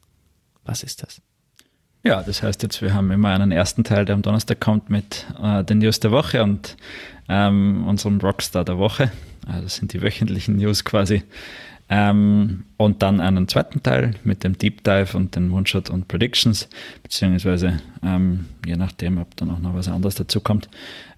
Was 0.63 0.83
ist 0.83 1.03
das? 1.03 1.21
Ja, 2.03 2.21
das 2.23 2.43
heißt 2.43 2.63
jetzt, 2.63 2.81
wir 2.81 2.93
haben 2.93 3.11
immer 3.11 3.29
einen 3.29 3.51
ersten 3.51 3.83
Teil, 3.83 4.05
der 4.05 4.15
am 4.15 4.21
Donnerstag 4.21 4.61
kommt 4.61 4.89
mit 4.89 5.25
äh, 5.41 5.63
den 5.63 5.79
News 5.79 5.99
der 5.99 6.11
Woche 6.11 6.43
und 6.43 6.77
ähm, 7.27 7.85
unserem 7.87 8.19
Rockstar 8.19 8.63
der 8.63 8.77
Woche. 8.77 9.11
Also 9.45 9.63
das 9.63 9.75
sind 9.75 9.93
die 9.93 10.01
wöchentlichen 10.01 10.57
News 10.57 10.85
quasi. 10.85 11.23
Ähm, 11.89 12.65
und 12.75 13.01
dann 13.01 13.21
einen 13.21 13.47
zweiten 13.47 13.81
Teil 13.81 14.15
mit 14.25 14.43
dem 14.43 14.57
Deep 14.57 14.83
Dive 14.83 15.15
und 15.15 15.35
den 15.35 15.51
One-Shot 15.51 15.89
und 15.89 16.07
Predictions, 16.07 16.67
beziehungsweise 17.01 17.79
ähm, 18.03 18.45
je 18.65 18.75
nachdem, 18.75 19.17
ob 19.17 19.35
dann 19.37 19.51
auch 19.51 19.59
noch 19.59 19.73
was 19.73 19.87
anderes 19.87 20.15
dazu 20.15 20.41
kommt, 20.41 20.67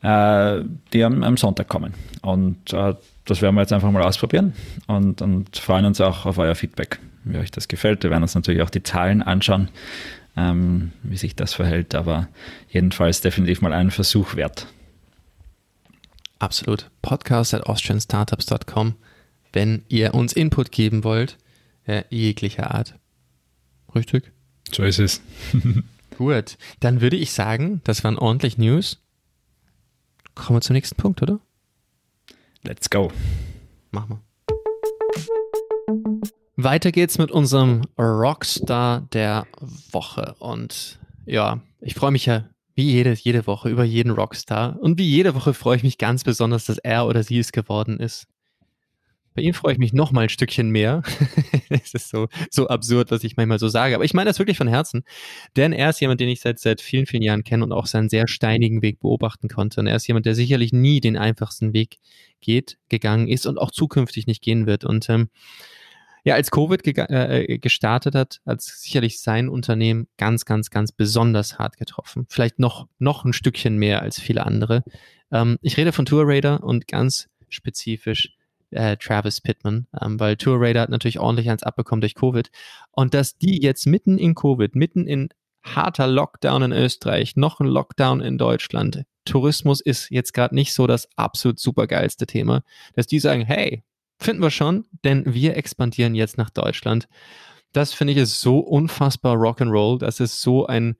äh, 0.04 0.62
die 0.94 1.04
am, 1.04 1.24
am, 1.24 1.38
Sonntag 1.38 1.70
kommen. 1.70 1.94
Und 2.22 2.72
äh, 2.72 2.94
das 3.26 3.42
werden 3.42 3.56
wir 3.56 3.62
jetzt 3.62 3.74
einfach 3.74 3.92
mal 3.92 4.04
ausprobieren 4.04 4.54
und, 4.88 5.22
und 5.24 5.58
freuen 5.58 5.86
uns 5.86 6.00
auch 6.02 6.28
auf 6.28 6.38
euer 6.38 6.56
Feedback, 6.56 7.00
wie 7.24 7.38
euch 7.38 7.52
das 7.52 7.68
gefällt. 7.68 8.04
Wir 8.04 8.12
werden 8.12 8.24
uns 8.24 8.36
natürlich 8.36 8.62
auch 8.62 8.70
die 8.70 8.84
Zahlen 8.84 9.24
anschauen, 9.24 9.70
ähm, 10.38 10.92
wie 11.02 11.18
sich 11.18 11.36
das 11.36 11.56
verhält, 11.56 11.96
aber 11.96 12.28
jedenfalls 12.70 13.22
definitiv 13.22 13.62
mal 13.62 13.74
einen 13.74 13.92
Versuch 13.92 14.36
wert. 14.36 14.68
Absolut. 16.38 16.90
Podcast 17.02 17.56
at 17.56 17.66
austrianstartups.com 17.66 18.94
wenn 19.54 19.84
ihr 19.88 20.14
uns 20.14 20.34
Input 20.34 20.72
geben 20.72 21.04
wollt, 21.04 21.38
äh, 21.86 22.04
jeglicher 22.10 22.72
Art. 22.72 22.96
Richtig? 23.96 24.32
So 24.72 24.84
ist 24.84 25.00
es. 25.00 25.22
Gut, 26.18 26.58
dann 26.80 27.02
würde 27.02 27.16
ich 27.16 27.32
sagen, 27.32 27.82
das 27.84 28.04
waren 28.04 28.18
ordentlich 28.18 28.58
News. 28.58 29.00
Kommen 30.36 30.58
wir 30.58 30.62
zum 30.62 30.74
nächsten 30.74 30.96
Punkt, 30.96 31.22
oder? 31.22 31.40
Let's 32.64 32.90
go. 32.90 33.12
Machen 33.92 34.20
wir. 34.20 34.30
Weiter 36.56 36.92
geht's 36.92 37.18
mit 37.18 37.32
unserem 37.32 37.84
Rockstar 37.98 39.08
der 39.14 39.48
Woche. 39.92 40.36
Und 40.40 41.00
ja, 41.26 41.62
ich 41.80 41.96
freue 41.96 42.12
mich 42.12 42.26
ja 42.26 42.50
wie 42.76 42.92
jede, 42.92 43.14
jede 43.14 43.48
Woche 43.48 43.70
über 43.70 43.84
jeden 43.84 44.12
Rockstar. 44.12 44.78
Und 44.80 44.98
wie 44.98 45.08
jede 45.08 45.36
Woche 45.36 45.54
freue 45.54 45.78
ich 45.78 45.84
mich 45.84 45.98
ganz 45.98 46.24
besonders, 46.24 46.66
dass 46.66 46.78
er 46.78 47.08
oder 47.08 47.24
sie 47.24 47.40
es 47.40 47.52
geworden 47.52 48.00
ist. 48.00 48.28
Bei 49.36 49.42
ihm 49.42 49.54
freue 49.54 49.74
ich 49.74 49.80
mich 49.80 49.94
noch 49.94 50.12
mal 50.12 50.22
ein 50.22 50.30
Stückchen 50.30 50.70
mehr. 50.70 51.04
es 51.70 51.94
ist 51.94 52.10
so, 52.10 52.28
so 52.50 52.68
absurd, 52.68 53.12
was 53.12 53.24
ich 53.24 53.38
manchmal 53.38 53.60
so 53.60 53.68
sage. 53.68 53.96
Aber 53.96 54.04
ich 54.04 54.14
meine 54.14 54.30
das 54.30 54.40
wirklich 54.40 54.58
von 54.58 54.68
Herzen. 54.68 55.04
Denn 55.56 55.72
er 55.72 55.92
ist 55.92 56.02
jemand, 56.02 56.20
den 56.20 56.30
ich 56.30 56.42
seit, 56.42 56.60
seit 56.60 56.82
vielen, 56.82 57.06
vielen 57.06 57.24
Jahren 57.24 57.44
kenne 57.44 57.64
und 57.64 57.72
auch 57.72 57.86
seinen 57.86 58.10
sehr 58.10 58.28
steinigen 58.28 58.82
Weg 58.82 59.00
beobachten 59.00 59.48
konnte. 59.48 59.80
Und 59.80 59.88
er 59.88 59.96
ist 59.96 60.08
jemand, 60.08 60.26
der 60.26 60.36
sicherlich 60.36 60.74
nie 60.74 61.00
den 61.00 61.18
einfachsten 61.18 61.74
Weg 61.74 61.98
geht, 62.42 62.78
gegangen 62.90 63.28
ist 63.28 63.46
und 63.46 63.58
auch 63.58 63.72
zukünftig 63.72 64.28
nicht 64.28 64.42
gehen 64.42 64.66
wird. 64.66 64.84
Und 64.84 65.10
ähm, 65.10 65.30
ja, 66.24 66.36
als 66.36 66.52
Covid 66.52 66.84
ge 66.84 66.94
äh, 66.94 67.58
gestartet 67.60 68.16
hat, 68.16 68.42
hat 68.46 68.62
sicherlich 68.62 69.22
sein 69.22 69.50
Unternehmen 69.50 70.08
ganz, 70.18 70.46
ganz, 70.46 70.70
ganz 70.70 70.92
besonders 70.92 71.58
hart 71.58 71.78
getroffen. 71.78 72.26
Vielleicht 72.30 72.60
noch, 72.60 72.88
noch 72.98 73.26
ein 73.26 73.34
Stückchen 73.34 73.78
mehr 73.78 74.02
als 74.02 74.20
viele 74.20 74.46
andere. 74.46 74.84
Ähm, 75.32 75.58
ich 75.62 75.78
rede 75.78 75.92
von 75.92 76.06
Tour 76.06 76.24
Raider 76.28 76.64
und 76.64 76.88
ganz 76.88 77.30
spezifisch 77.50 78.36
äh, 78.72 78.98
Travis 78.98 79.42
Pittman, 79.42 79.88
ähm, 80.02 80.20
weil 80.20 80.38
Tour 80.38 80.60
Raider 80.60 80.82
hat 80.82 80.90
natürlich 80.90 81.20
ordentlich 81.20 81.50
eins 81.50 81.64
abbekommen 81.64 82.02
durch 82.02 82.16
Covid. 82.16 82.50
Und 82.92 83.14
dass 83.14 83.38
die 83.38 83.62
jetzt 83.62 83.86
mitten 83.86 84.18
in 84.18 84.36
Covid, 84.36 84.76
mitten 84.76 85.08
in 85.08 85.30
harter 85.64 86.08
Lockdown 86.08 86.64
in 86.64 86.72
Österreich, 86.72 87.36
noch 87.36 87.60
ein 87.60 87.68
Lockdown 87.68 88.22
in 88.22 88.38
Deutschland, 88.38 89.04
Tourismus 89.26 89.82
ist 89.82 90.10
jetzt 90.10 90.34
gerade 90.34 90.56
nicht 90.56 90.74
so 90.74 90.88
das 90.88 91.08
absolut 91.16 91.60
supergeilste 91.60 92.26
Thema, 92.26 92.64
dass 92.96 93.08
die 93.08 93.20
sagen, 93.20 93.46
hey, 93.46 93.84
finden 94.20 94.42
wir 94.42 94.52
schon, 94.52 94.86
denn 95.04 95.24
wir 95.34 95.56
expandieren 95.56 96.16
jetzt 96.16 96.38
nach 96.38 96.50
Deutschland. 96.50 97.08
Das 97.72 97.94
finde 97.94 98.14
ich 98.14 98.20
ist 98.20 98.42
so 98.42 98.60
unfassbar 98.60 99.36
Rock'n'Roll, 99.36 100.00
das 100.00 100.20
ist 100.20 100.42
so 100.42 100.66
ein 100.66 100.96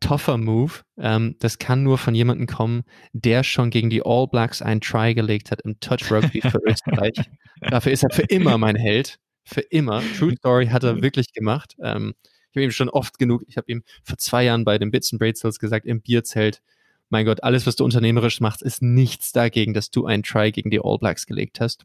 tougher 0.00 0.38
Move. 0.38 0.72
Ähm, 0.98 1.36
das 1.38 1.58
kann 1.58 1.82
nur 1.82 1.98
von 1.98 2.14
jemandem 2.14 2.46
kommen, 2.46 2.84
der 3.12 3.42
schon 3.42 3.70
gegen 3.70 3.90
die 3.90 4.02
All 4.04 4.26
Blacks 4.28 4.62
einen 4.62 4.80
Try 4.80 5.14
gelegt 5.14 5.50
hat 5.50 5.62
im 5.62 5.78
Touch 5.80 6.10
Rugby 6.10 6.40
für 6.40 6.60
Österreich. 6.66 7.14
Dafür 7.60 7.92
ist 7.92 8.04
er 8.04 8.10
für 8.10 8.22
immer 8.22 8.58
mein 8.58 8.76
Held. 8.76 9.18
Für 9.44 9.60
immer. 9.60 10.02
True 10.18 10.34
Story 10.36 10.66
hat 10.66 10.82
er 10.82 11.02
wirklich 11.02 11.32
gemacht. 11.32 11.76
Ähm, 11.82 12.14
ich 12.50 12.56
habe 12.56 12.64
ihm 12.64 12.72
schon 12.72 12.88
oft 12.88 13.18
genug, 13.18 13.42
ich 13.46 13.56
habe 13.56 13.70
ihm 13.70 13.82
vor 14.02 14.18
zwei 14.18 14.44
Jahren 14.44 14.64
bei 14.64 14.78
den 14.78 14.90
Bits 14.90 15.12
and 15.12 15.20
Braidsels 15.20 15.58
gesagt, 15.58 15.86
im 15.86 16.00
Bierzelt, 16.00 16.62
mein 17.10 17.24
Gott, 17.24 17.42
alles, 17.44 17.66
was 17.66 17.76
du 17.76 17.84
unternehmerisch 17.84 18.40
machst, 18.40 18.62
ist 18.62 18.82
nichts 18.82 19.30
dagegen, 19.32 19.74
dass 19.74 19.90
du 19.90 20.06
einen 20.06 20.22
Try 20.22 20.50
gegen 20.50 20.70
die 20.70 20.80
All 20.82 20.98
Blacks 20.98 21.26
gelegt 21.26 21.60
hast. 21.60 21.84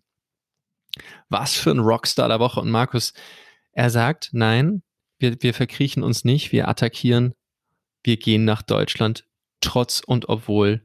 Was 1.30 1.55
für 1.55 1.72
ein 1.72 1.80
Rockstar 1.80 2.28
der 2.28 2.39
Woche. 2.39 2.59
Und 2.59 2.72
Markus, 2.72 3.14
er 3.74 3.89
sagt, 3.89 4.30
nein, 4.34 4.82
wir, 5.20 5.41
wir 5.41 5.53
verkriechen 5.53 6.03
uns 6.03 6.26
nicht, 6.26 6.51
wir 6.51 6.68
attackieren 6.68 7.36
wir 8.04 8.18
gehen 8.18 8.45
nach 8.45 8.62
Deutschland 8.62 9.26
trotz 9.62 10.02
und 10.06 10.30
obwohl 10.30 10.82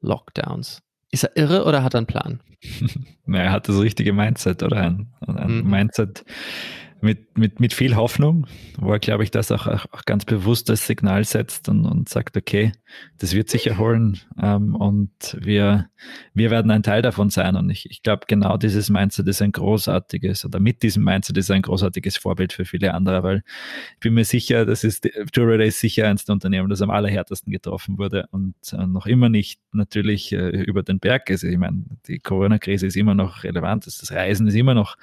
Lockdowns. 0.00 0.82
Ist 1.10 1.24
er 1.24 1.36
irre 1.36 1.64
oder 1.64 1.82
hat 1.82 1.94
er 1.94 1.98
einen 1.98 2.06
Plan? 2.06 2.40
Na, 3.26 3.38
er 3.38 3.52
hat 3.52 3.68
das 3.68 3.78
richtige 3.78 4.12
Mindset 4.12 4.62
oder 4.62 4.78
ein, 4.78 5.12
ein 5.26 5.58
mhm. 5.58 5.70
Mindset, 5.70 6.24
mit, 7.02 7.36
mit, 7.36 7.58
mit 7.58 7.74
viel 7.74 7.96
Hoffnung, 7.96 8.46
wo 8.78 8.92
er, 8.92 9.00
glaube 9.00 9.24
ich, 9.24 9.32
das 9.32 9.50
auch, 9.50 9.66
auch 9.66 10.04
ganz 10.06 10.24
bewusst 10.24 10.70
als 10.70 10.86
Signal 10.86 11.24
setzt 11.24 11.68
und, 11.68 11.84
und 11.84 12.08
sagt, 12.08 12.36
okay, 12.36 12.72
das 13.18 13.34
wird 13.34 13.50
sich 13.50 13.66
erholen 13.66 14.20
ähm, 14.40 14.76
und 14.76 15.36
wir, 15.40 15.88
wir 16.32 16.50
werden 16.52 16.70
ein 16.70 16.84
Teil 16.84 17.02
davon 17.02 17.28
sein. 17.28 17.56
Und 17.56 17.70
ich, 17.70 17.90
ich 17.90 18.04
glaube, 18.04 18.26
genau 18.28 18.56
dieses 18.56 18.88
Mindset 18.88 19.26
ist 19.26 19.42
ein 19.42 19.50
großartiges, 19.50 20.44
oder 20.44 20.60
mit 20.60 20.84
diesem 20.84 21.02
Mindset 21.02 21.36
ist 21.38 21.50
ein 21.50 21.62
großartiges 21.62 22.18
Vorbild 22.18 22.52
für 22.52 22.64
viele 22.64 22.94
andere, 22.94 23.24
weil 23.24 23.42
ich 23.94 24.00
bin 24.00 24.14
mir 24.14 24.24
sicher, 24.24 24.64
das 24.64 24.84
ist, 24.84 25.04
Jewelry 25.34 25.66
ist 25.66 25.80
sicher 25.80 26.06
eins 26.06 26.24
der 26.24 26.34
Unternehmen, 26.34 26.68
das 26.68 26.82
am 26.82 26.90
allerhärtesten 26.90 27.52
getroffen 27.52 27.98
wurde 27.98 28.28
und 28.30 28.54
äh, 28.72 28.86
noch 28.86 29.06
immer 29.06 29.28
nicht 29.28 29.60
natürlich 29.72 30.32
äh, 30.32 30.50
über 30.50 30.84
den 30.84 31.00
Berg 31.00 31.30
ist. 31.30 31.42
Ich 31.42 31.58
meine, 31.58 31.84
die 32.06 32.20
Corona-Krise 32.20 32.86
ist 32.86 32.96
immer 32.96 33.16
noch 33.16 33.42
relevant, 33.42 33.88
das 33.88 34.12
Reisen 34.12 34.46
ist 34.46 34.54
immer 34.54 34.74
noch 34.74 34.96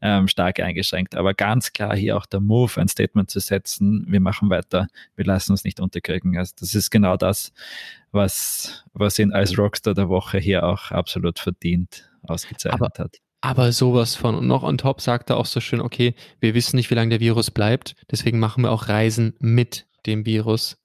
ähm, 0.00 0.28
stark 0.28 0.60
eingeschränkt, 0.60 1.14
aber 1.14 1.34
ganz 1.34 1.72
klar 1.72 1.96
hier 1.96 2.16
auch 2.16 2.26
der 2.26 2.40
Move, 2.40 2.80
ein 2.80 2.88
Statement 2.88 3.30
zu 3.30 3.40
setzen, 3.40 4.04
wir 4.08 4.20
machen 4.20 4.50
weiter, 4.50 4.88
wir 5.14 5.24
lassen 5.24 5.52
uns 5.52 5.64
nicht 5.64 5.80
unterkriegen. 5.80 6.36
Also 6.36 6.52
das 6.58 6.74
ist 6.74 6.90
genau 6.90 7.16
das, 7.16 7.52
was, 8.12 8.84
was 8.92 9.18
ihn 9.18 9.32
als 9.32 9.56
Rockstar 9.58 9.94
der 9.94 10.08
Woche 10.08 10.38
hier 10.38 10.64
auch 10.64 10.90
absolut 10.90 11.38
verdient 11.38 12.10
ausgezeichnet 12.22 12.82
aber, 12.82 13.04
hat. 13.04 13.16
Aber 13.40 13.72
sowas 13.72 14.14
von. 14.14 14.34
Und 14.34 14.46
noch 14.46 14.62
on 14.62 14.78
top 14.78 15.00
sagt 15.00 15.30
er 15.30 15.36
auch 15.36 15.46
so 15.46 15.60
schön, 15.60 15.80
okay, 15.80 16.14
wir 16.40 16.54
wissen 16.54 16.76
nicht, 16.76 16.90
wie 16.90 16.94
lange 16.94 17.10
der 17.10 17.20
Virus 17.20 17.50
bleibt, 17.50 17.94
deswegen 18.10 18.38
machen 18.38 18.62
wir 18.62 18.72
auch 18.72 18.88
Reisen 18.88 19.34
mit 19.38 19.86
dem 20.06 20.26
Virus 20.26 20.76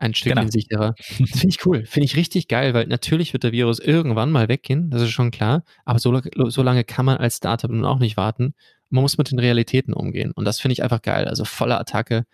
ein 0.00 0.14
Stückchen 0.14 0.40
genau. 0.40 0.50
sicherer. 0.50 0.94
Das 0.96 1.30
finde 1.40 1.48
ich 1.48 1.66
cool. 1.66 1.84
Finde 1.84 2.06
ich 2.06 2.16
richtig 2.16 2.48
geil, 2.48 2.74
weil 2.74 2.86
natürlich 2.86 3.32
wird 3.32 3.44
der 3.44 3.52
Virus 3.52 3.78
irgendwann 3.78 4.30
mal 4.30 4.48
weggehen, 4.48 4.90
das 4.90 5.02
ist 5.02 5.10
schon 5.10 5.30
klar. 5.30 5.62
Aber 5.84 5.98
so, 5.98 6.20
so 6.48 6.62
lange 6.62 6.84
kann 6.84 7.04
man 7.04 7.18
als 7.18 7.36
Startup 7.36 7.70
nun 7.70 7.84
auch 7.84 7.98
nicht 7.98 8.16
warten. 8.16 8.54
Man 8.88 9.02
muss 9.02 9.18
mit 9.18 9.30
den 9.30 9.38
Realitäten 9.38 9.92
umgehen. 9.92 10.32
Und 10.32 10.46
das 10.46 10.58
finde 10.58 10.72
ich 10.72 10.82
einfach 10.82 11.02
geil. 11.02 11.26
Also 11.26 11.44
volle 11.44 11.78
Attacke. 11.78 12.26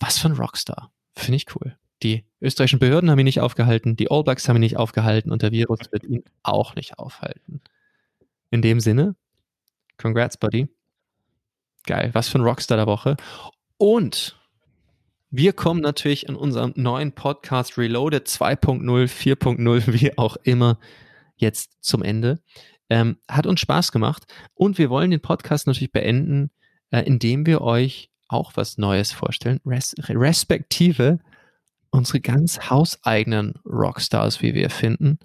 Was 0.00 0.18
für 0.18 0.28
ein 0.28 0.36
Rockstar. 0.36 0.92
Finde 1.14 1.36
ich 1.36 1.46
cool. 1.54 1.76
Die 2.02 2.24
österreichischen 2.40 2.80
Behörden 2.80 3.10
haben 3.10 3.18
ihn 3.20 3.24
nicht 3.24 3.40
aufgehalten, 3.40 3.94
die 3.94 4.10
All 4.10 4.24
Blacks 4.24 4.48
haben 4.48 4.56
ihn 4.56 4.62
nicht 4.62 4.76
aufgehalten 4.76 5.30
und 5.30 5.42
der 5.42 5.52
Virus 5.52 5.92
wird 5.92 6.02
ihn 6.02 6.24
auch 6.42 6.74
nicht 6.74 6.98
aufhalten. 6.98 7.60
In 8.50 8.60
dem 8.60 8.80
Sinne, 8.80 9.14
congrats, 9.96 10.36
Buddy. 10.36 10.68
Geil. 11.86 12.10
Was 12.12 12.28
für 12.28 12.38
ein 12.38 12.44
Rockstar 12.44 12.76
der 12.76 12.86
Woche. 12.86 13.16
Und 13.76 14.36
wir 15.34 15.54
kommen 15.54 15.80
natürlich 15.80 16.28
in 16.28 16.36
unserem 16.36 16.74
neuen 16.76 17.12
Podcast 17.12 17.78
Reloaded 17.78 18.28
2.0, 18.28 18.82
4.0, 19.08 19.92
wie 19.92 20.18
auch 20.18 20.36
immer, 20.42 20.78
jetzt 21.36 21.78
zum 21.80 22.02
Ende. 22.02 22.40
Ähm, 22.90 23.16
hat 23.28 23.46
uns 23.46 23.60
Spaß 23.60 23.92
gemacht 23.92 24.24
und 24.52 24.76
wir 24.76 24.90
wollen 24.90 25.10
den 25.10 25.22
Podcast 25.22 25.66
natürlich 25.66 25.90
beenden, 25.90 26.50
äh, 26.90 27.00
indem 27.00 27.46
wir 27.46 27.62
euch 27.62 28.10
auch 28.28 28.52
was 28.56 28.76
Neues 28.76 29.12
vorstellen, 29.12 29.60
res 29.64 29.94
respektive 30.06 31.18
unsere 31.90 32.20
ganz 32.20 32.68
hauseigenen 32.68 33.54
Rockstars, 33.64 34.42
wie 34.42 34.52
wir 34.52 34.68
finden. 34.68 35.18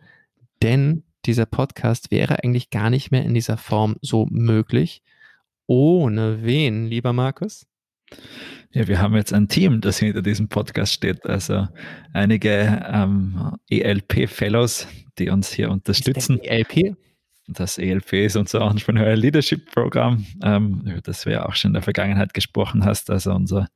Denn 0.61 1.03
dieser 1.25 1.45
Podcast 1.45 2.11
wäre 2.11 2.43
eigentlich 2.43 2.69
gar 2.69 2.89
nicht 2.89 3.11
mehr 3.11 3.23
in 3.23 3.33
dieser 3.33 3.57
Form 3.57 3.97
so 4.01 4.25
möglich. 4.29 5.03
Ohne 5.65 6.43
wen, 6.43 6.85
lieber 6.85 7.11
Markus? 7.11 7.67
Ja, 8.71 8.87
wir 8.87 8.99
haben 8.99 9.15
jetzt 9.15 9.33
ein 9.33 9.47
Team, 9.47 9.81
das 9.81 9.99
hinter 9.99 10.21
diesem 10.21 10.49
Podcast 10.49 10.93
steht. 10.93 11.25
Also 11.25 11.67
einige 12.13 12.85
ähm, 12.91 13.55
ELP-Fellows, 13.69 14.87
die 15.17 15.29
uns 15.29 15.51
hier 15.51 15.71
unterstützen. 15.71 16.39
ELP? 16.43 16.95
Das 17.47 17.77
ELP 17.77 18.11
ist 18.13 18.35
unser 18.35 18.61
Entrepreneurial 18.61 19.17
Leadership 19.17 19.71
Programm, 19.71 20.25
ähm, 20.43 20.81
über 20.85 20.99
das 20.99 21.25
wir 21.25 21.33
ja 21.33 21.45
auch 21.45 21.55
schon 21.55 21.69
in 21.69 21.73
der 21.73 21.81
Vergangenheit 21.81 22.33
gesprochen 22.33 22.83
hast. 22.83 23.09
Also 23.09 23.31
unser 23.31 23.69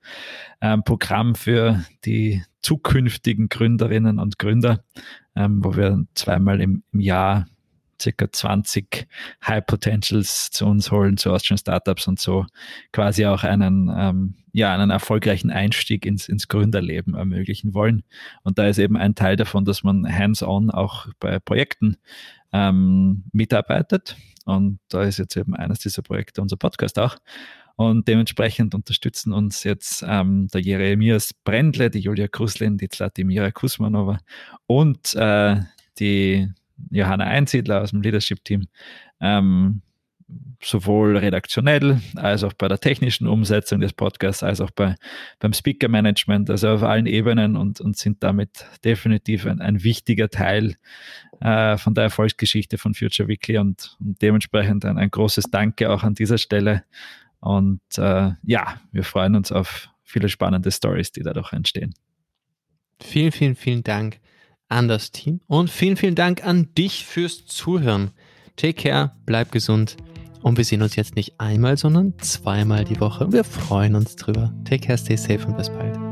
ähm, 0.59 0.83
Programm 0.83 1.35
für 1.35 1.83
die 2.03 2.43
zukünftigen 2.61 3.47
Gründerinnen 3.47 4.19
und 4.19 4.39
Gründer, 4.39 4.83
ähm, 5.37 5.63
wo 5.63 5.75
wir 5.75 6.03
zweimal 6.15 6.59
im, 6.59 6.83
im 6.91 6.99
Jahr 6.99 7.47
circa 8.01 8.31
20 8.31 9.07
High 9.45 9.65
Potentials 9.65 10.51
zu 10.51 10.65
uns 10.65 10.91
holen, 10.91 11.17
zu 11.17 11.31
Austrian 11.31 11.57
Startups 11.57 12.07
und 12.07 12.19
so 12.19 12.45
quasi 12.91 13.25
auch 13.25 13.43
einen, 13.43 13.91
ähm, 13.95 14.35
ja, 14.51 14.73
einen 14.73 14.89
erfolgreichen 14.89 15.51
Einstieg 15.51 16.05
ins, 16.05 16.27
ins 16.27 16.47
Gründerleben 16.47 17.13
ermöglichen 17.13 17.73
wollen. 17.73 18.03
Und 18.43 18.57
da 18.57 18.67
ist 18.67 18.79
eben 18.79 18.97
ein 18.97 19.15
Teil 19.15 19.35
davon, 19.35 19.65
dass 19.65 19.83
man 19.83 20.05
hands-on 20.07 20.71
auch 20.71 21.07
bei 21.19 21.39
Projekten 21.39 21.97
ähm, 22.51 23.23
mitarbeitet. 23.31 24.17
Und 24.45 24.79
da 24.89 25.03
ist 25.03 25.19
jetzt 25.19 25.37
eben 25.37 25.55
eines 25.55 25.79
dieser 25.79 26.01
Projekte 26.01 26.41
unser 26.41 26.57
Podcast 26.57 26.99
auch. 26.99 27.17
Und 27.75 28.07
dementsprechend 28.07 28.75
unterstützen 28.75 29.33
uns 29.33 29.63
jetzt 29.63 30.03
ähm, 30.07 30.47
der 30.53 30.61
Jeremias 30.61 31.33
Brendle, 31.33 31.89
die 31.89 31.99
Julia 31.99 32.27
Kruslin, 32.27 32.77
die 32.77 32.89
Zlatimira 32.89 33.51
Kusmanova 33.51 34.19
und 34.67 35.15
äh, 35.15 35.61
die 35.97 36.47
Johanna 36.89 37.25
Einsiedler 37.25 37.81
aus 37.81 37.91
dem 37.91 38.01
Leadership-Team, 38.01 38.67
ähm, 39.19 39.81
sowohl 40.63 41.17
redaktionell 41.17 41.99
als 42.15 42.43
auch 42.43 42.53
bei 42.53 42.67
der 42.67 42.79
technischen 42.79 43.27
Umsetzung 43.27 43.79
des 43.81 43.93
Podcasts, 43.93 44.43
als 44.43 44.61
auch 44.61 44.71
bei, 44.71 44.95
beim 45.39 45.53
Speaker-Management, 45.53 46.49
also 46.49 46.69
auf 46.69 46.83
allen 46.83 47.07
Ebenen 47.07 47.55
und, 47.55 47.81
und 47.81 47.97
sind 47.97 48.23
damit 48.23 48.65
definitiv 48.85 49.45
ein, 49.45 49.59
ein 49.59 49.83
wichtiger 49.83 50.29
Teil 50.29 50.75
äh, 51.39 51.77
von 51.77 51.93
der 51.93 52.05
Erfolgsgeschichte 52.05 52.77
von 52.77 52.93
Future 52.93 53.27
Weekly 53.27 53.57
und, 53.57 53.97
und 53.99 54.21
dementsprechend 54.21 54.85
ein, 54.85 54.97
ein, 54.97 55.09
großes 55.09 55.45
Danke 55.51 55.89
auch 55.89 56.03
an 56.03 56.13
dieser 56.13 56.37
Stelle. 56.37 56.83
Und 57.39 57.81
äh, 57.97 58.31
ja, 58.43 58.79
wir 58.91 59.03
freuen 59.03 59.35
uns 59.35 59.51
auf 59.51 59.89
viele 60.03 60.29
spannende 60.29 60.71
Stories, 60.71 61.11
die 61.11 61.23
dadurch 61.23 61.53
entstehen. 61.53 61.93
Vielen, 63.01 63.31
vielen, 63.31 63.55
vielen 63.55 63.83
Dank 63.83 64.19
an 64.71 64.87
das 64.87 65.11
Team 65.11 65.41
und 65.47 65.69
vielen, 65.69 65.97
vielen 65.97 66.15
Dank 66.15 66.45
an 66.45 66.69
dich 66.77 67.05
fürs 67.05 67.45
Zuhören. 67.45 68.11
Take 68.55 68.73
care, 68.73 69.11
bleib 69.25 69.51
gesund 69.51 69.97
und 70.41 70.57
wir 70.57 70.65
sehen 70.65 70.81
uns 70.81 70.95
jetzt 70.95 71.15
nicht 71.15 71.39
einmal, 71.39 71.77
sondern 71.77 72.13
zweimal 72.19 72.85
die 72.85 72.99
Woche. 72.99 73.31
Wir 73.31 73.43
freuen 73.43 73.95
uns 73.95 74.15
drüber. 74.15 74.53
Take 74.65 74.87
care, 74.87 74.97
stay 74.97 75.15
safe 75.15 75.45
und 75.45 75.57
bis 75.57 75.69
bald. 75.69 76.10